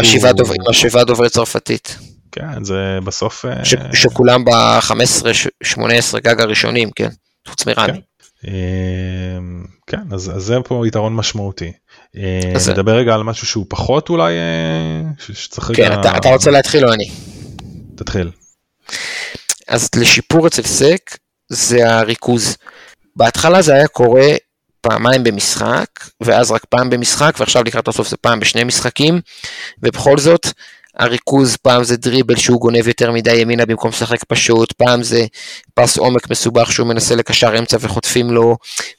[0.00, 1.98] השבעה דוב- עם השבעה דוברי צרפתית.
[2.32, 2.74] כן, זה
[3.04, 3.44] בסוף...
[3.44, 5.78] אה, ש- שכולם ב-15-18
[6.24, 7.08] גג הראשונים, כן?
[7.48, 7.92] חוץ מרמי.
[7.92, 7.94] אה,
[9.86, 11.72] כן, אז, אז זה פה יתרון משמעותי.
[12.16, 15.02] אה, אז- נדבר רגע על משהו שהוא פחות אולי, אה,
[15.34, 16.00] שצריך כן, רגע...
[16.00, 17.10] אתה- אתה רוצה להתחיל או אני?
[17.96, 18.30] תתחיל.
[19.68, 21.16] אז לשיפור אצל סק
[21.48, 22.56] זה הריכוז.
[23.16, 24.26] בהתחלה זה היה קורה
[24.80, 25.86] פעמיים במשחק,
[26.20, 29.20] ואז רק פעם במשחק, ועכשיו לקראת הסוף זה פעם בשני משחקים,
[29.82, 30.46] ובכל זאת,
[30.98, 35.26] הריכוז פעם זה דריבל שהוא גונב יותר מדי ימינה במקום לשחק פשוט, פעם זה
[35.74, 38.56] פס עומק מסובך שהוא מנסה לקשר אמצע וחוטפים לו,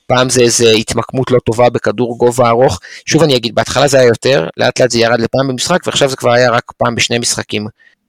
[0.07, 2.79] פעם זה איזה התמקמות לא טובה בכדור גובה ארוך.
[3.05, 6.15] שוב אני אגיד, בהתחלה זה היה יותר, לאט לאט זה ירד לפעם במשחק, ועכשיו זה
[6.15, 7.67] כבר היה רק פעם בשני משחקים.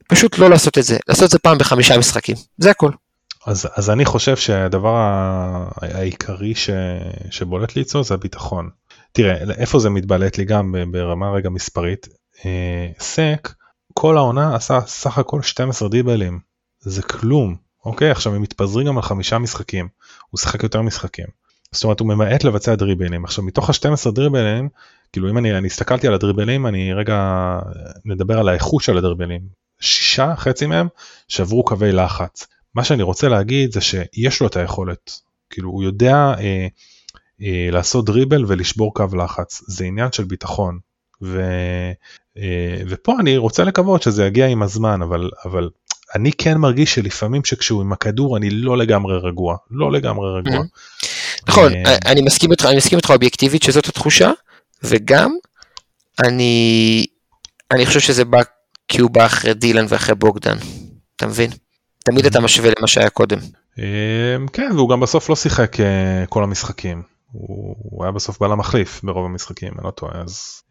[0.08, 2.90] פשוט לא לעשות את זה, לעשות את זה פעם בחמישה משחקים, זה הכל.
[3.46, 4.94] אז, אז אני חושב שהדבר
[5.82, 6.70] העיקרי ש,
[7.30, 8.70] שבולט לי אצלו זה הביטחון.
[9.12, 12.08] תראה, איפה זה מתבלט לי גם ברמה רגע מספרית.
[12.44, 13.48] אה, סק,
[13.98, 16.38] כל העונה עשה סך הכל 12 דריבלים.
[16.80, 17.56] זה כלום.
[17.84, 19.88] אוקיי, עכשיו הם מתפזרים גם על חמישה משחקים.
[20.30, 21.26] הוא שיחק יותר משחקים.
[21.72, 23.24] זאת אומרת, הוא ממעט לבצע דריבלים.
[23.24, 24.68] עכשיו, מתוך ה-12 דריבלים,
[25.12, 27.58] כאילו אם אני, אני הסתכלתי על הדריבלים, אני רגע
[28.04, 29.40] נדבר על האיכות של הדריבלים.
[29.80, 30.88] שישה, חצי מהם,
[31.28, 32.46] שעברו קווי לחץ.
[32.74, 35.20] מה שאני רוצה להגיד זה שיש לו את היכולת,
[35.50, 36.66] כאילו הוא יודע אה,
[37.42, 40.78] אה, לעשות דריבל ולשבור קו לחץ, זה עניין של ביטחון.
[41.22, 41.92] ו, אה,
[42.88, 45.68] ופה אני רוצה לקוות שזה יגיע עם הזמן, אבל, אבל
[46.14, 50.64] אני כן מרגיש שלפעמים שכשהוא עם הכדור אני לא לגמרי רגוע, לא לגמרי רגוע.
[51.48, 54.30] נכון, אה, אני מסכים איתך, אני מסכים איתך אובייקטיבית שזאת התחושה,
[54.82, 55.36] וגם
[56.24, 57.06] אני,
[57.70, 58.42] אני חושב שזה בא
[58.88, 60.56] כי הוא בא אחרי דילן ואחרי בוגדן,
[61.16, 61.50] אתה מבין?
[62.04, 63.38] תמיד אתה משווה למה שהיה קודם.
[64.52, 65.76] כן, והוא גם בסוף לא שיחק
[66.28, 67.02] כל המשחקים.
[67.32, 70.62] הוא היה בסוף בלם מחליף ברוב המשחקים, אני לא טועה, אז,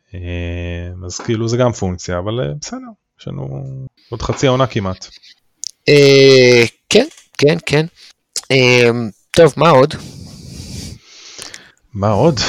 [1.05, 2.77] אז כאילו זה גם פונקציה, אבל בסדר,
[3.21, 3.63] יש לנו
[4.09, 5.07] עוד חצי עונה כמעט.
[6.89, 7.05] כן,
[7.37, 7.85] כן, כן.
[9.31, 9.93] טוב, מה עוד?
[11.93, 12.39] מה עוד?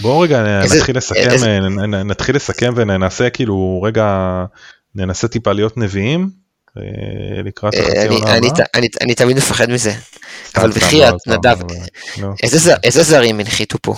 [0.00, 1.28] בואו רגע נתחיל לסכם,
[2.04, 4.04] נתחיל לסכם וננסה כאילו רגע,
[4.94, 6.30] ננסה טיפה להיות נביאים
[6.76, 8.64] אה, לקראת אה, החצי עונה הבאה.
[9.00, 9.92] אני תמיד מפחד מזה,
[10.56, 11.58] אבל בחייאת נדב,
[12.84, 13.94] איזה זרים הנחיתו פה?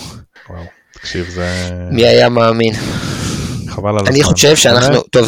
[1.01, 1.69] תקשיב זה...
[1.91, 2.73] מי היה מאמין?
[3.67, 4.11] חבל על הזמן.
[4.13, 5.27] אני חושב שאנחנו, טוב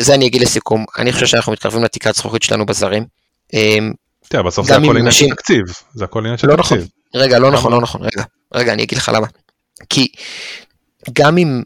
[0.00, 3.04] זה אני אגיד לסיכום, אני חושב שאנחנו מתקרבים לתקרת זכוכית שלנו בזרים.
[3.52, 3.92] אמ,
[4.28, 5.64] תראה בסוף זה הכל עניין של תקציב,
[5.94, 6.78] זה הכל עניין של לא נכון,
[7.14, 8.24] רגע לא נכון לא נכון רגע,
[8.54, 9.26] רגע אני אגיד לך למה.
[9.88, 10.08] כי
[11.12, 11.62] גם אם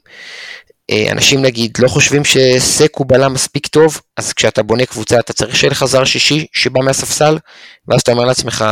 [0.91, 5.33] אה, אנשים נגיד לא חושבים שסק הוא בלם מספיק טוב, אז כשאתה בונה קבוצה אתה
[5.33, 7.39] צריך שיהיה לך זר שישי שבא מהספסל,
[7.89, 8.65] ואז אתה אומר לעצמך,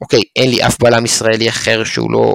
[0.00, 2.34] אוקיי, אין לי אף בלם ישראלי אחר שהוא לא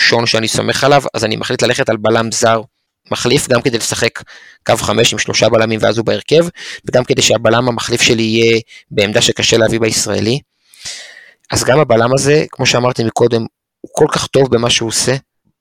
[0.00, 2.60] שון שאני סומך עליו, אז אני מחליט ללכת על בלם זר
[3.10, 4.22] מחליף, גם כדי לשחק
[4.66, 6.46] קו חמש עם שלושה בלמים ואז הוא בהרכב,
[6.84, 10.38] וגם כדי שהבלם המחליף שלי יהיה בעמדה שקשה להביא בישראלי.
[11.50, 13.46] אז גם הבלם הזה, כמו שאמרתי מקודם,
[13.80, 15.16] הוא כל כך טוב במה שהוא עושה,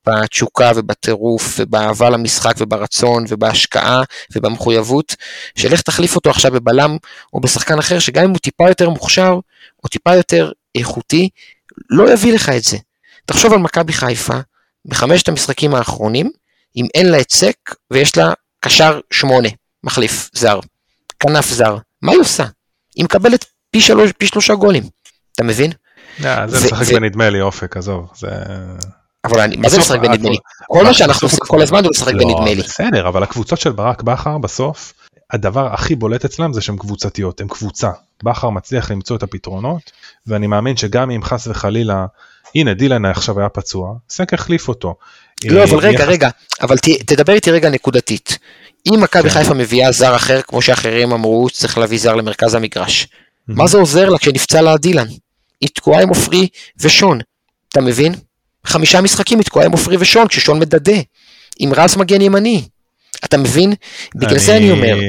[0.08, 4.04] בתשוקה ובטירוף ובאהבה למשחק וברצון ובהשקעה
[4.36, 5.16] ובמחויבות,
[5.56, 6.98] שלך תחליף אותו עכשיו בבלם
[7.34, 9.40] או בשחקן אחר, שגם אם הוא טיפה יותר מוכשר
[9.84, 11.30] או טיפה יותר איכותי,
[11.90, 12.78] לא יביא לך את זה.
[13.26, 14.34] תחשוב על מכבי חיפה,
[14.86, 16.32] בחמשת המשחקים האחרונים,
[16.76, 19.50] אם אין לה את סק ויש לה קשר שמונה,
[19.84, 20.60] מחליף זר,
[21.20, 22.46] כנף זר, מה היא עושה?
[22.96, 24.84] היא מקבלת פי, שלוש, פי שלושה גולים,
[25.36, 25.72] אתה מבין?
[26.26, 28.30] אה, זה משחק בנדמה לי אופק, עזוב, זה...
[29.26, 30.38] אבל אני, מה זה משחק בנדמה לי?
[30.68, 32.62] כל מה שאנחנו עושים כל הזמן הוא משחק בנדמה לי.
[32.62, 34.94] בסדר, אבל הקבוצות של ברק בכר בסוף,
[35.32, 37.90] הדבר הכי בולט אצלם זה שהן קבוצתיות, הן קבוצה.
[38.24, 39.92] בכר מצליח למצוא את הפתרונות,
[40.28, 42.06] ואני מאמין שגם אם חס וחלילה,
[42.56, 44.96] הנה דילן עכשיו היה פצוע, סק החליף אותו.
[45.46, 46.30] לא, אה, אבל רגע, רגע,
[46.62, 48.38] אבל תדבר איתי רגע נקודתית.
[48.88, 49.40] אם מכבי כן.
[49.40, 53.08] חיפה מביאה זר אחר, כמו שאחרים אמרו, צריך להביא זר למרכז המגרש.
[53.48, 55.08] מה זה עוזר לה כשנפצע לה דילן?
[55.62, 56.48] היא תקועה עם עופרי
[56.80, 57.20] ושון,
[57.70, 58.14] אתה מבין?
[58.66, 60.98] חמישה משחקים היא תקועה עם עופרי ושון, כששון מדדה.
[61.60, 62.64] עם רז מגן ימני.
[63.26, 63.74] אתה מבין?
[64.16, 65.00] בגלל זה אני אומר.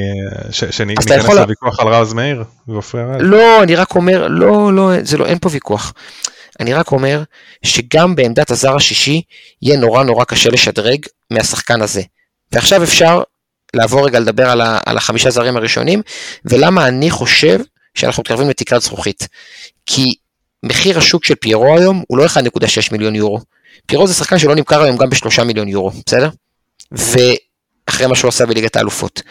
[0.51, 3.17] שניכנס לוויכוח על רז מאיר ועופרי רז?
[3.19, 5.93] לא, אני רק אומר, לא, לא, זה לא, אין פה ויכוח.
[6.59, 7.23] אני רק אומר
[7.63, 9.21] שגם בעמדת הזר השישי
[9.61, 12.01] יהיה נורא נורא קשה לשדרג מהשחקן הזה.
[12.51, 13.21] ועכשיו אפשר
[13.73, 16.01] לעבור רגע לדבר על, ה, על החמישה זרים הראשונים,
[16.45, 17.59] ולמה אני חושב
[17.95, 19.27] שאנחנו מתקרבים לתקרת זכוכית.
[19.85, 20.13] כי
[20.63, 23.39] מחיר השוק של פיירו היום הוא לא 1.6 מיליון יורו.
[23.85, 26.29] פיירו זה שחקן שלא נמכר היום גם בשלושה מיליון יורו, בסדר?
[26.91, 29.21] ואחרי מה שהוא עשה בליגת האלופות,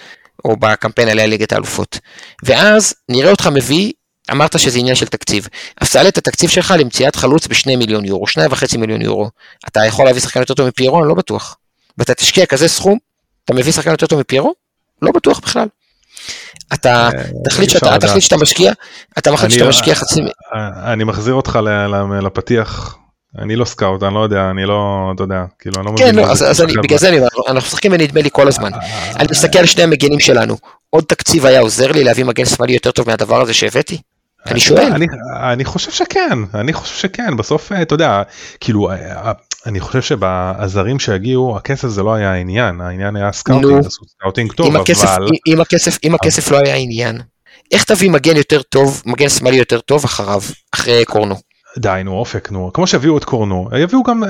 [0.45, 1.99] או בקמפיין עליה ליגת האלופות.
[2.43, 3.93] ואז נראה אותך מביא
[4.31, 5.49] אמרת שזה עניין של תקציב.
[5.81, 9.31] אז תעלה את התקציב שלך למציאת חלוץ בשני מיליון יורו, שניים וחצי מיליון יורו.
[9.69, 11.01] אתה יכול להביא שחקן יותר טוב מפיירו?
[11.01, 11.57] אני לא בטוח.
[11.99, 12.99] ואתה תשקיע כזה סכום,
[13.45, 14.55] אתה מביא שחקן יותר טוב מפיירו?
[15.03, 15.69] לא בטוח בכלל.
[16.75, 18.73] אתה אה, תחליט שאתה תחליט שאתה משקיע,
[19.19, 20.21] אתה מחליט שאתה משקיע חצי...
[20.55, 21.59] אה, אני מחזיר אותך
[22.23, 22.97] לפתיח,
[23.39, 26.07] אני לא סקאוט, אני לא יודע, אני לא, אתה יודע, כאילו, אני לא מבין.
[26.07, 28.71] כן, לא, אז בגלל זה אני אומר, אנחנו משחקים בנדמה לי כל הזמן.
[29.17, 30.57] אני מסתכל על שני המגנים שלנו,
[30.91, 33.99] עוד תקציב היה עוזר לי להביא מגן שמאלי יותר טוב מהדבר הזה שהבאתי?
[34.47, 34.93] אני שואל.
[34.93, 35.07] אני,
[35.53, 38.23] אני חושב שכן, אני חושב שכן, בסוף אתה יודע,
[38.61, 38.91] כאילו,
[39.67, 43.83] אני חושב שבזרים שהגיעו, הכסף זה לא היה העניין, העניין היה סקאוטינג,
[44.19, 45.27] סקאוטינג טוב, אם הכסף, אבל...
[45.47, 47.21] אם הכסף, אם הכסף לא היה העניין,
[47.73, 50.41] איך תביא מגן יותר טוב, מגן שמאלי יותר טוב אחריו,
[50.75, 51.52] אחרי קורנו?
[51.79, 54.23] די נו אופק נו כמו שהביאו את קורנו יביאו גם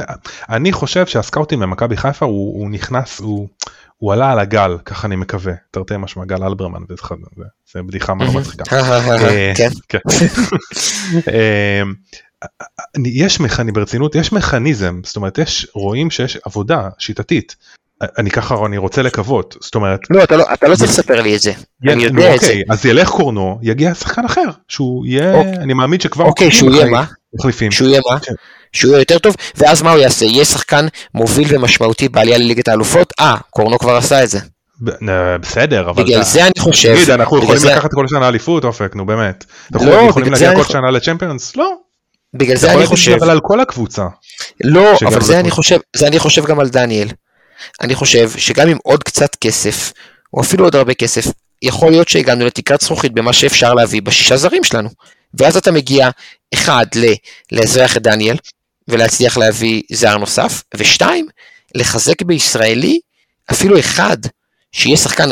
[0.48, 3.48] אני חושב שהסקאוטים במכבי חיפה הוא, הוא נכנס הוא,
[3.96, 5.52] הוא עלה על הגל ככה אני מקווה.
[5.70, 6.82] תרתי משמע גל אלברמן
[7.72, 8.64] זה בדיחה מאוד מצחיקה.
[13.04, 17.56] יש מכני ברצינות יש מכניזם זאת אומרת יש רואים שיש עבודה שיטתית.
[18.18, 21.36] אני ככה אני רוצה לקוות זאת אומרת לא אתה לא אתה לא צריך לספר לי
[21.36, 21.52] את זה.
[21.88, 22.46] אני יודע את זה.
[22.46, 25.56] אוקיי, אז ילך קורנו יגיע שחקן אחר שהוא יהיה אוקיי.
[25.56, 28.32] אני מאמין שכבר אוקיי שהוא יהיה מה מחליפים שהוא יהיה מה כן.
[28.72, 33.12] שהוא יהיה יותר טוב ואז מה הוא יעשה יהיה שחקן מוביל ומשמעותי בעלייה לליגת האלופות
[33.20, 34.38] אה קורנו כבר עשה את זה.
[35.40, 39.06] בסדר אבל בגלל זה אני חושב תגיד אנחנו יכולים לקחת כל שנה אליפות אופק נו
[39.06, 39.44] באמת.
[39.72, 41.74] אנחנו לא, יכולים להגיע כל שנה לצ'מפיונס לא
[42.34, 43.12] בגלל זה אני חושב...
[43.12, 44.06] אבל על כל הקבוצה.
[44.64, 47.08] לא, אבל זה אני חושב, זה אני חושב גם על דניאל.
[47.80, 49.92] אני חושב שגם עם עוד קצת כסף,
[50.34, 51.26] או אפילו עוד הרבה כסף,
[51.62, 54.88] יכול להיות שהגענו לתקרת זכוכית במה שאפשר להביא בשישה זרים שלנו.
[55.34, 56.10] ואז אתה מגיע,
[56.54, 57.14] אחד, ל-
[57.52, 58.36] לאזרח את דניאל,
[58.88, 61.26] ולהצליח להביא זר נוסף, ושתיים,
[61.74, 63.00] לחזק בישראלי
[63.52, 64.16] אפילו אחד
[64.72, 65.28] שיהיה שחקן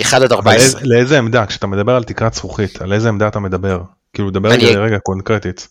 [0.00, 0.80] אחד עד 14.
[0.84, 3.80] לאיזה עמדה, כשאתה מדבר על תקרת זכוכית, על איזה עמדה אתה מדבר?
[4.12, 5.68] כאילו, דבר רגע, רגע קונקרטית.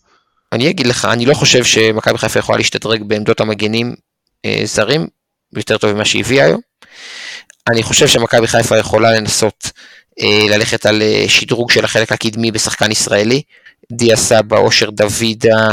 [0.52, 3.94] אני אגיד לך, אני לא חושב שמכבי חיפה יכולה להשתדרג בעמדות המגנים
[4.44, 5.06] אה, זרים
[5.56, 6.60] יותר טוב ממה שהביאה היום.
[7.68, 9.70] אני חושב שמכבי חיפה יכולה לנסות אה,
[10.22, 13.42] ללכת על אה, שדרוג של החלק הקדמי בשחקן ישראלי.
[13.92, 15.72] דיה סבא, אושר דוידה,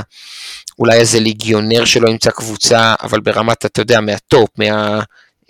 [0.80, 5.00] אולי איזה ליגיונר שלא ימצא קבוצה, אבל ברמת, אתה יודע, מהטופ, מה...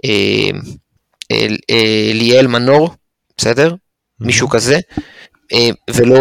[0.05, 0.49] אה,
[1.31, 2.95] אה, אה, ליאל מנור,
[3.37, 3.75] בסדר?
[4.19, 4.79] מישהו כזה.
[5.53, 6.19] אה, ולא...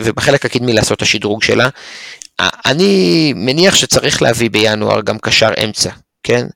[0.00, 1.68] ובחלק הקדמי לעשות את השדרוג שלה.
[2.40, 5.90] אני מניח שצריך להביא בינואר גם קשר אמצע,
[6.22, 6.46] כן?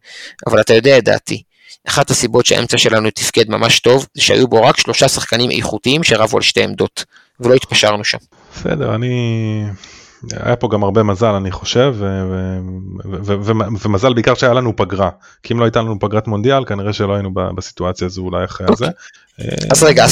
[0.47, 1.43] אבל אתה יודע את דעתי.
[1.89, 6.37] אחת הסיבות שהאמצע שלנו תפקד ממש טוב, זה שהיו בו רק שלושה שחקנים איכותיים שרבו
[6.37, 7.05] על שתי עמדות,
[7.41, 8.19] ולא התפשרנו שם.
[8.57, 9.65] בסדר, אני...
[10.33, 11.95] היה פה גם הרבה מזל אני חושב,
[13.83, 15.11] ומזל בעיקר שהיה לנו פגרה,
[15.43, 18.87] כי אם לא הייתה לנו פגרת מונדיאל כנראה שלא היינו בסיטואציה הזו אולי אחרי זה.
[19.71, 20.05] אז רגע,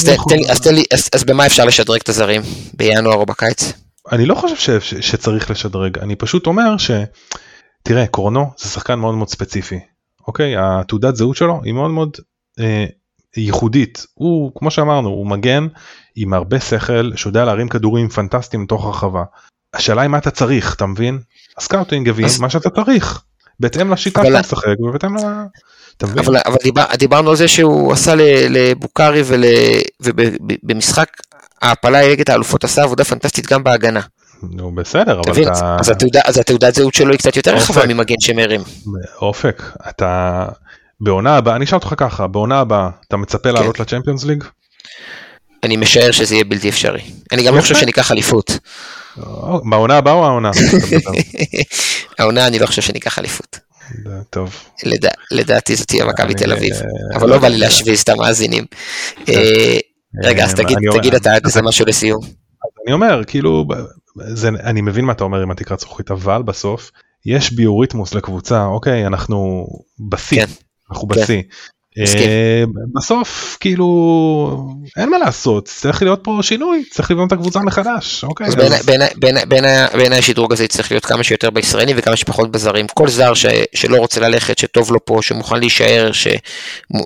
[1.12, 2.42] אז במה אפשר לשדרג את הזרים?
[2.74, 3.72] בינואר או בקיץ?
[4.12, 6.90] אני לא חושב שצריך לשדרג, אני פשוט אומר ש...
[7.82, 9.78] תראה, קורנו זה שחקן מאוד מאוד ספציפי,
[10.26, 10.54] אוקיי?
[10.58, 12.16] התעודת זהות שלו היא מאוד מאוד
[12.60, 12.86] אה,
[13.36, 14.06] ייחודית.
[14.14, 15.66] הוא, כמו שאמרנו, הוא מגן
[16.16, 19.24] עם הרבה שכל, שיודע להרים כדורים פנטסטיים לתוך הרחבה.
[19.74, 21.18] השאלה היא מה אתה צריך, אתה מבין?
[21.58, 22.40] הסקאוטינג יבין אז...
[22.40, 23.22] מה שאתה צריך,
[23.60, 25.20] בהתאם לשיטה שאתה משחק ובהתאם ל...
[26.02, 28.14] אבל, אבל דיבר, דיברנו על זה שהוא עשה
[28.48, 29.44] לבוקארי ול,
[30.00, 31.08] ובמשחק
[31.62, 34.00] ההעפלה נגד האלופות עשה עבודה פנטסטית גם בהגנה.
[34.42, 35.76] נו בסדר, אבל אתה...
[35.80, 38.60] אז, התעודה, אז התעודת זהות שלו היא קצת יותר רחבה ממגן שמרים.
[39.20, 40.44] אופק, אתה...
[41.00, 43.54] בעונה הבאה, אני אשאל אותך ככה, בעונה הבאה אתה מצפה כן.
[43.54, 44.44] לעלות לצ'מפיונס ליג?
[45.64, 47.02] אני משער שזה יהיה בלתי אפשרי.
[47.32, 48.58] אני גם לא חושב שניקח אליפות.
[49.70, 50.50] בעונה הבאה או העונה?
[52.18, 53.58] העונה אני לא חושב שניקח אליפות.
[54.30, 54.56] טוב.
[55.30, 56.74] לדעתי זאת תהיה מכבי תל אביב,
[57.14, 58.64] אבל לא בא לי להשוויז את המאזינים.
[59.28, 59.78] אה,
[60.24, 60.54] רגע, אז
[60.94, 62.20] תגיד אתה איזה משהו לסיום.
[62.86, 63.64] אני אומר, כאילו,
[64.42, 66.90] אני מבין מה אתה אומר עם התקרת זכוכית, אבל בסוף
[67.26, 69.66] יש ביוריתמוס לקבוצה, אוקיי, אנחנו
[70.10, 70.52] בשיא, כן.
[70.90, 71.22] אנחנו כן.
[71.22, 71.42] בשיא.
[71.98, 72.64] אה,
[72.94, 73.86] בסוף כאילו
[74.96, 78.46] אין מה לעשות צריך להיות פה שינוי צריך לבנות את הקבוצה מחדש אוקיי.
[78.46, 78.54] אז
[79.94, 83.32] בעיניי השדרוג הזה צריך להיות כמה שיותר בישראלים וכמה שפחות בזרים כל זר
[83.74, 86.10] שלא רוצה ללכת שטוב לו פה שמוכן להישאר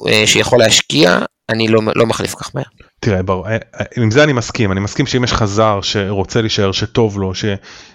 [0.08, 1.18] אה, שיכול להשקיע
[1.50, 2.64] אני לא, לא מחליף כך מהר.
[3.00, 3.56] תראה, ברור, אה,
[3.96, 7.44] עם זה אני מסכים, אני מסכים שאם יש לך זר שרוצה להישאר, שטוב לו, ש,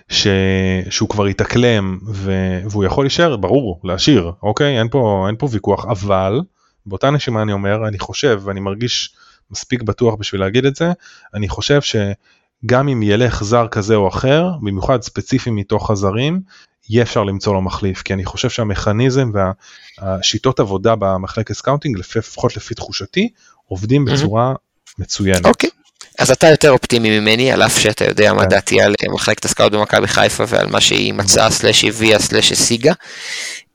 [0.09, 0.27] ש,
[0.89, 1.99] שהוא כבר יתאקלם
[2.69, 4.79] והוא יכול להישאר, ברור, להשאיר, אוקיי?
[4.79, 6.41] אין פה, אין פה ויכוח, אבל
[6.85, 9.15] באותה נשימה אני אומר, אני חושב, ואני מרגיש
[9.51, 10.91] מספיק בטוח בשביל להגיד את זה,
[11.33, 16.41] אני חושב שגם אם ילך זר כזה או אחר, במיוחד ספציפי מתוך הזרים,
[16.89, 22.75] יהיה אפשר למצוא לו מחליף, כי אני חושב שהמכניזם והשיטות עבודה במחלקת סקאוטינג, לפחות לפי
[22.75, 23.29] תחושתי,
[23.67, 24.53] עובדים בצורה
[24.99, 25.45] מצוינת.
[25.45, 25.69] אוקיי.
[26.19, 28.49] אז אתה יותר אופטימי ממני, על אף שאתה יודע מה כן.
[28.49, 32.93] דעתי על מחלקת הסקאוט במכבי חיפה ועל מה שהיא מצאה, slash הביאה, slash השיגה.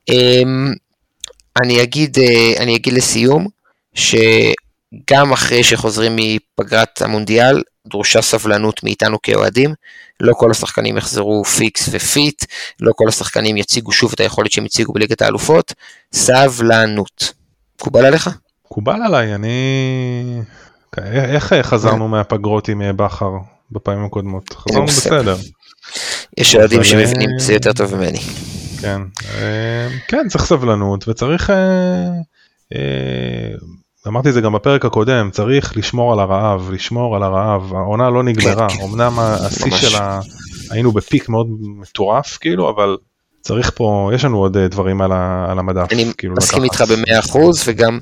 [0.09, 0.73] אמ,
[1.61, 3.47] אני אגיד, אה, אני אגיד לסיום,
[3.93, 9.73] שגם אחרי שחוזרים מפגרת המונדיאל, דרושה סבלנות מאיתנו כאוהדים.
[10.19, 12.45] לא כל השחקנים יחזרו פיקס ו fit,
[12.79, 15.73] לא כל השחקנים יציגו שוב את היכולת שהם הציגו בליגת האלופות.
[16.13, 17.33] סבלנות.
[17.81, 18.29] מקובל עליך?
[18.65, 20.41] מקובל עליי, אני...
[20.97, 23.31] איך חזרנו מהפגרות עם אה, בכר
[23.71, 24.53] בפעמים הקודמות?
[24.53, 25.35] חזרנו בסדר.
[26.37, 28.19] יש ילדים שמבינים את זה יותר טוב ממני.
[28.81, 29.01] כן,
[29.33, 32.77] אה, כן, צריך סבלנות וצריך, אה,
[34.07, 38.23] אמרתי את זה גם בפרק הקודם, צריך לשמור על הרעב, לשמור על הרעב, העונה לא
[38.23, 38.83] נגמרה, כן, כן.
[38.83, 40.19] אמנם השיא שלה,
[40.69, 42.97] היינו בפיק מאוד מטורף כאילו, אבל
[43.41, 45.87] צריך פה, יש לנו עוד דברים על, המדף.
[45.91, 47.99] אני כאילו מסכים איתך במאה אחוז וגם,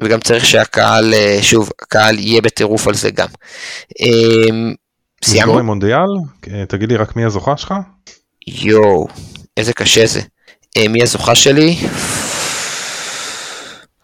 [0.00, 3.28] וגם צריך שהקהל, שוב, הקהל יהיה בטירוף על זה גם.
[5.24, 5.58] סיימנו?
[5.58, 6.08] עם מונדיאל?
[6.68, 7.74] תגיד לי רק מי הזוכה שלך?
[8.46, 9.08] יואו.
[9.56, 10.20] איזה קשה זה.
[10.76, 11.76] אה, מי הזוכה שלי?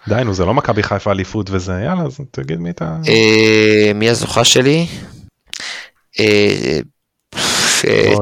[0.08, 2.96] די נו זה לא מכבי חיפה אליפות וזה יאללה אז תגיד מי אתה...
[3.08, 4.86] אה, מי הזוכה שלי?
[6.20, 6.78] אה,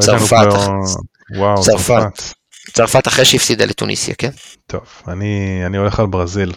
[0.00, 0.46] צרפת.
[1.36, 2.22] וואו צרפת.
[2.72, 4.30] צרפת אחרי שהפסידה לטוניסיה כן?
[4.66, 6.52] טוב אני אני הולך על ברזיל.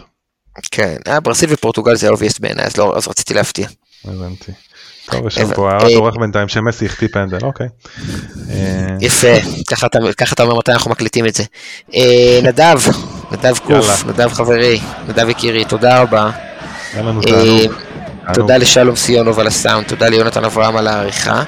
[0.70, 3.68] כן ברזיל ופורטוגל זה אובייסט בעיניי אז לא אז רציתי להפתיע.
[4.04, 4.52] הבנתי.
[5.10, 7.68] טוב, יש לנו פה הערת עורך בינתיים שמסי החטיא פנדל, אוקיי.
[8.50, 9.34] אה, יפה,
[9.68, 9.86] ככה
[10.32, 11.44] אתה אומר מתי אנחנו מקליטים את זה.
[11.94, 12.78] אה, נדב,
[13.32, 16.30] נדב קוף, נדב חברי, נדב יקירי, תודה רבה.
[16.96, 17.64] אה,
[18.34, 21.42] תודה לשלום סיונוב על הסאונד, תודה ליונתן אברהם על העריכה.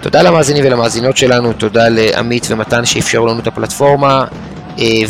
[0.00, 4.24] תודה למאזינים ולמאזינות שלנו, תודה לעמית ומתן שאפשרו לנו את הפלטפורמה,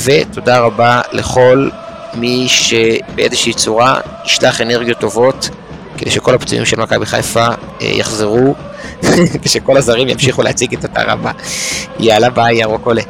[0.04, 1.68] ותודה רבה לכל
[2.14, 5.50] מי שבאיזושהי צורה ישלח אנרגיות טובות
[5.98, 8.54] כדי שכל הפצועים של מכבי חיפה אה, יחזרו,
[9.44, 11.32] ושכל הזרים ימשיכו להציג את אותה רמה.
[11.98, 13.02] יאללה ביי, ירוק עולה.